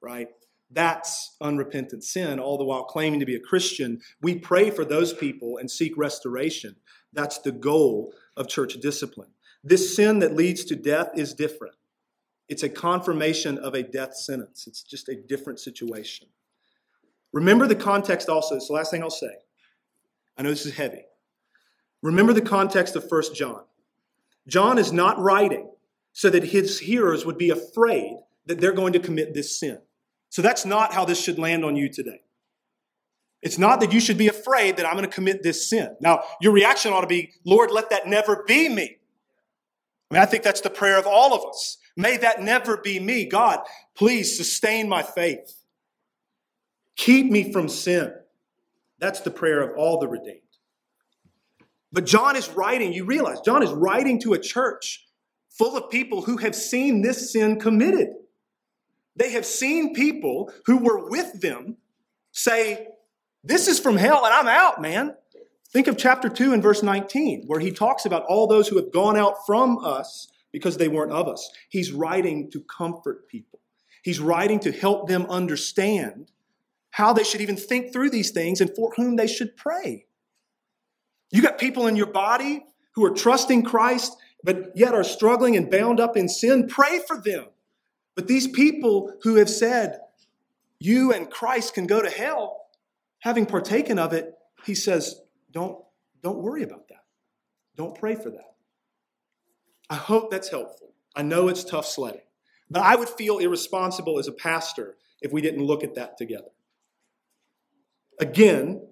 right? 0.00 0.28
That's 0.70 1.36
unrepentant 1.42 2.04
sin, 2.04 2.40
all 2.40 2.56
the 2.56 2.64
while 2.64 2.84
claiming 2.84 3.20
to 3.20 3.26
be 3.26 3.34
a 3.34 3.40
Christian. 3.40 4.00
We 4.22 4.38
pray 4.38 4.70
for 4.70 4.82
those 4.82 5.12
people 5.12 5.58
and 5.58 5.70
seek 5.70 5.92
restoration. 5.98 6.76
That's 7.12 7.36
the 7.36 7.52
goal 7.52 8.14
of 8.34 8.48
church 8.48 8.80
discipline. 8.80 9.32
This 9.62 9.94
sin 9.94 10.20
that 10.20 10.34
leads 10.34 10.64
to 10.64 10.74
death 10.74 11.10
is 11.16 11.34
different. 11.34 11.74
It's 12.48 12.62
a 12.62 12.70
confirmation 12.70 13.58
of 13.58 13.74
a 13.74 13.82
death 13.82 14.16
sentence, 14.16 14.66
it's 14.66 14.84
just 14.84 15.10
a 15.10 15.16
different 15.16 15.60
situation. 15.60 16.28
Remember 17.30 17.66
the 17.66 17.76
context 17.76 18.30
also. 18.30 18.56
It's 18.56 18.68
the 18.68 18.72
last 18.72 18.90
thing 18.90 19.02
I'll 19.02 19.10
say. 19.10 19.34
I 20.40 20.42
know 20.42 20.48
this 20.48 20.64
is 20.64 20.74
heavy. 20.74 21.04
Remember 22.00 22.32
the 22.32 22.40
context 22.40 22.96
of 22.96 23.04
1 23.06 23.34
John. 23.34 23.60
John 24.48 24.78
is 24.78 24.90
not 24.90 25.18
writing 25.18 25.70
so 26.14 26.30
that 26.30 26.44
his 26.44 26.80
hearers 26.80 27.26
would 27.26 27.36
be 27.36 27.50
afraid 27.50 28.16
that 28.46 28.58
they're 28.58 28.72
going 28.72 28.94
to 28.94 29.00
commit 29.00 29.34
this 29.34 29.60
sin. 29.60 29.80
So 30.30 30.40
that's 30.40 30.64
not 30.64 30.94
how 30.94 31.04
this 31.04 31.22
should 31.22 31.38
land 31.38 31.62
on 31.62 31.76
you 31.76 31.90
today. 31.90 32.22
It's 33.42 33.58
not 33.58 33.80
that 33.80 33.92
you 33.92 34.00
should 34.00 34.16
be 34.16 34.28
afraid 34.28 34.78
that 34.78 34.86
I'm 34.86 34.94
going 34.94 35.04
to 35.04 35.14
commit 35.14 35.42
this 35.42 35.68
sin. 35.68 35.94
Now, 36.00 36.22
your 36.40 36.52
reaction 36.52 36.94
ought 36.94 37.02
to 37.02 37.06
be, 37.06 37.32
Lord, 37.44 37.70
let 37.70 37.90
that 37.90 38.06
never 38.06 38.42
be 38.48 38.70
me. 38.70 38.96
I 40.10 40.14
mean, 40.14 40.22
I 40.22 40.26
think 40.26 40.42
that's 40.42 40.62
the 40.62 40.70
prayer 40.70 40.98
of 40.98 41.06
all 41.06 41.34
of 41.34 41.44
us. 41.50 41.76
May 41.98 42.16
that 42.16 42.40
never 42.40 42.78
be 42.78 42.98
me. 42.98 43.26
God, 43.26 43.60
please 43.94 44.38
sustain 44.38 44.88
my 44.88 45.02
faith. 45.02 45.54
Keep 46.96 47.30
me 47.30 47.52
from 47.52 47.68
sin. 47.68 48.14
That's 49.00 49.20
the 49.20 49.30
prayer 49.30 49.62
of 49.62 49.76
all 49.76 49.98
the 49.98 50.08
redeemed. 50.08 50.40
But 51.92 52.06
John 52.06 52.36
is 52.36 52.48
writing, 52.50 52.92
you 52.92 53.04
realize, 53.04 53.40
John 53.40 53.62
is 53.62 53.72
writing 53.72 54.20
to 54.20 54.34
a 54.34 54.38
church 54.38 55.06
full 55.50 55.76
of 55.76 55.90
people 55.90 56.22
who 56.22 56.36
have 56.36 56.54
seen 56.54 57.02
this 57.02 57.32
sin 57.32 57.58
committed. 57.58 58.10
They 59.16 59.32
have 59.32 59.44
seen 59.44 59.94
people 59.94 60.52
who 60.66 60.78
were 60.78 61.10
with 61.10 61.40
them 61.40 61.78
say, 62.30 62.88
This 63.42 63.66
is 63.66 63.80
from 63.80 63.96
hell 63.96 64.24
and 64.24 64.32
I'm 64.32 64.46
out, 64.46 64.80
man. 64.80 65.14
Think 65.72 65.88
of 65.88 65.96
chapter 65.96 66.28
2 66.28 66.52
and 66.52 66.62
verse 66.62 66.82
19, 66.82 67.44
where 67.46 67.60
he 67.60 67.70
talks 67.70 68.04
about 68.04 68.24
all 68.24 68.46
those 68.46 68.68
who 68.68 68.76
have 68.76 68.92
gone 68.92 69.16
out 69.16 69.46
from 69.46 69.78
us 69.84 70.28
because 70.52 70.76
they 70.76 70.88
weren't 70.88 71.12
of 71.12 71.28
us. 71.28 71.48
He's 71.68 71.92
writing 71.92 72.50
to 72.52 72.60
comfort 72.62 73.28
people, 73.28 73.60
he's 74.02 74.20
writing 74.20 74.60
to 74.60 74.72
help 74.72 75.08
them 75.08 75.26
understand 75.28 76.30
how 76.90 77.12
they 77.12 77.24
should 77.24 77.40
even 77.40 77.56
think 77.56 77.92
through 77.92 78.10
these 78.10 78.30
things 78.30 78.60
and 78.60 78.74
for 78.74 78.92
whom 78.96 79.16
they 79.16 79.26
should 79.26 79.56
pray. 79.56 80.06
You 81.30 81.42
got 81.42 81.58
people 81.58 81.86
in 81.86 81.96
your 81.96 82.06
body 82.06 82.64
who 82.94 83.04
are 83.04 83.14
trusting 83.14 83.64
Christ, 83.64 84.16
but 84.42 84.72
yet 84.74 84.94
are 84.94 85.04
struggling 85.04 85.56
and 85.56 85.70
bound 85.70 86.00
up 86.00 86.16
in 86.16 86.28
sin. 86.28 86.66
Pray 86.66 87.00
for 87.06 87.20
them. 87.20 87.46
But 88.16 88.26
these 88.26 88.48
people 88.48 89.14
who 89.22 89.36
have 89.36 89.48
said, 89.48 90.00
you 90.78 91.12
and 91.12 91.30
Christ 91.30 91.74
can 91.74 91.86
go 91.86 92.02
to 92.02 92.10
hell, 92.10 92.66
having 93.20 93.46
partaken 93.46 93.98
of 93.98 94.12
it, 94.12 94.34
he 94.64 94.74
says, 94.74 95.20
don't, 95.52 95.78
don't 96.22 96.38
worry 96.38 96.62
about 96.62 96.88
that. 96.88 97.04
Don't 97.76 97.98
pray 97.98 98.14
for 98.14 98.30
that. 98.30 98.54
I 99.88 99.94
hope 99.94 100.30
that's 100.30 100.50
helpful. 100.50 100.92
I 101.14 101.22
know 101.22 101.48
it's 101.48 101.64
tough 101.64 101.86
sledding, 101.86 102.20
but 102.70 102.82
I 102.82 102.96
would 102.96 103.08
feel 103.08 103.38
irresponsible 103.38 104.18
as 104.18 104.28
a 104.28 104.32
pastor 104.32 104.96
if 105.20 105.32
we 105.32 105.40
didn't 105.40 105.64
look 105.64 105.84
at 105.84 105.94
that 105.94 106.16
together. 106.16 106.50
Again, 108.20 108.82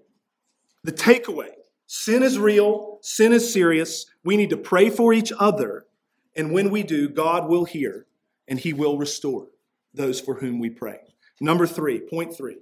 the 0.82 0.92
takeaway 0.92 1.50
sin 1.86 2.22
is 2.22 2.38
real, 2.38 2.98
sin 3.02 3.32
is 3.32 3.52
serious. 3.52 4.06
We 4.24 4.36
need 4.36 4.50
to 4.50 4.56
pray 4.56 4.90
for 4.90 5.12
each 5.12 5.32
other, 5.38 5.86
and 6.34 6.52
when 6.52 6.70
we 6.70 6.82
do, 6.82 7.08
God 7.08 7.48
will 7.48 7.64
hear 7.64 8.06
and 8.48 8.58
He 8.58 8.72
will 8.72 8.96
restore 8.96 9.48
those 9.92 10.20
for 10.20 10.36
whom 10.36 10.58
we 10.58 10.70
pray. 10.70 11.00
Number 11.40 11.66
three, 11.66 12.00
point 12.00 12.34
three. 12.36 12.58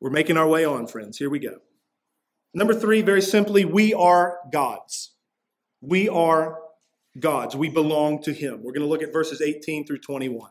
We're 0.00 0.10
making 0.10 0.36
our 0.36 0.46
way 0.46 0.64
on, 0.64 0.86
friends. 0.86 1.18
Here 1.18 1.30
we 1.30 1.38
go. 1.38 1.58
Number 2.54 2.74
three, 2.74 3.02
very 3.02 3.22
simply, 3.22 3.64
we 3.64 3.94
are 3.94 4.38
God's. 4.52 5.12
We 5.80 6.08
are 6.08 6.58
God's. 7.18 7.56
We 7.56 7.68
belong 7.68 8.22
to 8.22 8.32
Him. 8.32 8.62
We're 8.62 8.72
going 8.72 8.82
to 8.82 8.88
look 8.88 9.02
at 9.02 9.12
verses 9.12 9.40
18 9.40 9.86
through 9.86 9.98
21. 9.98 10.50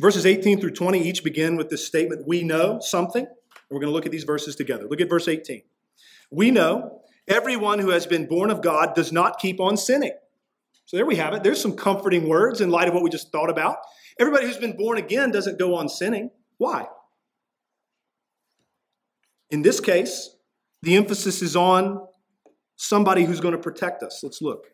Verses 0.00 0.24
18 0.24 0.60
through 0.60 0.70
20 0.70 1.06
each 1.06 1.22
begin 1.22 1.56
with 1.56 1.68
this 1.68 1.86
statement, 1.86 2.26
we 2.26 2.42
know 2.42 2.80
something. 2.80 3.26
We're 3.70 3.80
going 3.80 3.90
to 3.90 3.92
look 3.92 4.06
at 4.06 4.12
these 4.12 4.24
verses 4.24 4.56
together. 4.56 4.86
Look 4.88 5.02
at 5.02 5.10
verse 5.10 5.28
18. 5.28 5.62
We 6.30 6.50
know 6.50 7.02
everyone 7.28 7.80
who 7.80 7.90
has 7.90 8.06
been 8.06 8.26
born 8.26 8.50
of 8.50 8.62
God 8.62 8.94
does 8.94 9.12
not 9.12 9.38
keep 9.38 9.60
on 9.60 9.76
sinning. 9.76 10.14
So 10.86 10.96
there 10.96 11.04
we 11.04 11.16
have 11.16 11.34
it. 11.34 11.42
There's 11.42 11.60
some 11.60 11.76
comforting 11.76 12.28
words 12.28 12.62
in 12.62 12.70
light 12.70 12.88
of 12.88 12.94
what 12.94 13.02
we 13.02 13.10
just 13.10 13.30
thought 13.30 13.50
about. 13.50 13.76
Everybody 14.18 14.46
who's 14.46 14.56
been 14.56 14.76
born 14.76 14.96
again 14.96 15.32
doesn't 15.32 15.58
go 15.58 15.74
on 15.74 15.90
sinning. 15.90 16.30
Why? 16.56 16.86
In 19.50 19.60
this 19.60 19.80
case, 19.80 20.30
the 20.80 20.96
emphasis 20.96 21.42
is 21.42 21.56
on 21.56 22.06
somebody 22.76 23.24
who's 23.24 23.40
going 23.40 23.52
to 23.52 23.60
protect 23.60 24.02
us. 24.02 24.20
Let's 24.22 24.40
look. 24.40 24.68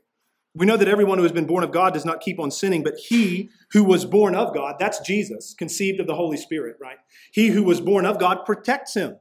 We 0.56 0.64
know 0.64 0.78
that 0.78 0.88
everyone 0.88 1.18
who 1.18 1.24
has 1.24 1.32
been 1.32 1.46
born 1.46 1.62
of 1.62 1.70
God 1.70 1.92
does 1.92 2.06
not 2.06 2.22
keep 2.22 2.40
on 2.40 2.50
sinning, 2.50 2.82
but 2.82 2.96
he 2.96 3.50
who 3.72 3.84
was 3.84 4.06
born 4.06 4.34
of 4.34 4.54
God, 4.54 4.76
that's 4.78 5.00
Jesus, 5.00 5.52
conceived 5.52 6.00
of 6.00 6.06
the 6.06 6.14
Holy 6.14 6.38
Spirit, 6.38 6.78
right? 6.80 6.96
He 7.30 7.48
who 7.48 7.62
was 7.62 7.82
born 7.82 8.06
of 8.06 8.18
God 8.18 8.46
protects 8.46 8.94
him. 8.94 9.18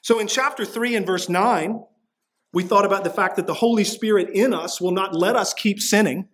So 0.00 0.18
in 0.18 0.28
chapter 0.28 0.64
3 0.64 0.96
and 0.96 1.04
verse 1.04 1.28
9, 1.28 1.84
we 2.54 2.62
thought 2.62 2.86
about 2.86 3.04
the 3.04 3.10
fact 3.10 3.36
that 3.36 3.46
the 3.46 3.52
Holy 3.52 3.84
Spirit 3.84 4.30
in 4.32 4.54
us 4.54 4.80
will 4.80 4.92
not 4.92 5.14
let 5.14 5.36
us 5.36 5.52
keep 5.52 5.78
sinning. 5.78 6.28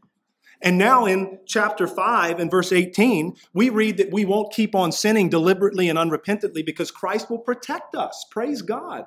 And 0.62 0.78
now 0.78 1.04
in 1.04 1.40
chapter 1.44 1.88
5 1.88 2.38
and 2.38 2.48
verse 2.48 2.70
18, 2.70 3.34
we 3.54 3.70
read 3.70 3.96
that 3.96 4.12
we 4.12 4.24
won't 4.24 4.52
keep 4.52 4.72
on 4.72 4.92
sinning 4.92 5.28
deliberately 5.28 5.88
and 5.88 5.98
unrepentantly 5.98 6.64
because 6.64 6.92
Christ 6.92 7.28
will 7.28 7.38
protect 7.38 7.96
us. 7.96 8.24
Praise 8.30 8.62
God 8.62 9.06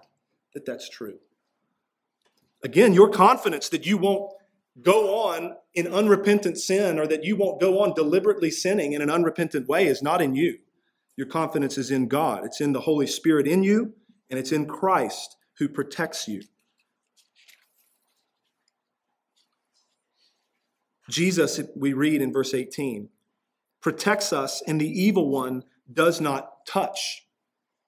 that 0.53 0.65
that's 0.65 0.89
true. 0.89 1.19
Again, 2.63 2.93
your 2.93 3.09
confidence 3.09 3.69
that 3.69 3.85
you 3.85 3.97
won't 3.97 4.33
go 4.79 5.15
on 5.27 5.55
in 5.73 5.87
unrepentant 5.87 6.57
sin 6.57 6.99
or 6.99 7.07
that 7.07 7.23
you 7.23 7.35
won't 7.35 7.59
go 7.59 7.79
on 7.79 7.93
deliberately 7.93 8.51
sinning 8.51 8.93
in 8.93 9.01
an 9.01 9.09
unrepentant 9.09 9.67
way 9.67 9.87
is 9.87 10.01
not 10.01 10.21
in 10.21 10.35
you. 10.35 10.59
Your 11.17 11.27
confidence 11.27 11.77
is 11.77 11.91
in 11.91 12.07
God. 12.07 12.45
It's 12.45 12.61
in 12.61 12.73
the 12.73 12.81
Holy 12.81 13.07
Spirit 13.07 13.47
in 13.47 13.63
you, 13.63 13.93
and 14.29 14.39
it's 14.39 14.51
in 14.51 14.65
Christ 14.65 15.35
who 15.57 15.67
protects 15.67 16.27
you. 16.27 16.41
Jesus, 21.09 21.59
we 21.75 21.91
read 21.91 22.21
in 22.21 22.31
verse 22.31 22.53
18, 22.53 23.09
protects 23.81 24.31
us, 24.31 24.63
and 24.65 24.79
the 24.79 24.87
evil 24.87 25.29
one 25.29 25.63
does 25.91 26.21
not 26.21 26.65
touch 26.65 27.27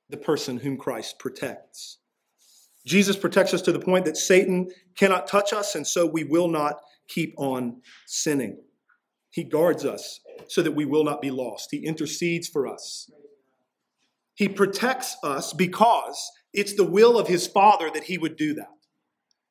the 0.10 0.18
person 0.18 0.58
whom 0.58 0.78
Christ 0.78 1.18
protects. 1.18 2.00
Jesus 2.86 3.16
protects 3.16 3.54
us 3.54 3.62
to 3.64 3.72
the 3.72 3.80
point 3.80 4.06
that 4.06 4.18
Satan 4.18 4.70
cannot 4.96 5.28
touch 5.28 5.54
us, 5.54 5.76
and 5.76 5.88
so 5.88 6.06
we 6.06 6.24
will 6.24 6.48
not 6.48 6.76
keep 7.08 7.34
on 7.38 7.82
sinning. 8.06 8.58
He 9.30 9.44
guards 9.44 9.86
us 9.86 10.20
so 10.48 10.62
that 10.62 10.74
we 10.74 10.86
will 10.86 11.04
not 11.04 11.22
be 11.22 11.32
lost. 11.32 11.70
He 11.72 11.86
intercedes 11.86 12.48
for 12.48 12.68
us 12.68 13.10
He 14.36 14.48
protects 14.50 15.18
us 15.24 15.54
because 15.54 16.32
it's 16.54 16.76
the 16.76 16.84
will 16.84 17.18
of 17.18 17.28
his 17.28 17.48
Father 17.48 17.90
that 17.94 18.06
he 18.06 18.18
would 18.18 18.36
do 18.38 18.54
that. 18.56 18.70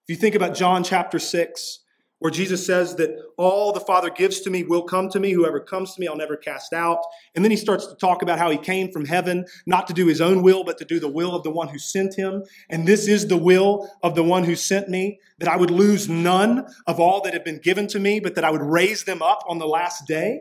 If 0.07 0.09
you 0.09 0.17
think 0.17 0.35
about 0.35 0.55
John 0.57 0.85
chapter 0.85 1.19
6, 1.19 1.81
where 2.23 2.31
Jesus 2.31 2.65
says 2.65 2.95
that 2.97 3.11
all 3.37 3.73
the 3.73 3.81
Father 3.81 4.09
gives 4.09 4.41
to 4.43 4.51
me 4.51 4.63
will 4.63 4.85
come 4.85 5.09
to 5.11 5.19
me. 5.19 5.33
Whoever 5.33 5.59
comes 5.59 5.93
to 5.95 6.01
me, 6.01 6.07
I'll 6.07 6.17
never 6.17 6.37
cast 6.37 6.73
out. 6.73 7.01
And 7.35 7.45
then 7.45 7.51
he 7.51 7.57
starts 7.57 7.87
to 7.89 7.97
talk 7.97 8.23
about 8.23 8.39
how 8.39 8.49
he 8.49 8.59
came 8.59 8.93
from 8.93 9.05
heaven, 9.05 9.45
not 9.67 9.89
to 9.89 9.93
do 9.93 10.07
his 10.07 10.21
own 10.21 10.43
will, 10.43 10.63
but 10.63 10.79
to 10.79 10.85
do 10.85 11.01
the 11.01 11.09
will 11.09 11.35
of 11.35 11.43
the 11.43 11.51
one 11.51 11.69
who 11.69 11.79
sent 11.79 12.15
him. 12.15 12.45
And 12.71 12.87
this 12.87 13.09
is 13.09 13.27
the 13.27 13.37
will 13.37 13.91
of 14.05 14.15
the 14.15 14.23
one 14.23 14.45
who 14.45 14.55
sent 14.55 14.89
me, 14.89 15.19
that 15.39 15.49
I 15.49 15.57
would 15.57 15.73
lose 15.73 16.09
none 16.09 16.65
of 16.87 17.01
all 17.01 17.21
that 17.23 17.33
had 17.33 17.43
been 17.43 17.59
given 17.59 17.89
to 17.89 17.99
me, 17.99 18.21
but 18.21 18.37
that 18.37 18.45
I 18.45 18.51
would 18.51 18.63
raise 18.63 19.03
them 19.03 19.21
up 19.21 19.43
on 19.49 19.59
the 19.59 19.67
last 19.67 20.07
day. 20.07 20.41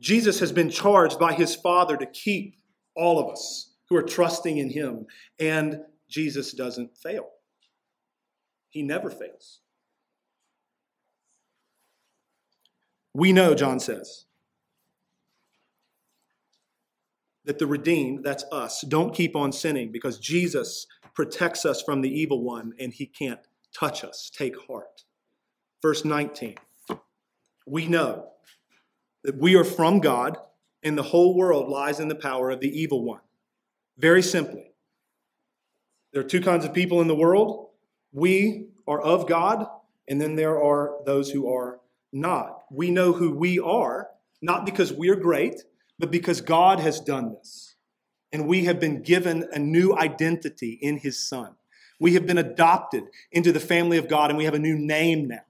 Jesus 0.00 0.40
has 0.40 0.52
been 0.52 0.70
charged 0.70 1.18
by 1.18 1.34
his 1.34 1.54
Father 1.54 1.98
to 1.98 2.06
keep 2.06 2.56
all 2.96 3.18
of 3.18 3.30
us 3.30 3.74
who 3.90 3.96
are 3.96 4.02
trusting 4.02 4.56
in 4.56 4.70
him. 4.70 5.04
And 5.38 5.80
Jesus 6.08 6.52
doesn't 6.52 6.96
fail. 6.96 7.28
He 8.72 8.82
never 8.82 9.10
fails. 9.10 9.60
We 13.12 13.34
know, 13.34 13.54
John 13.54 13.78
says, 13.78 14.24
that 17.44 17.58
the 17.58 17.66
redeemed, 17.66 18.24
that's 18.24 18.44
us, 18.50 18.80
don't 18.88 19.14
keep 19.14 19.36
on 19.36 19.52
sinning 19.52 19.92
because 19.92 20.18
Jesus 20.18 20.86
protects 21.14 21.66
us 21.66 21.82
from 21.82 22.00
the 22.00 22.08
evil 22.08 22.42
one 22.42 22.72
and 22.78 22.94
he 22.94 23.04
can't 23.04 23.40
touch 23.78 24.04
us. 24.04 24.30
Take 24.34 24.54
heart. 24.66 25.04
Verse 25.82 26.02
19. 26.02 26.54
We 27.66 27.86
know 27.86 28.30
that 29.22 29.36
we 29.36 29.54
are 29.54 29.64
from 29.64 30.00
God 30.00 30.38
and 30.82 30.96
the 30.96 31.02
whole 31.02 31.36
world 31.36 31.68
lies 31.68 32.00
in 32.00 32.08
the 32.08 32.14
power 32.14 32.50
of 32.50 32.60
the 32.60 32.70
evil 32.70 33.04
one. 33.04 33.20
Very 33.98 34.22
simply, 34.22 34.72
there 36.14 36.22
are 36.22 36.26
two 36.26 36.40
kinds 36.40 36.64
of 36.64 36.72
people 36.72 37.02
in 37.02 37.08
the 37.08 37.14
world 37.14 37.68
we 38.12 38.66
are 38.86 39.00
of 39.00 39.26
God, 39.26 39.66
and 40.08 40.20
then 40.20 40.36
there 40.36 40.62
are 40.62 40.98
those 41.06 41.30
who 41.30 41.52
are 41.52 41.80
not. 42.12 42.58
We 42.70 42.90
know 42.90 43.12
who 43.12 43.32
we 43.32 43.58
are, 43.58 44.08
not 44.40 44.66
because 44.66 44.92
we're 44.92 45.16
great, 45.16 45.62
but 45.98 46.10
because 46.10 46.40
God 46.40 46.80
has 46.80 47.00
done 47.00 47.32
this. 47.32 47.76
And 48.32 48.46
we 48.46 48.64
have 48.64 48.80
been 48.80 49.02
given 49.02 49.48
a 49.52 49.58
new 49.58 49.96
identity 49.96 50.78
in 50.80 50.98
His 50.98 51.18
Son. 51.18 51.54
We 52.00 52.14
have 52.14 52.26
been 52.26 52.38
adopted 52.38 53.04
into 53.30 53.52
the 53.52 53.60
family 53.60 53.98
of 53.98 54.08
God, 54.08 54.30
and 54.30 54.36
we 54.36 54.44
have 54.44 54.54
a 54.54 54.58
new 54.58 54.76
name 54.76 55.28
now. 55.28 55.44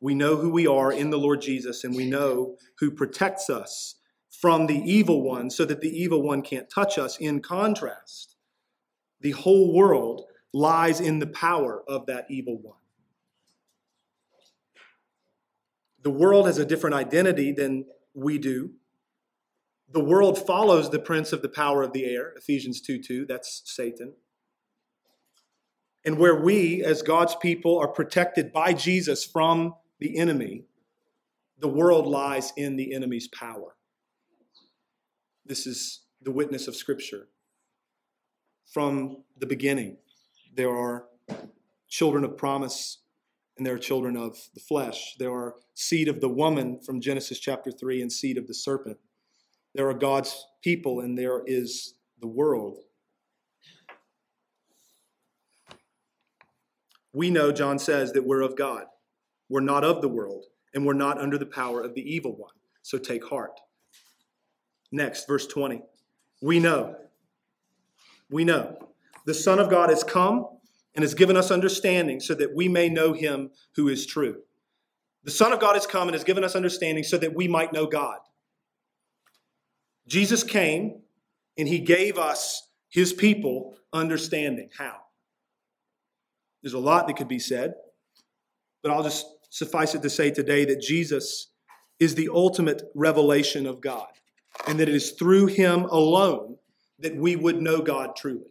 We 0.00 0.14
know 0.14 0.36
who 0.36 0.50
we 0.50 0.66
are 0.66 0.92
in 0.92 1.10
the 1.10 1.18
Lord 1.18 1.40
Jesus, 1.40 1.82
and 1.82 1.94
we 1.94 2.08
know 2.08 2.56
who 2.78 2.90
protects 2.90 3.50
us 3.50 3.96
from 4.40 4.68
the 4.68 4.80
evil 4.90 5.22
one 5.22 5.50
so 5.50 5.64
that 5.64 5.80
the 5.80 5.90
evil 5.90 6.22
one 6.22 6.42
can't 6.42 6.70
touch 6.70 6.96
us. 6.96 7.16
In 7.18 7.40
contrast, 7.40 8.36
the 9.20 9.32
whole 9.32 9.74
world 9.74 10.26
lies 10.52 11.00
in 11.00 11.18
the 11.18 11.26
power 11.26 11.82
of 11.88 12.06
that 12.06 12.26
evil 12.30 12.56
one. 12.56 12.76
The 16.02 16.10
world 16.10 16.46
has 16.46 16.58
a 16.58 16.64
different 16.64 16.94
identity 16.94 17.50
than 17.50 17.86
we 18.14 18.38
do. 18.38 18.70
The 19.90 20.04
world 20.04 20.46
follows 20.46 20.88
the 20.88 21.00
prince 21.00 21.32
of 21.32 21.42
the 21.42 21.48
power 21.48 21.82
of 21.82 21.92
the 21.92 22.04
air, 22.04 22.32
Ephesians 22.36 22.80
2 22.80 23.02
2, 23.02 23.26
that's 23.26 23.62
Satan. 23.64 24.12
And 26.04 26.16
where 26.16 26.40
we, 26.40 26.84
as 26.84 27.02
God's 27.02 27.34
people, 27.34 27.76
are 27.78 27.88
protected 27.88 28.52
by 28.52 28.72
Jesus 28.72 29.24
from 29.24 29.74
the 29.98 30.16
enemy, 30.16 30.64
the 31.58 31.68
world 31.68 32.06
lies 32.06 32.52
in 32.56 32.76
the 32.76 32.94
enemy's 32.94 33.26
power. 33.26 33.74
This 35.48 35.66
is 35.66 36.02
the 36.20 36.30
witness 36.30 36.68
of 36.68 36.76
Scripture. 36.76 37.28
From 38.70 39.24
the 39.38 39.46
beginning, 39.46 39.96
there 40.54 40.76
are 40.76 41.06
children 41.88 42.22
of 42.22 42.36
promise 42.36 42.98
and 43.56 43.66
there 43.66 43.74
are 43.74 43.78
children 43.78 44.14
of 44.14 44.36
the 44.52 44.60
flesh. 44.60 45.16
There 45.18 45.32
are 45.32 45.54
seed 45.72 46.06
of 46.06 46.20
the 46.20 46.28
woman 46.28 46.80
from 46.84 47.00
Genesis 47.00 47.40
chapter 47.40 47.72
3 47.72 48.02
and 48.02 48.12
seed 48.12 48.36
of 48.36 48.46
the 48.46 48.52
serpent. 48.52 48.98
There 49.74 49.88
are 49.88 49.94
God's 49.94 50.46
people 50.62 51.00
and 51.00 51.16
there 51.16 51.42
is 51.46 51.94
the 52.20 52.28
world. 52.28 52.76
We 57.14 57.30
know, 57.30 57.52
John 57.52 57.78
says, 57.78 58.12
that 58.12 58.26
we're 58.26 58.42
of 58.42 58.54
God. 58.54 58.84
We're 59.48 59.60
not 59.60 59.82
of 59.82 60.02
the 60.02 60.08
world, 60.08 60.44
and 60.74 60.84
we're 60.84 60.92
not 60.92 61.18
under 61.18 61.38
the 61.38 61.46
power 61.46 61.80
of 61.80 61.94
the 61.94 62.02
evil 62.02 62.36
one. 62.36 62.52
So 62.82 62.98
take 62.98 63.24
heart. 63.24 63.58
Next, 64.90 65.26
verse 65.26 65.46
20. 65.46 65.82
We 66.40 66.60
know. 66.60 66.96
We 68.30 68.44
know. 68.44 68.78
The 69.26 69.34
Son 69.34 69.58
of 69.58 69.70
God 69.70 69.90
has 69.90 70.04
come 70.04 70.46
and 70.94 71.02
has 71.02 71.14
given 71.14 71.36
us 71.36 71.50
understanding 71.50 72.20
so 72.20 72.34
that 72.34 72.54
we 72.54 72.68
may 72.68 72.88
know 72.88 73.12
him 73.12 73.50
who 73.74 73.88
is 73.88 74.06
true. 74.06 74.42
The 75.24 75.30
Son 75.30 75.52
of 75.52 75.60
God 75.60 75.74
has 75.74 75.86
come 75.86 76.08
and 76.08 76.14
has 76.14 76.24
given 76.24 76.44
us 76.44 76.56
understanding 76.56 77.04
so 77.04 77.18
that 77.18 77.34
we 77.34 77.48
might 77.48 77.72
know 77.72 77.86
God. 77.86 78.18
Jesus 80.06 80.42
came 80.42 81.02
and 81.58 81.68
he 81.68 81.80
gave 81.80 82.16
us, 82.16 82.68
his 82.88 83.12
people, 83.12 83.76
understanding. 83.92 84.70
How? 84.76 84.96
There's 86.62 86.72
a 86.72 86.78
lot 86.78 87.06
that 87.06 87.16
could 87.16 87.28
be 87.28 87.38
said, 87.38 87.74
but 88.82 88.90
I'll 88.90 89.02
just 89.02 89.26
suffice 89.50 89.94
it 89.94 90.02
to 90.02 90.10
say 90.10 90.30
today 90.30 90.64
that 90.64 90.80
Jesus 90.80 91.48
is 92.00 92.14
the 92.14 92.30
ultimate 92.32 92.82
revelation 92.94 93.66
of 93.66 93.80
God 93.80 94.08
and 94.66 94.78
that 94.78 94.88
it 94.88 94.94
is 94.94 95.12
through 95.12 95.46
him 95.46 95.84
alone 95.84 96.56
that 96.98 97.16
we 97.16 97.36
would 97.36 97.60
know 97.60 97.80
God 97.80 98.16
truly. 98.16 98.50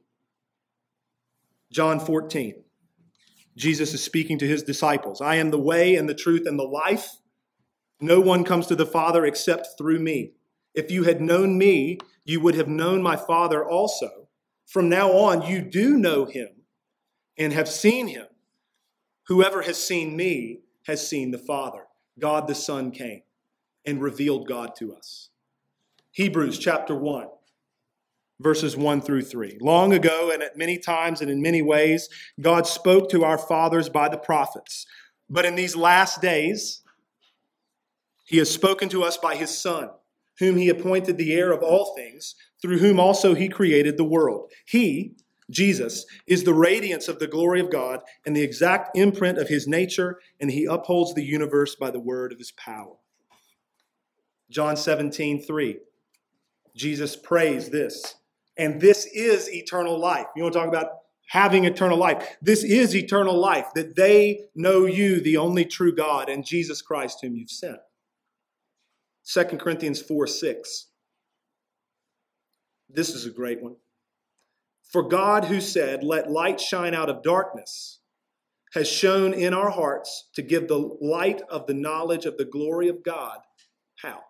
John 1.71 1.99
14, 1.99 2.63
Jesus 3.57 3.93
is 3.93 4.03
speaking 4.03 4.37
to 4.39 4.47
his 4.47 4.63
disciples 4.63 5.21
I 5.21 5.35
am 5.35 5.51
the 5.51 5.59
way 5.59 5.95
and 5.95 6.07
the 6.07 6.15
truth 6.15 6.43
and 6.45 6.57
the 6.57 6.63
life. 6.63 7.09
No 7.99 8.19
one 8.19 8.43
comes 8.43 8.67
to 8.67 8.75
the 8.75 8.85
Father 8.85 9.25
except 9.25 9.69
through 9.77 9.99
me. 9.99 10.33
If 10.73 10.91
you 10.91 11.03
had 11.03 11.19
known 11.19 11.57
me, 11.57 11.97
you 12.23 12.39
would 12.41 12.55
have 12.55 12.67
known 12.67 13.01
my 13.01 13.15
Father 13.15 13.67
also. 13.67 14.27
From 14.67 14.89
now 14.89 15.11
on, 15.11 15.41
you 15.41 15.61
do 15.61 15.97
know 15.97 16.25
him 16.25 16.49
and 17.37 17.53
have 17.53 17.67
seen 17.67 18.07
him. 18.07 18.27
Whoever 19.27 19.63
has 19.63 19.81
seen 19.81 20.15
me 20.15 20.59
has 20.85 21.07
seen 21.07 21.31
the 21.31 21.37
Father. 21.37 21.87
God 22.19 22.47
the 22.47 22.55
Son 22.55 22.91
came 22.91 23.23
and 23.85 24.01
revealed 24.01 24.47
God 24.47 24.75
to 24.77 24.93
us. 24.93 25.29
Hebrews 26.18 26.57
chapter 26.57 26.95
1, 26.95 27.28
verses 28.39 28.76
1 28.76 29.01
through 29.01 29.22
3. 29.22 29.59
Long 29.61 29.93
ago, 29.93 30.32
and 30.34 30.41
at 30.41 30.57
many 30.57 30.80
times 30.80 31.22
and 31.22 31.30
in 31.30 31.43
many 31.43 31.61
ways, 31.61 32.09
God 32.41 32.65
spoke 32.65 33.11
to 33.11 33.24
our 33.24 33.38
fathers 33.38 33.88
by 33.88 34.09
the 34.09 34.18
prophets. 34.18 34.88
But 35.30 35.45
in 35.45 35.53
these 35.53 35.76
last 35.76 36.20
days, 36.20 36.82
he 38.26 38.38
has 38.38 38.49
spoken 38.49 38.89
to 38.89 39.03
us 39.03 39.18
by 39.18 39.36
his 39.36 39.55
Son, 39.55 39.91
whom 40.39 40.57
he 40.57 40.70
appointed 40.70 41.20
the 41.20 41.34
heir 41.34 41.51
of 41.51 41.61
all 41.61 41.93
things, 41.95 42.34
through 42.63 42.80
whom 42.80 42.99
also 42.99 43.36
he 43.36 43.47
created 43.47 43.95
the 43.95 44.03
world. 44.03 44.49
He, 44.65 45.18
Jesus, 45.51 46.03
is 46.26 46.43
the 46.43 46.53
radiance 46.55 47.07
of 47.07 47.20
the 47.20 47.28
glory 47.28 47.59
of 47.59 47.70
God 47.70 47.99
and 48.26 48.36
the 48.36 48.41
exact 48.41 48.97
imprint 48.97 49.38
of 49.38 49.49
his 49.49 49.68
nature, 49.68 50.18
and 50.39 50.49
he 50.49 50.65
upholds 50.65 51.13
the 51.13 51.24
universe 51.24 51.76
by 51.76 51.91
the 51.91 51.99
word 51.99 52.32
of 52.32 52.39
his 52.39 52.53
power. 52.53 52.95
John 54.49 54.78
17, 54.78 55.43
3. 55.43 55.78
Jesus 56.78 57.15
prays 57.15 57.69
this. 57.69 58.15
And 58.57 58.80
this 58.80 59.05
is 59.05 59.49
eternal 59.49 59.99
life. 59.99 60.28
You 60.36 60.43
want 60.43 60.53
to 60.53 60.59
talk 60.59 60.67
about 60.67 60.91
having 61.28 61.65
eternal 61.65 61.97
life? 61.97 62.38
This 62.41 62.63
is 62.63 62.95
eternal 62.95 63.38
life, 63.38 63.67
that 63.75 63.95
they 63.95 64.45
know 64.55 64.86
you, 64.86 65.19
the 65.19 65.38
only 65.38 65.65
true 65.65 65.93
God, 65.93 66.30
and 66.30 66.45
Jesus 66.45 66.82
Christ, 66.82 67.19
whom 67.21 67.36
you've 67.36 67.51
sent. 67.51 67.78
2 69.25 69.43
Corinthians 69.57 70.01
4 70.01 70.25
6. 70.25 70.88
This 72.89 73.09
is 73.13 73.25
a 73.25 73.32
great 73.32 73.61
one. 73.61 73.75
For 74.84 75.03
God, 75.03 75.45
who 75.45 75.59
said, 75.59 76.03
Let 76.03 76.32
light 76.32 76.61
shine 76.61 76.95
out 76.95 77.09
of 77.09 77.21
darkness, 77.21 77.99
has 78.73 78.89
shone 78.89 79.34
in 79.34 79.53
our 79.53 79.69
hearts 79.69 80.30
to 80.36 80.41
give 80.41 80.67
the 80.67 80.97
light 81.01 81.41
of 81.49 81.67
the 81.67 81.73
knowledge 81.73 82.25
of 82.25 82.38
the 82.38 82.45
glory 82.45 82.88
of 82.88 83.03
God. 83.03 83.39
How? 83.97 84.21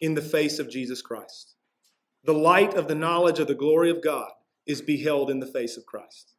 In 0.00 0.14
the 0.14 0.22
face 0.22 0.58
of 0.58 0.70
Jesus 0.70 1.00
Christ. 1.00 1.54
The 2.24 2.34
light 2.34 2.74
of 2.74 2.88
the 2.88 2.94
knowledge 2.94 3.38
of 3.38 3.46
the 3.46 3.54
glory 3.54 3.90
of 3.90 4.02
God 4.02 4.30
is 4.66 4.82
beheld 4.82 5.30
in 5.30 5.40
the 5.40 5.46
face 5.46 5.76
of 5.76 5.86
Christ. 5.86 6.34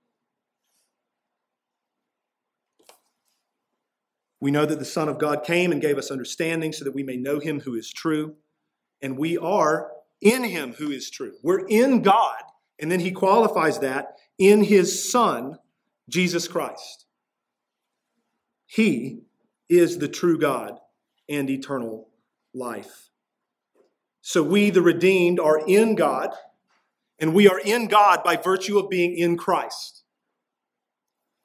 We 4.42 4.52
know 4.52 4.66
that 4.66 4.80
the 4.80 4.86
Son 4.86 5.10
of 5.10 5.20
God 5.20 5.44
came 5.44 5.72
and 5.72 5.82
gave 5.82 5.98
us 5.98 6.12
understanding 6.12 6.72
so 6.72 6.86
that 6.86 6.96
we 6.96 7.04
may 7.04 7.18
know 7.18 7.40
him 7.40 7.62
who 7.62 7.76
is 7.76 7.92
true, 7.92 8.36
and 9.02 9.18
we 9.18 9.38
are 9.38 9.92
in 10.22 10.44
him 10.44 10.74
who 10.74 10.92
is 10.92 11.10
true. 11.10 11.34
We're 11.44 11.68
in 11.68 12.02
God, 12.02 12.42
and 12.80 12.92
then 12.92 13.00
he 13.00 13.12
qualifies 13.12 13.80
that 13.80 14.16
in 14.38 14.64
his 14.64 15.12
Son, 15.12 15.58
Jesus 16.08 16.48
Christ. 16.48 17.06
He 18.66 19.24
is 19.68 19.98
the 19.98 20.08
true 20.08 20.38
God 20.38 20.80
and 21.28 21.50
eternal 21.50 22.10
life. 22.54 23.09
So 24.30 24.44
we, 24.44 24.70
the 24.70 24.84
redeemed, 24.84 25.40
are 25.40 25.60
in 25.66 25.96
God, 25.96 26.36
and 27.18 27.34
we 27.34 27.50
are 27.50 27.58
in 27.58 27.88
God 27.88 28.24
by 28.24 28.36
virtue 28.36 28.78
of 28.78 28.88
being 28.88 29.18
in 29.18 29.38
Christ. 29.38 30.04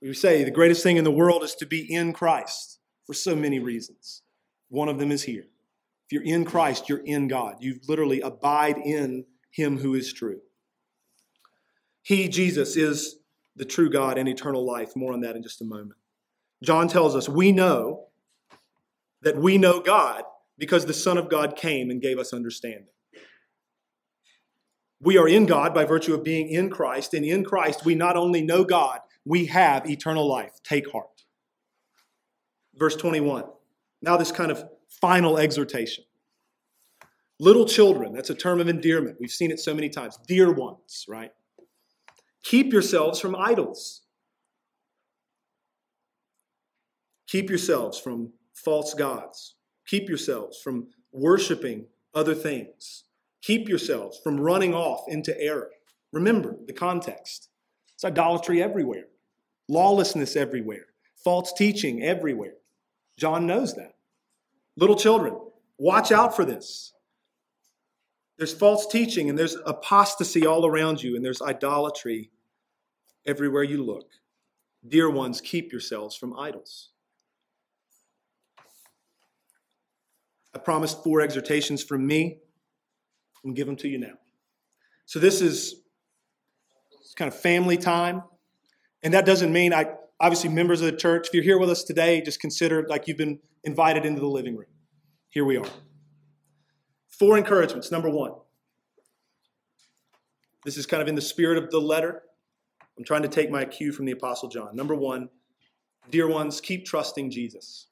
We 0.03 0.13
say 0.13 0.45
the 0.45 0.51
greatest 0.51 0.83
thing 0.83 0.99
in 0.99 1.05
the 1.05 1.11
world 1.11 1.43
is 1.43 1.55
to 1.55 1.67
be 1.67 1.91
in 1.91 2.13
Christ 2.13 2.79
for 3.07 3.15
so 3.15 3.35
many 3.35 3.59
reasons. 3.59 4.21
One 4.69 4.91
of 4.91 4.99
them 4.99 5.11
is 5.11 5.23
here. 5.23 5.47
If 6.05 6.13
you're 6.13 6.25
in 6.25 6.45
Christ, 6.45 6.91
you're 6.91 6.99
in 6.99 7.27
God. 7.27 7.57
You 7.61 7.81
literally 7.89 8.21
abide 8.21 8.77
in 8.77 9.25
Him 9.51 9.79
who 9.79 9.95
is 9.95 10.13
true. 10.13 10.41
He, 12.03 12.29
Jesus, 12.29 12.77
is 12.77 13.17
the 13.57 13.65
true 13.65 13.89
God 13.89 14.19
and 14.19 14.29
eternal 14.29 14.63
life. 14.63 14.95
More 14.95 15.15
on 15.15 15.23
that 15.23 15.37
in 15.37 15.43
just 15.43 15.63
a 15.63 15.65
moment. 15.65 15.97
John 16.63 16.89
tells 16.89 17.17
us 17.17 17.31
we 17.31 17.51
know 17.51 18.09
that 19.23 19.39
we 19.39 19.57
know 19.57 19.81
God 19.81 20.25
because 20.59 20.87
the 20.87 20.95
Son 20.95 21.19
of 21.19 21.29
God 21.29 21.57
came 21.57 21.91
and 21.91 22.01
gave 22.01 22.19
us 22.19 22.33
understanding. 22.33 22.87
We 25.01 25.19
are 25.19 25.29
in 25.29 25.47
God 25.47 25.75
by 25.75 25.85
virtue 25.85 26.15
of 26.15 26.25
being 26.25 26.49
in 26.49 26.71
Christ, 26.71 27.13
and 27.15 27.25
in 27.25 27.45
Christ 27.45 27.85
we 27.85 27.95
not 27.95 28.17
only 28.17 28.41
know 28.43 28.65
God, 28.65 29.01
we 29.25 29.47
have 29.47 29.89
eternal 29.89 30.27
life. 30.27 30.53
Take 30.63 30.91
heart. 30.91 31.25
Verse 32.75 32.97
21. 32.97 33.45
Now, 34.03 34.17
this 34.17 34.33
kind 34.33 34.51
of 34.51 34.65
final 34.89 35.39
exhortation. 35.39 36.05
Little 37.41 37.67
children, 37.67 38.13
that's 38.13 38.31
a 38.31 38.35
term 38.35 38.61
of 38.61 38.69
endearment. 38.69 39.17
We've 39.21 39.31
seen 39.31 39.51
it 39.51 39.59
so 39.59 39.75
many 39.75 39.89
times. 39.89 40.19
Dear 40.27 40.53
ones, 40.53 41.05
right? 41.09 41.33
Keep 42.45 42.73
yourselves 42.73 43.19
from 43.19 43.35
idols. 43.35 44.03
Keep 47.27 47.49
yourselves 47.49 47.99
from 47.99 48.33
false 48.55 48.95
gods. 48.95 49.57
Keep 49.87 50.09
yourselves 50.09 50.61
from 50.61 50.89
worshiping 51.13 51.87
other 52.15 52.35
things. 52.35 53.05
Keep 53.43 53.69
yourselves 53.69 54.19
from 54.23 54.41
running 54.41 54.75
off 54.75 55.05
into 55.09 55.39
error. 55.41 55.71
Remember 56.13 56.57
the 56.67 56.73
context. 56.73 57.49
It's 57.95 58.05
idolatry 58.05 58.63
everywhere, 58.63 59.07
lawlessness 59.69 60.37
everywhere, 60.37 60.87
false 61.23 61.53
teaching 61.53 62.03
everywhere. 62.03 62.55
John 63.19 63.47
knows 63.47 63.75
that. 63.75 63.95
Little 64.77 64.97
children, 64.97 65.39
watch 65.79 66.11
out 66.11 66.35
for 66.35 66.45
this. 66.45 66.93
There's 68.39 68.53
false 68.53 68.87
teaching 68.87 69.29
and 69.29 69.39
there's 69.39 69.57
apostasy 69.67 70.47
all 70.47 70.67
around 70.67 71.03
you, 71.03 71.15
and 71.15 71.25
there's 71.25 71.41
idolatry 71.41 72.31
everywhere 73.27 73.63
you 73.63 73.83
look. 73.83 74.11
Dear 74.87 75.09
ones, 75.09 75.41
keep 75.41 75.71
yourselves 75.71 76.17
from 76.17 76.39
idols. 76.39 76.91
I 80.55 80.59
promised 80.59 81.03
four 81.03 81.21
exhortations 81.21 81.83
from 81.83 82.07
me. 82.07 82.39
and 83.45 83.55
give 83.55 83.67
them 83.67 83.77
to 83.77 83.89
you 83.89 83.99
now. 83.99 84.15
So 85.05 85.19
this 85.19 85.43
is 85.43 85.75
kind 87.17 87.29
of 87.29 87.39
family 87.39 87.77
time. 87.77 88.23
And 89.03 89.13
that 89.13 89.27
doesn't 89.27 89.53
mean 89.53 89.75
I 89.75 89.87
obviously 90.19 90.49
members 90.49 90.81
of 90.81 90.91
the 90.91 90.97
church, 90.97 91.29
if 91.29 91.35
you're 91.35 91.43
here 91.43 91.59
with 91.59 91.69
us 91.69 91.85
today, 91.85 92.23
just 92.23 92.41
consider 92.41 92.87
like 92.89 93.07
you've 93.07 93.19
been 93.19 93.39
invited 93.65 94.07
into 94.07 94.21
the 94.21 94.27
living 94.27 94.57
room. 94.57 94.69
Here 95.29 95.45
we 95.45 95.59
are. 95.59 95.67
Four 97.09 97.37
encouragements. 97.37 97.91
Number 97.91 98.09
one. 98.09 98.33
This 100.65 100.79
is 100.79 100.87
kind 100.87 101.03
of 101.03 101.09
in 101.09 101.15
the 101.15 101.21
spirit 101.21 101.63
of 101.63 101.71
the 101.71 101.81
letter. 101.81 102.23
I'm 102.97 103.05
trying 103.05 103.23
to 103.23 103.29
take 103.29 103.51
my 103.51 103.65
cue 103.67 103.93
from 103.93 104.07
the 104.07 104.13
Apostle 104.13 104.49
John. 104.49 104.75
Number 104.75 104.95
one, 104.95 105.29
dear 106.11 106.27
ones, 106.27 106.61
keep 106.61 106.87
trusting 106.87 107.31
Jesus. 107.31 107.89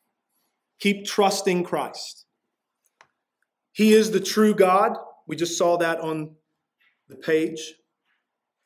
Keep 0.78 1.04
trusting 1.04 1.64
Christ. 1.64 2.24
He 3.72 3.92
is 3.92 4.10
the 4.10 4.20
true 4.20 4.54
God. 4.54 4.96
We 5.26 5.36
just 5.36 5.56
saw 5.56 5.76
that 5.78 6.00
on 6.00 6.36
the 7.08 7.16
page. 7.16 7.74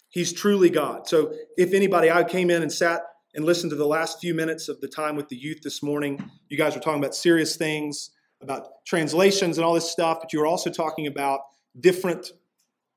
He's 0.09 0.33
truly 0.33 0.71
God. 0.71 1.07
So 1.07 1.35
if 1.57 1.73
anybody, 1.73 2.11
I 2.11 2.25
came 2.25 2.51
in 2.51 2.63
and 2.63 2.73
sat 2.73 3.03
and 3.35 3.45
listened 3.45 3.71
to 3.71 3.77
the 3.77 3.87
last 3.87 4.21
few 4.21 4.35
minutes 4.35 4.69
of 4.69 4.81
the 4.81 4.89
time 4.89 5.15
with 5.15 5.29
the 5.29 5.37
youth 5.37 5.61
this 5.63 5.83
morning. 5.83 6.31
You 6.49 6.57
guys 6.57 6.75
were 6.75 6.81
talking 6.81 7.01
about 7.01 7.15
serious 7.15 7.57
things, 7.57 8.11
about 8.41 8.69
translations 8.87 9.59
and 9.59 9.65
all 9.65 9.75
this 9.75 9.91
stuff, 9.91 10.19
but 10.21 10.33
you 10.33 10.41
were 10.41 10.47
also 10.47 10.71
talking 10.71 11.07
about 11.07 11.41
different 11.79 12.33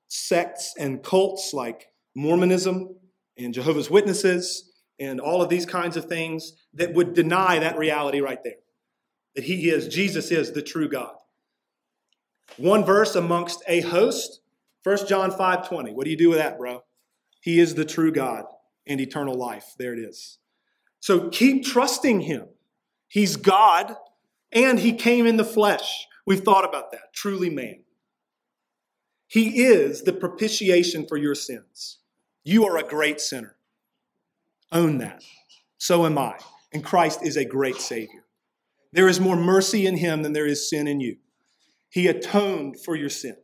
sects 0.08 0.74
and 0.80 1.04
cults 1.04 1.54
like 1.54 1.88
Mormonism 2.16 2.96
and 3.38 3.54
Jehovah's 3.54 3.90
Witnesses 3.90 4.72
and 5.00 5.20
all 5.20 5.42
of 5.42 5.50
these 5.50 5.66
kinds 5.66 5.98
of 5.98 6.06
things 6.06 6.54
that 6.74 6.94
would 6.94 7.14
deny 7.14 7.60
that 7.60 7.78
reality 7.78 8.22
right 8.22 8.44
there. 8.44 8.54
That 9.36 9.44
he 9.44 9.70
is, 9.70 9.88
Jesus 9.88 10.32
is 10.32 10.52
the 10.52 10.62
true 10.62 10.90
God. 10.90 11.16
One 12.58 12.84
verse 12.84 13.16
amongst 13.16 13.64
a 13.68 13.82
host, 13.82 14.42
1 14.84 15.08
John 15.08 15.32
5 15.32 15.68
20. 15.68 15.94
What 15.94 16.06
do 16.06 16.12
you 16.12 16.18
do 16.18 16.30
with 16.30 16.40
that, 16.40 16.58
bro? 16.58 16.84
He 17.42 17.60
is 17.60 17.76
the 17.76 17.86
true 17.86 18.12
God 18.12 18.46
and 18.88 19.00
eternal 19.00 19.36
life. 19.36 19.76
There 19.78 19.94
it 19.94 20.00
is. 20.00 20.40
So 21.00 21.30
keep 21.30 21.64
trusting 21.64 22.22
him. 22.22 22.48
He's 23.08 23.38
God 23.38 23.96
and 24.52 24.80
he 24.80 24.94
came 24.94 25.26
in 25.26 25.38
the 25.38 25.46
flesh. 25.46 26.08
We've 26.26 26.44
thought 26.44 26.66
about 26.66 26.92
that. 26.92 27.14
Truly 27.14 27.50
man. 27.50 27.84
He 29.28 29.64
is 29.64 30.04
the 30.04 30.14
propitiation 30.14 31.06
for 31.08 31.18
your 31.18 31.36
sins. 31.36 32.00
You 32.44 32.66
are 32.66 32.78
a 32.78 32.84
great 32.84 33.22
sinner. 33.22 33.56
Own 34.72 34.98
that. 35.00 35.24
So 35.78 36.06
am 36.06 36.18
I. 36.18 36.38
And 36.74 36.84
Christ 36.84 37.22
is 37.24 37.38
a 37.38 37.46
great 37.46 37.78
Savior. 37.78 38.26
There 38.92 39.08
is 39.08 39.20
more 39.20 39.36
mercy 39.36 39.86
in 39.86 39.98
him 39.98 40.24
than 40.24 40.34
there 40.34 40.48
is 40.48 40.70
sin 40.70 40.88
in 40.88 41.00
you. 41.00 41.18
He 41.90 42.08
atoned 42.08 42.80
for 42.80 42.96
your 42.96 43.10
sin. 43.10 43.36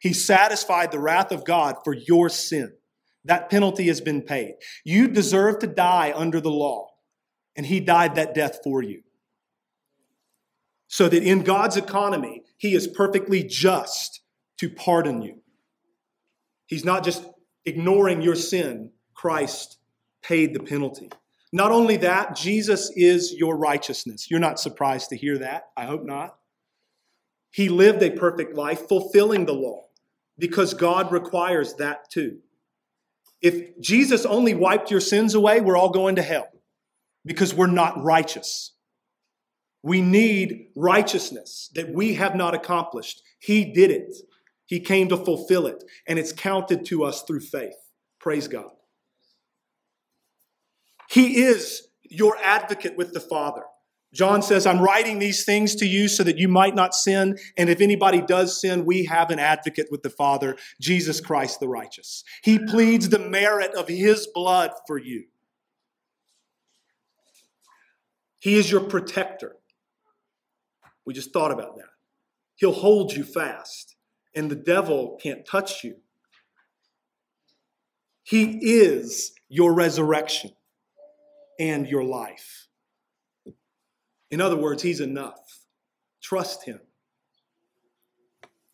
He 0.00 0.12
satisfied 0.12 0.90
the 0.90 0.98
wrath 0.98 1.30
of 1.30 1.44
God 1.44 1.76
for 1.84 1.92
your 1.92 2.28
sin. 2.28 2.72
That 3.24 3.50
penalty 3.50 3.88
has 3.88 4.00
been 4.00 4.22
paid. 4.22 4.54
You 4.84 5.08
deserve 5.08 5.58
to 5.58 5.66
die 5.66 6.12
under 6.14 6.40
the 6.40 6.50
law, 6.50 6.88
and 7.54 7.66
He 7.66 7.80
died 7.80 8.14
that 8.14 8.34
death 8.34 8.60
for 8.64 8.82
you. 8.82 9.02
So 10.88 11.08
that 11.08 11.22
in 11.22 11.42
God's 11.42 11.76
economy, 11.76 12.42
He 12.56 12.74
is 12.74 12.86
perfectly 12.86 13.44
just 13.44 14.22
to 14.58 14.70
pardon 14.70 15.20
you. 15.22 15.42
He's 16.66 16.84
not 16.84 17.04
just 17.04 17.24
ignoring 17.66 18.22
your 18.22 18.36
sin, 18.36 18.90
Christ 19.14 19.78
paid 20.22 20.54
the 20.54 20.60
penalty. 20.60 21.10
Not 21.52 21.72
only 21.72 21.96
that, 21.98 22.36
Jesus 22.36 22.90
is 22.94 23.32
your 23.32 23.56
righteousness. 23.56 24.30
You're 24.30 24.40
not 24.40 24.60
surprised 24.60 25.10
to 25.10 25.16
hear 25.16 25.38
that. 25.38 25.64
I 25.76 25.84
hope 25.84 26.04
not. 26.04 26.36
He 27.50 27.68
lived 27.68 28.02
a 28.02 28.10
perfect 28.10 28.54
life, 28.54 28.86
fulfilling 28.88 29.46
the 29.46 29.54
law, 29.54 29.84
because 30.38 30.74
God 30.74 31.12
requires 31.12 31.74
that 31.74 32.10
too. 32.10 32.38
If 33.42 33.80
Jesus 33.80 34.26
only 34.26 34.54
wiped 34.54 34.90
your 34.90 35.00
sins 35.00 35.34
away, 35.34 35.60
we're 35.60 35.76
all 35.76 35.90
going 35.90 36.16
to 36.16 36.22
hell 36.22 36.48
because 37.24 37.54
we're 37.54 37.66
not 37.66 38.02
righteous. 38.02 38.72
We 39.82 40.02
need 40.02 40.66
righteousness 40.76 41.70
that 41.74 41.92
we 41.92 42.14
have 42.14 42.34
not 42.34 42.54
accomplished. 42.54 43.22
He 43.38 43.72
did 43.72 43.90
it. 43.90 44.14
He 44.66 44.78
came 44.78 45.08
to 45.08 45.16
fulfill 45.16 45.66
it, 45.66 45.82
and 46.06 46.18
it's 46.18 46.32
counted 46.32 46.84
to 46.86 47.02
us 47.02 47.22
through 47.22 47.40
faith. 47.40 47.74
Praise 48.20 48.46
God. 48.46 48.70
He 51.08 51.42
is 51.42 51.88
your 52.02 52.36
advocate 52.42 52.96
with 52.96 53.12
the 53.12 53.20
Father. 53.20 53.62
John 54.12 54.42
says, 54.42 54.66
I'm 54.66 54.80
writing 54.80 55.20
these 55.20 55.44
things 55.44 55.76
to 55.76 55.86
you 55.86 56.08
so 56.08 56.24
that 56.24 56.36
you 56.36 56.48
might 56.48 56.74
not 56.74 56.94
sin. 56.94 57.38
And 57.56 57.70
if 57.70 57.80
anybody 57.80 58.20
does 58.20 58.60
sin, 58.60 58.84
we 58.84 59.04
have 59.04 59.30
an 59.30 59.38
advocate 59.38 59.86
with 59.90 60.02
the 60.02 60.10
Father, 60.10 60.56
Jesus 60.80 61.20
Christ 61.20 61.60
the 61.60 61.68
righteous. 61.68 62.24
He 62.42 62.58
pleads 62.58 63.08
the 63.08 63.20
merit 63.20 63.72
of 63.74 63.86
his 63.86 64.26
blood 64.34 64.72
for 64.86 64.98
you. 64.98 65.26
He 68.40 68.56
is 68.56 68.70
your 68.70 68.80
protector. 68.80 69.56
We 71.06 71.14
just 71.14 71.32
thought 71.32 71.52
about 71.52 71.76
that. 71.76 71.84
He'll 72.56 72.72
hold 72.72 73.12
you 73.12 73.24
fast, 73.24 73.96
and 74.34 74.50
the 74.50 74.56
devil 74.56 75.18
can't 75.22 75.46
touch 75.46 75.84
you. 75.84 75.96
He 78.22 78.58
is 78.60 79.32
your 79.48 79.72
resurrection 79.72 80.50
and 81.58 81.86
your 81.86 82.04
life. 82.04 82.59
In 84.30 84.40
other 84.40 84.56
words, 84.56 84.82
He's 84.82 85.00
enough. 85.00 85.40
Trust 86.22 86.64
Him. 86.64 86.80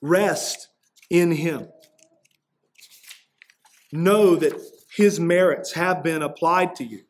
Rest 0.00 0.68
in 1.10 1.32
Him. 1.32 1.68
Know 3.92 4.36
that 4.36 4.54
His 4.94 5.18
merits 5.18 5.72
have 5.72 6.02
been 6.02 6.22
applied 6.22 6.74
to 6.76 6.84
you 6.84 7.02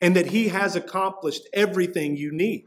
and 0.00 0.16
that 0.16 0.26
He 0.26 0.48
has 0.48 0.76
accomplished 0.76 1.48
everything 1.52 2.16
you 2.16 2.32
need. 2.32 2.64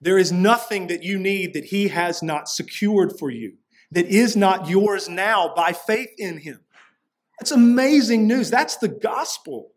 There 0.00 0.18
is 0.18 0.32
nothing 0.32 0.86
that 0.86 1.02
you 1.02 1.18
need 1.18 1.54
that 1.54 1.66
He 1.66 1.88
has 1.88 2.22
not 2.22 2.48
secured 2.48 3.18
for 3.18 3.30
you, 3.30 3.54
that 3.92 4.06
is 4.06 4.36
not 4.36 4.68
yours 4.68 5.08
now 5.08 5.52
by 5.54 5.72
faith 5.72 6.10
in 6.16 6.38
Him. 6.38 6.60
That's 7.38 7.50
amazing 7.50 8.26
news. 8.26 8.50
That's 8.50 8.76
the 8.76 8.88
gospel. 8.88 9.72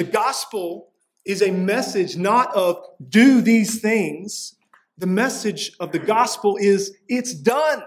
The 0.00 0.04
gospel 0.04 0.94
is 1.26 1.42
a 1.42 1.50
message 1.50 2.16
not 2.16 2.54
of 2.54 2.82
do 3.06 3.42
these 3.42 3.82
things. 3.82 4.54
The 4.96 5.06
message 5.06 5.72
of 5.78 5.92
the 5.92 5.98
gospel 5.98 6.56
is 6.58 6.96
it's 7.06 7.34
done. 7.34 7.82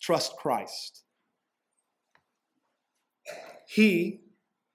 Trust 0.00 0.36
Christ. 0.36 1.02
He, 3.66 4.20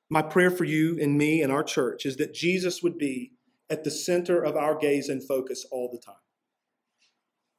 my 0.09 0.21
prayer 0.21 0.51
for 0.51 0.65
you 0.65 0.99
and 1.01 1.17
me 1.17 1.41
and 1.41 1.53
our 1.53 1.63
church 1.63 2.05
is 2.05 2.17
that 2.17 2.33
Jesus 2.33 2.83
would 2.83 2.97
be 2.97 3.31
at 3.69 3.85
the 3.85 3.91
center 3.91 4.43
of 4.43 4.57
our 4.57 4.75
gaze 4.75 5.07
and 5.07 5.25
focus 5.25 5.65
all 5.71 5.89
the 5.89 6.05
time. 6.05 6.26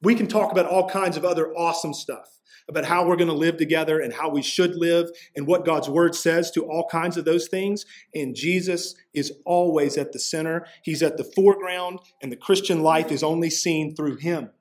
We 0.01 0.15
can 0.15 0.27
talk 0.27 0.51
about 0.51 0.65
all 0.65 0.89
kinds 0.89 1.17
of 1.17 1.25
other 1.25 1.53
awesome 1.53 1.93
stuff 1.93 2.39
about 2.69 2.85
how 2.85 3.05
we're 3.05 3.15
going 3.15 3.27
to 3.27 3.33
live 3.33 3.57
together 3.57 3.99
and 3.99 4.13
how 4.13 4.29
we 4.29 4.43
should 4.43 4.75
live 4.75 5.09
and 5.35 5.47
what 5.47 5.65
God's 5.65 5.89
word 5.89 6.15
says 6.15 6.51
to 6.51 6.63
all 6.65 6.87
kinds 6.87 7.17
of 7.17 7.25
those 7.25 7.47
things. 7.47 7.85
And 8.13 8.35
Jesus 8.35 8.95
is 9.13 9.33
always 9.43 9.97
at 9.97 10.13
the 10.13 10.19
center, 10.19 10.67
He's 10.83 11.03
at 11.03 11.17
the 11.17 11.23
foreground, 11.23 11.99
and 12.21 12.31
the 12.31 12.37
Christian 12.37 12.83
life 12.83 13.11
is 13.11 13.23
only 13.23 13.49
seen 13.49 13.95
through 13.95 14.17
Him. 14.17 14.51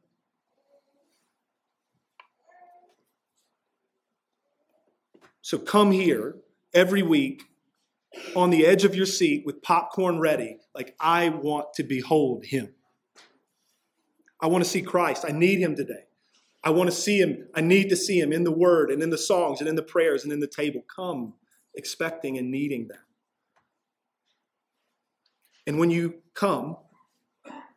So 5.42 5.58
come 5.58 5.92
here 5.92 6.36
every 6.74 7.02
week 7.02 7.42
on 8.34 8.50
the 8.50 8.66
edge 8.66 8.84
of 8.84 8.94
your 8.94 9.06
seat 9.06 9.44
with 9.46 9.62
popcorn 9.62 10.18
ready, 10.18 10.58
like 10.74 10.94
I 10.98 11.28
want 11.28 11.74
to 11.74 11.84
behold 11.84 12.44
Him. 12.46 12.74
I 14.40 14.46
want 14.46 14.64
to 14.64 14.70
see 14.70 14.82
Christ. 14.82 15.24
I 15.26 15.32
need 15.32 15.58
Him 15.58 15.76
today. 15.76 16.04
I 16.62 16.70
want 16.70 16.90
to 16.90 16.96
see 16.96 17.20
him. 17.20 17.46
I 17.54 17.60
need 17.60 17.88
to 17.90 17.96
see 17.96 18.20
him 18.20 18.32
in 18.32 18.44
the 18.44 18.52
word 18.52 18.90
and 18.90 19.02
in 19.02 19.10
the 19.10 19.18
songs 19.18 19.60
and 19.60 19.68
in 19.68 19.76
the 19.76 19.82
prayers 19.82 20.24
and 20.24 20.32
in 20.32 20.40
the 20.40 20.48
table. 20.48 20.82
Come 20.94 21.34
expecting 21.74 22.36
and 22.36 22.50
needing 22.50 22.88
that. 22.88 22.98
And 25.66 25.78
when 25.78 25.90
you 25.90 26.16
come, 26.34 26.76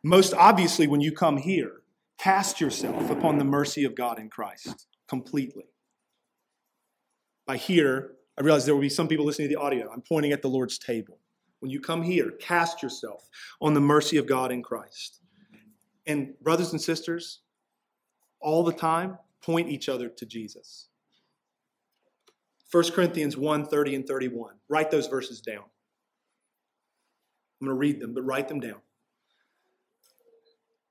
most 0.02 0.34
obviously 0.34 0.86
when 0.86 1.00
you 1.00 1.12
come 1.12 1.36
here, 1.36 1.82
cast 2.18 2.60
yourself 2.60 3.10
upon 3.10 3.38
the 3.38 3.44
mercy 3.44 3.84
of 3.84 3.94
God 3.94 4.18
in 4.18 4.28
Christ 4.28 4.86
completely. 5.08 5.64
By 7.46 7.56
here, 7.56 8.12
I 8.38 8.42
realize 8.42 8.64
there 8.64 8.74
will 8.74 8.82
be 8.82 8.88
some 8.88 9.08
people 9.08 9.24
listening 9.24 9.48
to 9.48 9.54
the 9.54 9.60
audio. 9.60 9.90
I'm 9.92 10.02
pointing 10.02 10.32
at 10.32 10.42
the 10.42 10.48
Lord's 10.48 10.78
table. 10.78 11.18
When 11.60 11.70
you 11.70 11.80
come 11.80 12.02
here, 12.02 12.32
cast 12.40 12.82
yourself 12.82 13.28
on 13.60 13.74
the 13.74 13.80
mercy 13.80 14.16
of 14.16 14.26
God 14.26 14.50
in 14.50 14.62
Christ. 14.62 15.21
And, 16.06 16.34
brothers 16.40 16.72
and 16.72 16.80
sisters, 16.80 17.40
all 18.40 18.64
the 18.64 18.72
time 18.72 19.18
point 19.40 19.68
each 19.68 19.88
other 19.88 20.08
to 20.08 20.26
Jesus. 20.26 20.88
1 22.70 22.90
Corinthians 22.92 23.36
1 23.36 23.66
30 23.66 23.94
and 23.94 24.06
31. 24.06 24.54
Write 24.68 24.90
those 24.90 25.06
verses 25.06 25.40
down. 25.40 25.64
I'm 27.60 27.66
going 27.66 27.76
to 27.76 27.78
read 27.78 28.00
them, 28.00 28.14
but 28.14 28.22
write 28.22 28.48
them 28.48 28.60
down. 28.60 28.80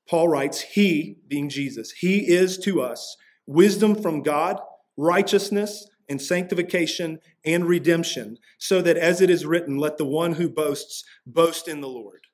Paul 0.08 0.28
writes, 0.28 0.62
He, 0.62 1.18
being 1.28 1.50
Jesus, 1.50 1.92
He 1.92 2.30
is 2.30 2.58
to 2.60 2.82
us 2.82 3.18
wisdom 3.48 3.96
from 3.96 4.22
God, 4.22 4.60
righteousness 4.96 5.90
and 6.08 6.22
sanctification 6.22 7.20
and 7.44 7.66
redemption, 7.66 8.38
so 8.58 8.82
that 8.82 8.98
as 8.98 9.22
it 9.22 9.30
is 9.30 9.46
written, 9.46 9.78
let 9.78 9.98
the 9.98 10.06
one 10.06 10.34
who 10.34 10.50
boasts 10.50 11.04
boast 11.26 11.68
in 11.68 11.82
the 11.82 11.88
Lord. 11.88 12.28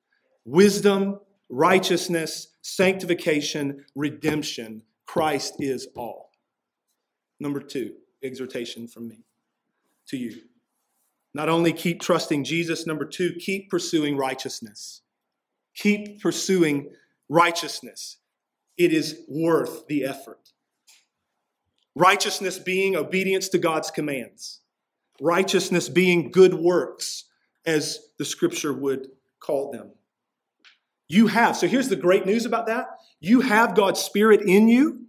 Wisdom, 0.44 1.20
righteousness, 1.48 2.47
sanctification, 2.68 3.84
redemption 3.94 4.82
Christ 5.06 5.54
is 5.58 5.88
all. 5.96 6.30
Number 7.40 7.60
two, 7.60 7.94
exhortation 8.22 8.86
from 8.86 9.08
me 9.08 9.24
to 10.08 10.16
you. 10.16 10.42
Not 11.34 11.48
only 11.48 11.72
keep 11.72 12.00
trusting 12.00 12.44
Jesus, 12.44 12.86
number 12.86 13.04
two, 13.04 13.32
keep 13.38 13.70
pursuing 13.70 14.16
righteousness. 14.16 15.02
Keep 15.74 16.20
pursuing 16.20 16.90
righteousness. 17.28 18.18
It 18.76 18.92
is 18.92 19.22
worth 19.28 19.86
the 19.86 20.04
effort. 20.04 20.50
Righteousness 21.94 22.58
being 22.58 22.96
obedience 22.96 23.48
to 23.50 23.58
God's 23.58 23.90
commands, 23.90 24.60
righteousness 25.20 25.88
being 25.88 26.30
good 26.30 26.54
works, 26.54 27.24
as 27.66 27.98
the 28.18 28.24
scripture 28.24 28.72
would 28.72 29.08
call 29.40 29.72
them. 29.72 29.90
You 31.08 31.26
have. 31.28 31.56
So 31.56 31.66
here's 31.66 31.88
the 31.88 31.96
great 31.96 32.26
news 32.26 32.44
about 32.44 32.66
that 32.66 32.86
you 33.20 33.40
have 33.40 33.74
God's 33.74 34.00
Spirit 34.00 34.42
in 34.42 34.68
you, 34.68 35.06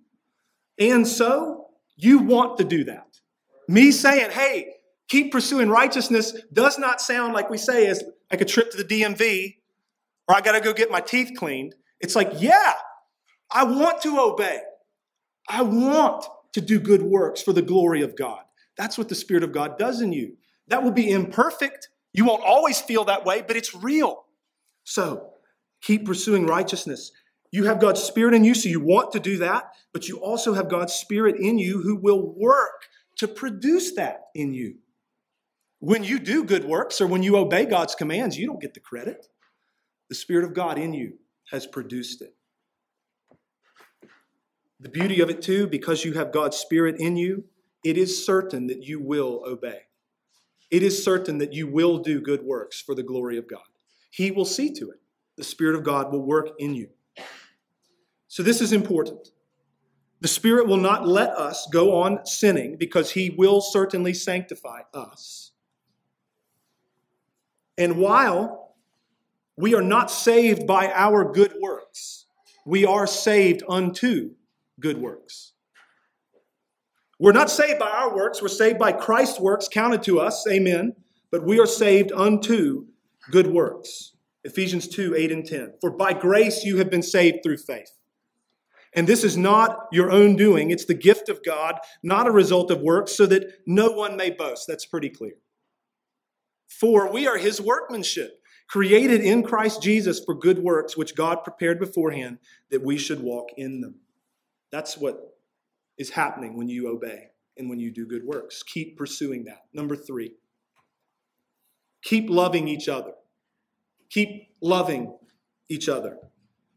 and 0.79 1.07
so 1.07 1.67
you 1.95 2.19
want 2.19 2.57
to 2.57 2.63
do 2.63 2.85
that. 2.85 3.19
Me 3.67 3.91
saying, 3.91 4.31
hey, 4.31 4.73
keep 5.09 5.31
pursuing 5.31 5.69
righteousness 5.69 6.33
does 6.53 6.79
not 6.79 7.01
sound 7.01 7.33
like 7.33 7.49
we 7.49 7.57
say 7.57 7.87
as 7.87 8.03
like 8.31 8.41
a 8.41 8.45
trip 8.45 8.71
to 8.71 8.81
the 8.81 8.83
DMV 8.83 9.57
or 10.27 10.35
I 10.35 10.41
got 10.41 10.53
to 10.53 10.61
go 10.61 10.73
get 10.73 10.91
my 10.91 11.01
teeth 11.01 11.31
cleaned. 11.37 11.75
It's 11.99 12.15
like, 12.15 12.31
yeah, 12.37 12.73
I 13.51 13.63
want 13.63 14.01
to 14.03 14.19
obey. 14.19 14.61
I 15.47 15.63
want 15.63 16.25
to 16.53 16.61
do 16.61 16.79
good 16.79 17.01
works 17.01 17.41
for 17.41 17.51
the 17.51 17.61
glory 17.63 18.03
of 18.03 18.15
God. 18.15 18.41
That's 18.77 18.97
what 18.97 19.09
the 19.09 19.15
Spirit 19.15 19.43
of 19.43 19.51
God 19.51 19.77
does 19.77 20.01
in 20.01 20.13
you. 20.13 20.37
That 20.67 20.83
will 20.83 20.91
be 20.91 21.11
imperfect. 21.11 21.89
You 22.13 22.25
won't 22.25 22.43
always 22.43 22.79
feel 22.79 23.05
that 23.05 23.25
way, 23.25 23.41
but 23.45 23.57
it's 23.57 23.73
real. 23.73 24.25
So 24.83 25.33
keep 25.81 26.05
pursuing 26.05 26.45
righteousness. 26.45 27.11
You 27.51 27.65
have 27.65 27.79
God's 27.79 28.01
Spirit 28.01 28.33
in 28.33 28.43
you, 28.43 28.53
so 28.53 28.69
you 28.69 28.79
want 28.79 29.11
to 29.13 29.19
do 29.19 29.37
that, 29.37 29.71
but 29.91 30.07
you 30.07 30.17
also 30.17 30.53
have 30.53 30.69
God's 30.69 30.93
Spirit 30.93 31.37
in 31.39 31.57
you 31.57 31.81
who 31.81 31.95
will 31.95 32.33
work 32.35 32.87
to 33.17 33.27
produce 33.27 33.95
that 33.95 34.25
in 34.35 34.53
you. 34.53 34.75
When 35.79 36.03
you 36.03 36.19
do 36.19 36.43
good 36.43 36.65
works 36.65 37.01
or 37.01 37.07
when 37.07 37.23
you 37.23 37.37
obey 37.37 37.65
God's 37.65 37.95
commands, 37.95 38.37
you 38.37 38.45
don't 38.45 38.61
get 38.61 38.73
the 38.73 38.79
credit. 38.79 39.27
The 40.09 40.15
Spirit 40.15 40.45
of 40.45 40.53
God 40.53 40.77
in 40.77 40.93
you 40.93 41.13
has 41.51 41.65
produced 41.65 42.21
it. 42.21 42.35
The 44.79 44.89
beauty 44.89 45.19
of 45.21 45.29
it, 45.29 45.41
too, 45.41 45.67
because 45.67 46.05
you 46.05 46.13
have 46.13 46.31
God's 46.31 46.57
Spirit 46.57 46.97
in 46.99 47.17
you, 47.17 47.45
it 47.83 47.97
is 47.97 48.25
certain 48.25 48.67
that 48.67 48.83
you 48.83 48.99
will 48.99 49.43
obey. 49.45 49.81
It 50.69 50.83
is 50.83 51.03
certain 51.03 51.39
that 51.39 51.53
you 51.53 51.67
will 51.67 51.97
do 51.97 52.21
good 52.21 52.43
works 52.43 52.79
for 52.79 52.93
the 52.93 53.03
glory 53.03 53.37
of 53.37 53.49
God. 53.49 53.63
He 54.11 54.31
will 54.31 54.45
see 54.45 54.71
to 54.73 54.91
it. 54.91 54.99
The 55.39 55.45
Spirit 55.45 55.77
of 55.77 55.85
God 55.85 56.11
will 56.11 56.25
work 56.25 56.49
in 56.59 56.73
you. 56.73 56.89
So, 58.27 58.43
this 58.43 58.59
is 58.59 58.73
important. 58.73 59.29
The 60.19 60.27
Spirit 60.27 60.67
will 60.67 60.75
not 60.75 61.07
let 61.07 61.29
us 61.29 61.65
go 61.71 62.01
on 62.01 62.25
sinning 62.25 62.75
because 62.77 63.11
He 63.11 63.29
will 63.29 63.61
certainly 63.61 64.13
sanctify 64.13 64.81
us. 64.93 65.51
And 67.77 67.95
while 67.95 68.75
we 69.55 69.73
are 69.75 69.81
not 69.81 70.11
saved 70.11 70.67
by 70.67 70.91
our 70.93 71.31
good 71.31 71.53
works, 71.61 72.25
we 72.65 72.85
are 72.85 73.07
saved 73.07 73.63
unto 73.69 74.31
good 74.77 74.97
works. 74.97 75.53
We're 77.17 77.31
not 77.31 77.49
saved 77.49 77.79
by 77.79 77.89
our 77.89 78.13
works, 78.13 78.41
we're 78.41 78.49
saved 78.49 78.77
by 78.77 78.91
Christ's 78.91 79.39
works 79.39 79.69
counted 79.69 80.03
to 80.03 80.19
us, 80.19 80.45
amen, 80.51 80.97
but 81.31 81.45
we 81.45 81.61
are 81.61 81.65
saved 81.65 82.11
unto 82.11 82.87
good 83.31 83.47
works. 83.47 84.11
Ephesians 84.43 84.87
2 84.87 85.15
8 85.15 85.31
and 85.31 85.45
10. 85.45 85.73
For 85.81 85.91
by 85.91 86.13
grace 86.13 86.63
you 86.63 86.77
have 86.77 86.89
been 86.89 87.03
saved 87.03 87.39
through 87.43 87.57
faith. 87.57 87.91
And 88.93 89.05
this 89.05 89.23
is 89.23 89.37
not 89.37 89.87
your 89.91 90.11
own 90.11 90.35
doing, 90.35 90.71
it's 90.71 90.85
the 90.85 90.95
gift 90.95 91.29
of 91.29 91.43
God, 91.43 91.75
not 92.01 92.27
a 92.27 92.31
result 92.31 92.71
of 92.71 92.81
works, 92.81 93.15
so 93.15 93.25
that 93.27 93.61
no 93.67 93.91
one 93.91 94.17
may 94.17 94.31
boast. 94.31 94.65
That's 94.67 94.85
pretty 94.85 95.09
clear. 95.09 95.35
For 96.67 97.11
we 97.11 97.27
are 97.27 97.37
his 97.37 97.61
workmanship, 97.61 98.41
created 98.67 99.21
in 99.21 99.43
Christ 99.43 99.81
Jesus 99.81 100.19
for 100.23 100.33
good 100.33 100.59
works, 100.59 100.97
which 100.97 101.15
God 101.15 101.43
prepared 101.43 101.79
beforehand 101.79 102.39
that 102.71 102.83
we 102.83 102.97
should 102.97 103.21
walk 103.21 103.49
in 103.57 103.81
them. 103.81 103.95
That's 104.71 104.97
what 104.97 105.37
is 105.97 106.11
happening 106.11 106.55
when 106.55 106.69
you 106.69 106.87
obey 106.87 107.27
and 107.57 107.69
when 107.69 107.79
you 107.79 107.91
do 107.91 108.07
good 108.07 108.23
works. 108.23 108.63
Keep 108.63 108.97
pursuing 108.97 109.43
that. 109.45 109.65
Number 109.73 109.95
three, 109.95 110.35
keep 112.01 112.29
loving 112.29 112.67
each 112.67 112.87
other. 112.87 113.13
Keep 114.09 114.49
loving 114.61 115.17
each 115.69 115.87
other. 115.87 116.17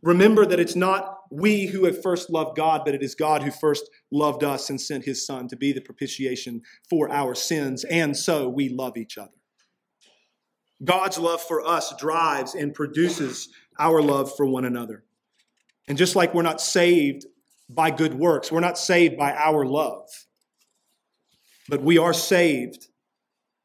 Remember 0.02 0.44
that 0.44 0.60
it's 0.60 0.76
not 0.76 1.18
we 1.30 1.66
who 1.66 1.84
have 1.86 2.02
first 2.02 2.28
loved 2.28 2.56
God, 2.56 2.82
but 2.84 2.94
it 2.94 3.02
is 3.02 3.14
God 3.14 3.42
who 3.42 3.50
first 3.50 3.88
loved 4.10 4.44
us 4.44 4.68
and 4.68 4.80
sent 4.80 5.04
his 5.04 5.24
Son 5.24 5.48
to 5.48 5.56
be 5.56 5.72
the 5.72 5.80
propitiation 5.80 6.62
for 6.90 7.10
our 7.10 7.34
sins, 7.34 7.84
and 7.84 8.16
so 8.16 8.48
we 8.48 8.68
love 8.68 8.96
each 8.96 9.16
other. 9.16 9.30
God's 10.84 11.18
love 11.18 11.40
for 11.40 11.66
us 11.66 11.94
drives 11.98 12.54
and 12.54 12.74
produces 12.74 13.48
our 13.78 14.02
love 14.02 14.34
for 14.36 14.44
one 14.44 14.64
another. 14.64 15.04
And 15.88 15.96
just 15.96 16.16
like 16.16 16.34
we're 16.34 16.42
not 16.42 16.60
saved 16.60 17.24
by 17.70 17.90
good 17.90 18.14
works, 18.14 18.52
we're 18.52 18.60
not 18.60 18.76
saved 18.76 19.16
by 19.16 19.32
our 19.32 19.64
love, 19.64 20.08
but 21.68 21.82
we 21.82 21.96
are 21.98 22.12
saved 22.12 22.88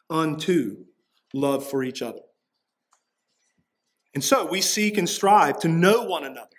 unto 0.10 0.86
love 1.34 1.68
for 1.68 1.84
each 1.84 2.02
other. 2.02 2.22
And 4.18 4.24
so 4.24 4.48
we 4.48 4.62
seek 4.62 4.98
and 4.98 5.08
strive 5.08 5.60
to 5.60 5.68
know 5.68 6.02
one 6.02 6.24
another 6.24 6.50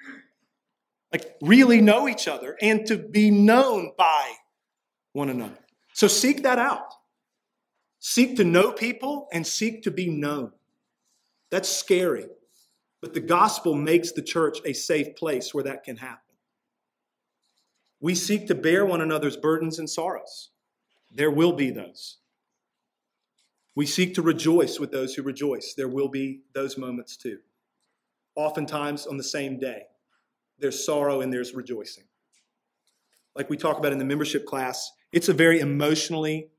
like 1.13 1.35
really 1.43 1.81
know 1.81 2.09
each 2.09 2.29
other 2.29 2.57
and 2.63 2.87
to 2.87 2.97
be 2.97 3.33
known 3.33 3.91
by 3.99 4.35
one 5.13 5.29
another. 5.29 5.59
So 5.93 6.07
seek 6.07 6.45
that 6.45 6.61
out. 6.61 6.95
Seek 7.99 8.37
to 8.37 8.45
know 8.45 8.71
people 8.71 9.27
and 9.33 9.45
seek 9.45 9.83
to 9.83 9.91
be 9.91 10.09
known. 10.09 10.53
That's 11.51 11.69
scary. 11.69 12.27
But 13.01 13.15
the 13.15 13.21
gospel 13.21 13.75
makes 13.75 14.13
the 14.13 14.23
church 14.23 14.59
a 14.65 14.73
safe 14.73 15.17
place 15.17 15.53
where 15.53 15.65
that 15.65 15.83
can 15.83 15.97
happen. 15.97 16.37
We 18.01 18.15
seek 18.15 18.47
to 18.47 18.55
bear 18.55 18.87
one 18.87 19.01
another's 19.01 19.37
burdens 19.37 19.81
and 19.81 19.91
sorrows. 19.91 20.51
There 21.13 21.33
will 21.33 21.55
be 21.55 21.73
those. 21.73 22.19
We 23.75 23.87
seek 23.87 24.15
to 24.15 24.23
rejoice 24.23 24.81
with 24.81 24.91
those 24.91 25.15
who 25.15 25.23
rejoice. 25.23 25.75
There 25.75 25.87
will 25.87 26.09
be 26.09 26.41
those 26.53 26.77
moments 26.77 27.17
too. 27.17 27.39
Oftentimes 28.39 29.05
on 29.05 29.17
the 29.17 29.25
same 29.25 29.59
day, 29.59 29.83
there's 30.61 30.87
sorrow 30.87 31.23
and 31.23 31.33
there's 31.33 31.55
rejoicing. 31.55 32.05
Like 33.35 33.51
we 33.51 33.57
talk 33.57 33.79
about 33.79 33.91
in 33.91 33.99
the 33.99 34.05
membership 34.05 34.47
class, 34.47 34.93
it's 35.13 35.29
a 35.29 35.33
very 35.33 35.59
emotionally 35.59 36.51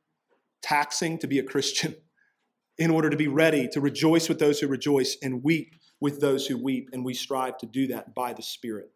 taxing 0.61 1.17
to 1.19 1.27
be 1.27 1.39
a 1.39 1.43
Christian 1.43 1.95
in 2.77 2.91
order 2.91 3.09
to 3.09 3.15
be 3.15 3.29
ready 3.29 3.69
to 3.69 3.79
rejoice 3.79 4.27
with 4.27 4.39
those 4.39 4.59
who 4.59 4.67
rejoice 4.67 5.15
and 5.23 5.41
weep 5.41 5.73
with 6.01 6.19
those 6.19 6.45
who 6.47 6.61
weep. 6.61 6.89
And 6.91 7.05
we 7.05 7.13
strive 7.13 7.57
to 7.59 7.65
do 7.65 7.87
that 7.87 8.13
by 8.13 8.33
the 8.33 8.43
Spirit. 8.43 8.91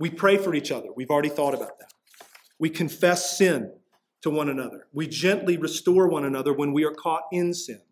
We 0.00 0.10
pray 0.10 0.38
for 0.38 0.52
each 0.52 0.72
other. 0.72 0.88
We've 0.96 1.10
already 1.10 1.28
thought 1.28 1.54
about 1.54 1.78
that. 1.78 1.92
We 2.58 2.70
confess 2.70 3.38
sin 3.38 3.72
to 4.22 4.30
one 4.30 4.48
another. 4.48 4.88
We 4.92 5.06
gently 5.06 5.56
restore 5.56 6.08
one 6.08 6.24
another 6.24 6.52
when 6.52 6.72
we 6.72 6.84
are 6.84 6.92
caught 6.92 7.22
in 7.30 7.54
sin. 7.54 7.82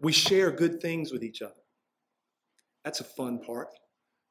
We 0.00 0.12
share 0.12 0.52
good 0.52 0.80
things 0.80 1.10
with 1.10 1.24
each 1.24 1.42
other. 1.42 1.54
That's 2.86 3.00
a 3.00 3.04
fun 3.04 3.40
part. 3.40 3.70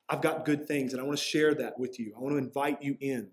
I've 0.07 0.21
got 0.21 0.45
good 0.45 0.65
things 0.65 0.93
and 0.93 1.01
I 1.01 1.03
want 1.03 1.17
to 1.17 1.23
share 1.23 1.53
that 1.55 1.77
with 1.77 1.99
you. 1.99 2.13
I 2.15 2.21
want 2.21 2.35
to 2.35 2.37
invite 2.37 2.81
you 2.81 2.95
in 3.01 3.27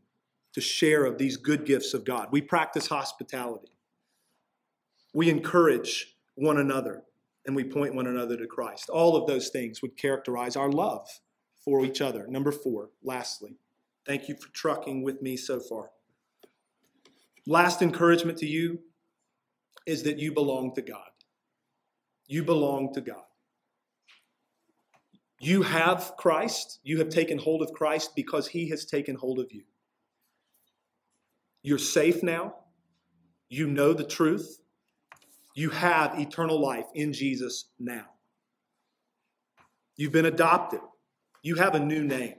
to 0.53 0.61
share 0.61 1.05
of 1.05 1.17
these 1.17 1.37
good 1.37 1.65
gifts 1.65 1.95
of 1.95 2.05
God. 2.05 2.31
We 2.33 2.41
practice 2.41 2.89
hospitality. 2.89 3.79
We 5.15 5.31
encourage 5.31 6.17
one 6.35 6.59
another 6.59 7.05
and 7.47 7.55
we 7.55 7.63
point 7.63 7.95
one 7.95 8.09
another 8.09 8.37
to 8.37 8.49
Christ. 8.49 8.89
All 8.89 9.15
of 9.15 9.29
those 9.29 9.51
things 9.51 9.81
would 9.81 9.97
characterize 9.97 10.57
our 10.57 10.73
love 10.73 11.07
for 11.65 11.85
each 11.85 12.01
other. 12.01 12.27
Number 12.27 12.51
four, 12.51 12.91
lastly, 13.05 13.59
thank 14.05 14.29
you 14.29 14.35
for 14.35 14.53
trucking 14.53 15.05
with 15.05 15.23
me 15.23 15.37
so 15.37 15.61
far. 15.61 15.91
Last 17.47 17.81
encouragement 17.81 18.39
to 18.39 18.47
you 18.47 18.81
is 19.87 20.03
that 20.03 20.19
you 20.19 20.33
belong 20.33 20.75
to 20.75 20.83
God. 20.83 21.11
You 22.27 22.43
belong 22.43 22.93
to 22.95 23.01
God. 23.01 23.23
You 25.43 25.63
have 25.63 26.13
Christ. 26.17 26.79
You 26.85 26.99
have 27.01 27.09
taken 27.09 27.37
hold 27.37 27.63
of 27.63 27.73
Christ 27.73 28.13
because 28.15 28.47
he 28.47 28.69
has 28.69 28.85
taken 28.85 29.17
hold 29.17 29.41
of 29.41 29.49
you. 29.51 29.65
You're 31.65 31.79
safe 31.79 32.23
now. 32.23 32.55
You 33.49 33.67
know 33.67 33.93
the 33.93 34.05
truth. 34.05 34.61
You 35.57 35.71
have 35.71 36.17
eternal 36.17 36.61
life 36.61 36.87
in 36.95 37.13
Jesus 37.13 37.71
now. 37.81 38.05
You've 39.97 40.13
been 40.13 40.27
adopted. 40.27 40.81
You 41.43 41.57
have 41.57 41.75
a 41.75 41.81
new 41.81 42.05
name. 42.05 42.37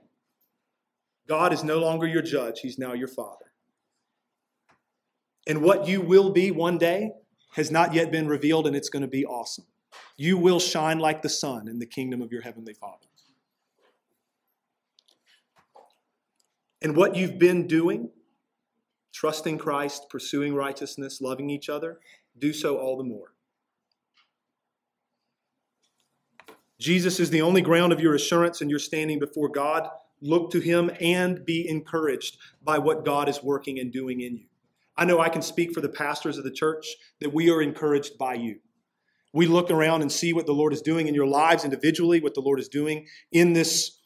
God 1.28 1.52
is 1.52 1.62
no 1.62 1.80
longer 1.80 2.08
your 2.08 2.22
judge, 2.22 2.62
He's 2.62 2.80
now 2.80 2.94
your 2.94 3.10
Father. 3.10 3.52
And 5.46 5.62
what 5.62 5.90
you 5.90 6.00
will 6.00 6.30
be 6.30 6.52
one 6.52 6.78
day 6.78 7.12
has 7.56 7.70
not 7.70 7.94
yet 7.94 8.14
been 8.14 8.30
revealed, 8.30 8.66
and 8.66 8.78
it's 8.78 8.90
going 8.90 9.02
to 9.02 9.10
be 9.10 9.26
awesome. 9.26 9.66
You 10.24 10.38
will 10.38 10.62
shine 10.62 11.00
like 11.00 11.22
the 11.22 11.28
sun 11.28 11.68
in 11.68 11.80
the 11.80 11.86
kingdom 11.86 12.22
of 12.22 12.32
your 12.32 12.42
Heavenly 12.42 12.74
Father. 12.74 13.08
And 16.82 16.96
what 16.96 17.18
you've 17.18 17.38
been 17.38 17.68
doing, 17.68 18.10
trusting 19.12 19.58
Christ, 19.58 20.06
pursuing 20.10 20.56
righteousness, 20.56 21.20
loving 21.20 21.50
each 21.50 21.68
other, 21.68 22.00
do 22.40 22.54
so 22.54 22.78
all 22.78 22.96
the 22.96 23.04
more. 23.04 23.34
Jesus 26.80 27.20
is 27.20 27.30
the 27.30 27.42
only 27.42 27.62
ground 27.62 27.92
of 27.92 28.00
your 28.00 28.16
assurance 28.16 28.62
and 28.62 28.70
your 28.70 28.80
standing 28.80 29.20
before 29.20 29.50
God. 29.50 29.90
Look 30.22 30.52
to 30.52 30.62
him 30.62 30.90
and 31.02 31.44
be 31.44 31.68
encouraged 31.68 32.38
by 32.64 32.78
what 32.78 33.04
God 33.04 33.28
is 33.28 33.44
working 33.44 33.78
and 33.78 33.92
doing 33.92 34.22
in 34.22 34.38
you. 34.38 34.46
I 34.96 35.04
know 35.04 35.20
I 35.20 35.28
can 35.28 35.42
speak 35.42 35.74
for 35.74 35.82
the 35.82 35.90
pastors 35.90 36.38
of 36.38 36.46
the 36.46 36.52
church 36.52 36.88
that 37.20 37.34
we 37.34 37.50
are 37.50 37.62
encouraged 37.62 38.18
by 38.18 38.36
you. 38.36 38.62
We 39.34 39.48
look 39.48 39.72
around 39.72 40.02
and 40.04 40.12
see 40.12 40.32
what 40.32 40.46
the 40.46 40.54
Lord 40.54 40.74
is 40.74 40.82
doing 40.82 41.08
in 41.08 41.16
your 41.16 41.26
lives 41.26 41.66
individually, 41.66 42.22
what 42.22 42.36
the 42.36 42.42
Lord 42.42 42.60
is 42.60 42.68
doing 42.68 43.08
in 43.32 43.54
this 43.54 44.00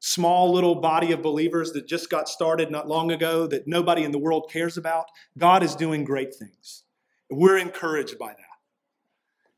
small 0.00 0.52
little 0.52 0.76
body 0.76 1.12
of 1.12 1.22
believers 1.22 1.72
that 1.72 1.88
just 1.88 2.10
got 2.10 2.28
started 2.28 2.70
not 2.70 2.86
long 2.86 3.10
ago 3.10 3.46
that 3.46 3.66
nobody 3.66 4.04
in 4.04 4.12
the 4.12 4.18
world 4.18 4.50
cares 4.52 4.76
about. 4.76 5.06
God 5.38 5.62
is 5.62 5.74
doing 5.74 6.04
great 6.04 6.34
things. 6.34 6.84
We're 7.30 7.56
encouraged 7.58 8.18
by 8.18 8.28
that. 8.28 8.44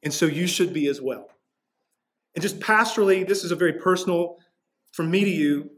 And 0.02 0.14
so 0.14 0.26
you 0.26 0.46
should 0.46 0.72
be 0.72 0.86
as 0.86 1.02
well. 1.02 1.28
And 2.34 2.42
just 2.42 2.60
pastorally, 2.60 3.26
this 3.26 3.42
is 3.42 3.50
a 3.50 3.56
very 3.56 3.72
personal 3.72 4.36
from 4.92 5.10
me 5.10 5.24
to 5.24 5.30
you. 5.30 5.70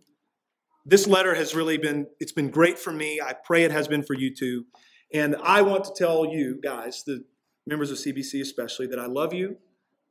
This 0.84 1.06
letter 1.06 1.34
has 1.34 1.54
really 1.54 1.78
been, 1.78 2.06
it's 2.20 2.32
been 2.32 2.50
great 2.50 2.78
for 2.78 2.92
me. 2.92 3.20
I 3.20 3.32
pray 3.32 3.64
it 3.64 3.70
has 3.70 3.88
been 3.88 4.02
for 4.02 4.14
you 4.14 4.34
too. 4.34 4.66
And 5.12 5.36
I 5.42 5.62
want 5.62 5.84
to 5.84 5.92
tell 5.96 6.26
you 6.26 6.60
guys, 6.62 7.02
the 7.04 7.24
members 7.70 7.92
of 7.92 7.98
CBC 7.98 8.40
especially, 8.40 8.88
that 8.88 8.98
I 8.98 9.06
love 9.06 9.32
you. 9.32 9.56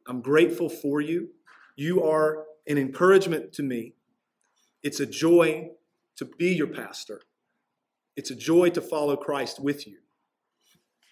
I'm 0.08 0.22
grateful 0.22 0.70
for 0.70 1.02
you. 1.02 1.32
You 1.76 2.02
are 2.04 2.46
an 2.68 2.78
encouragement 2.78 3.52
to 3.54 3.64
me. 3.64 3.96
It's 4.82 5.02
a 5.02 5.06
joy 5.06 5.72
to 6.16 6.26
be 6.26 6.54
your 6.56 6.68
pastor. 6.68 7.22
It's 8.16 8.32
a 8.32 8.36
joy 8.36 8.70
to 8.70 8.82
follow 8.82 9.18
Christ 9.18 9.60
with 9.60 9.86
you. 9.86 9.98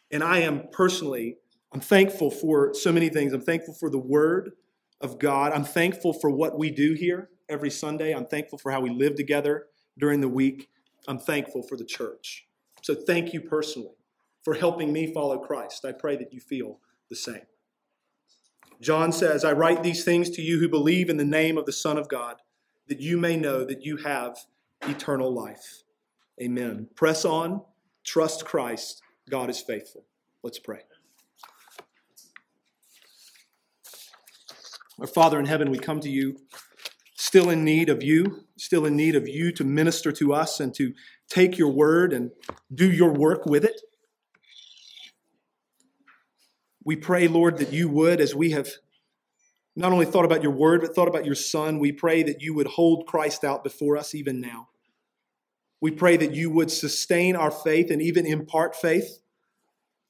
And 0.10 0.24
I 0.24 0.40
am 0.40 0.70
personally, 0.72 1.38
I'm 1.74 1.82
thankful 1.82 2.32
for 2.32 2.74
so 2.74 2.94
many 2.94 3.10
things. 3.10 3.34
I'm 3.34 3.42
thankful 3.42 3.74
for 3.74 3.90
the 3.90 4.00
word 4.00 4.52
of 5.02 5.20
God. 5.20 5.52
I'm 5.52 5.66
thankful 5.66 6.14
for 6.14 6.30
what 6.30 6.58
we 6.58 6.72
do 6.72 6.94
here 6.94 7.30
every 7.50 7.70
Sunday. 7.70 8.14
I'm 8.14 8.26
thankful 8.26 8.58
for 8.58 8.72
how 8.72 8.80
we 8.80 8.90
live 8.90 9.16
together 9.16 9.66
during 10.00 10.22
the 10.22 10.30
week. 10.30 10.70
I'm 11.10 11.20
thankful 11.20 11.62
for 11.62 11.76
the 11.76 11.86
church. 11.86 12.48
So 12.84 12.96
thank 12.96 13.34
you 13.34 13.42
personally 13.42 13.97
for 14.48 14.54
helping 14.54 14.94
me 14.94 15.12
follow 15.12 15.38
Christ. 15.38 15.84
I 15.84 15.92
pray 15.92 16.16
that 16.16 16.32
you 16.32 16.40
feel 16.40 16.80
the 17.10 17.18
same. 17.18 17.42
John 18.80 19.12
says, 19.12 19.44
I 19.44 19.52
write 19.52 19.84
these 19.84 20.06
things 20.06 20.30
to 20.30 20.42
you 20.42 20.58
who 20.58 20.70
believe 20.70 21.10
in 21.10 21.18
the 21.18 21.26
name 21.26 21.58
of 21.58 21.66
the 21.66 21.74
Son 21.74 21.98
of 21.98 22.08
God, 22.08 22.38
that 22.88 23.02
you 23.02 23.18
may 23.18 23.36
know 23.36 23.66
that 23.66 23.84
you 23.84 23.98
have 23.98 24.38
eternal 24.84 25.34
life. 25.34 25.84
Amen. 26.42 26.88
Press 26.96 27.26
on, 27.26 27.62
trust 28.06 28.46
Christ. 28.46 29.02
God 29.30 29.50
is 29.50 29.60
faithful. 29.60 30.06
Let's 30.44 30.60
pray. 30.60 30.80
Our 34.98 35.08
Father 35.08 35.42
in 35.42 35.46
heaven, 35.46 35.72
we 35.72 35.78
come 35.78 36.00
to 36.00 36.10
you 36.10 36.38
still 37.16 37.50
in 37.50 37.66
need 37.66 37.90
of 37.90 38.02
you, 38.02 38.46
still 38.56 38.86
in 38.86 38.96
need 38.96 39.18
of 39.18 39.28
you 39.28 39.52
to 39.52 39.66
minister 39.66 40.14
to 40.14 40.34
us 40.34 40.62
and 40.62 40.74
to 40.76 40.94
take 41.28 41.58
your 41.58 41.74
word 41.74 42.14
and 42.14 42.32
do 42.74 42.90
your 42.90 43.12
work 43.12 43.46
with 43.46 43.66
it. 43.66 43.82
We 46.88 46.96
pray, 46.96 47.28
Lord, 47.28 47.58
that 47.58 47.74
you 47.74 47.90
would, 47.90 48.22
as 48.22 48.34
we 48.34 48.52
have 48.52 48.70
not 49.76 49.92
only 49.92 50.06
thought 50.06 50.24
about 50.24 50.42
your 50.42 50.54
word, 50.54 50.80
but 50.80 50.96
thought 50.96 51.10
about 51.10 51.26
your 51.26 51.36
son, 51.36 51.80
we 51.80 51.92
pray 51.92 52.24
that 52.24 52.42
you 52.42 52.54
would 52.54 52.66
hold 52.68 53.08
Christ 53.08 53.44
out 53.44 53.62
before 53.62 53.98
us 53.98 54.16
even 54.16 54.40
now. 54.40 54.70
We 55.82 55.92
pray 55.92 56.16
that 56.16 56.34
you 56.34 56.50
would 56.50 56.72
sustain 56.72 57.36
our 57.36 57.52
faith 57.52 57.92
and 57.92 58.02
even 58.02 58.26
impart 58.26 58.74
faith 58.74 59.20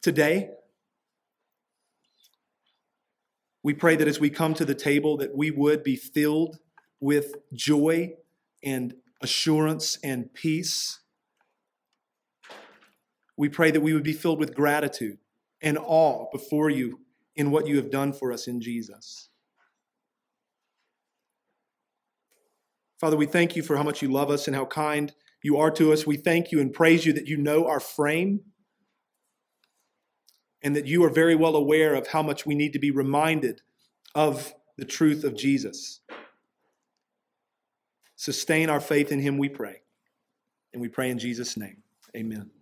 today. 0.04 0.52
We 3.64 3.74
pray 3.74 3.96
that 3.96 4.08
as 4.08 4.20
we 4.20 4.30
come 4.30 4.54
to 4.54 4.64
the 4.64 4.76
table 4.76 5.18
that 5.18 5.36
we 5.36 5.50
would 5.50 5.84
be 5.84 5.96
filled 5.96 6.60
with 7.00 7.38
joy 7.54 8.14
and 8.64 8.94
assurance 9.20 9.98
and 10.04 10.32
peace. 10.32 11.00
We 13.36 13.50
pray 13.50 13.72
that 13.72 13.82
we 13.82 13.94
would 13.94 14.04
be 14.04 14.14
filled 14.14 14.40
with 14.40 14.54
gratitude 14.54 15.18
and 15.62 15.78
awe 15.78 16.30
before 16.32 16.70
you 16.70 17.00
in 17.36 17.52
what 17.52 17.68
you 17.68 17.78
have 17.78 17.92
done 17.92 18.14
for 18.14 18.32
us 18.32 18.48
in 18.48 18.62
Jesus. 18.62 19.30
Father, 23.00 23.18
we 23.18 23.28
thank 23.28 23.56
you 23.56 23.62
for 23.62 23.78
how 23.78 23.84
much 23.84 24.02
you 24.02 24.12
love 24.12 24.32
us 24.32 24.48
and 24.48 24.56
how 24.56 24.66
kind 24.66 25.14
you 25.44 25.58
are 25.58 25.72
to 25.72 25.94
us. 25.94 26.08
We 26.08 26.18
thank 26.18 26.52
you 26.52 26.60
and 26.60 26.74
praise 26.74 27.06
you 27.06 27.14
that 27.14 27.28
you 27.28 27.38
know 27.38 27.68
our 27.68 27.80
frame 27.80 28.42
and 30.64 30.76
that 30.76 30.88
you 30.88 31.04
are 31.04 31.10
very 31.10 31.36
well 31.36 31.56
aware 31.56 31.94
of 31.94 32.08
how 32.08 32.24
much 32.24 32.46
we 32.46 32.56
need 32.56 32.74
to 32.74 32.80
be 32.80 32.90
reminded 32.90 33.62
of 34.16 34.54
the 34.78 34.86
truth 34.86 35.24
of 35.24 35.38
Jesus. 35.38 36.00
Sustain 38.16 38.70
our 38.70 38.82
faith 38.82 39.12
in 39.12 39.20
him, 39.20 39.38
we 39.38 39.48
pray. 39.48 39.82
And 40.74 40.82
we 40.82 40.88
pray 40.88 41.12
in 41.12 41.20
Jesus' 41.20 41.56
name. 41.56 41.84
Amen. 42.16 42.57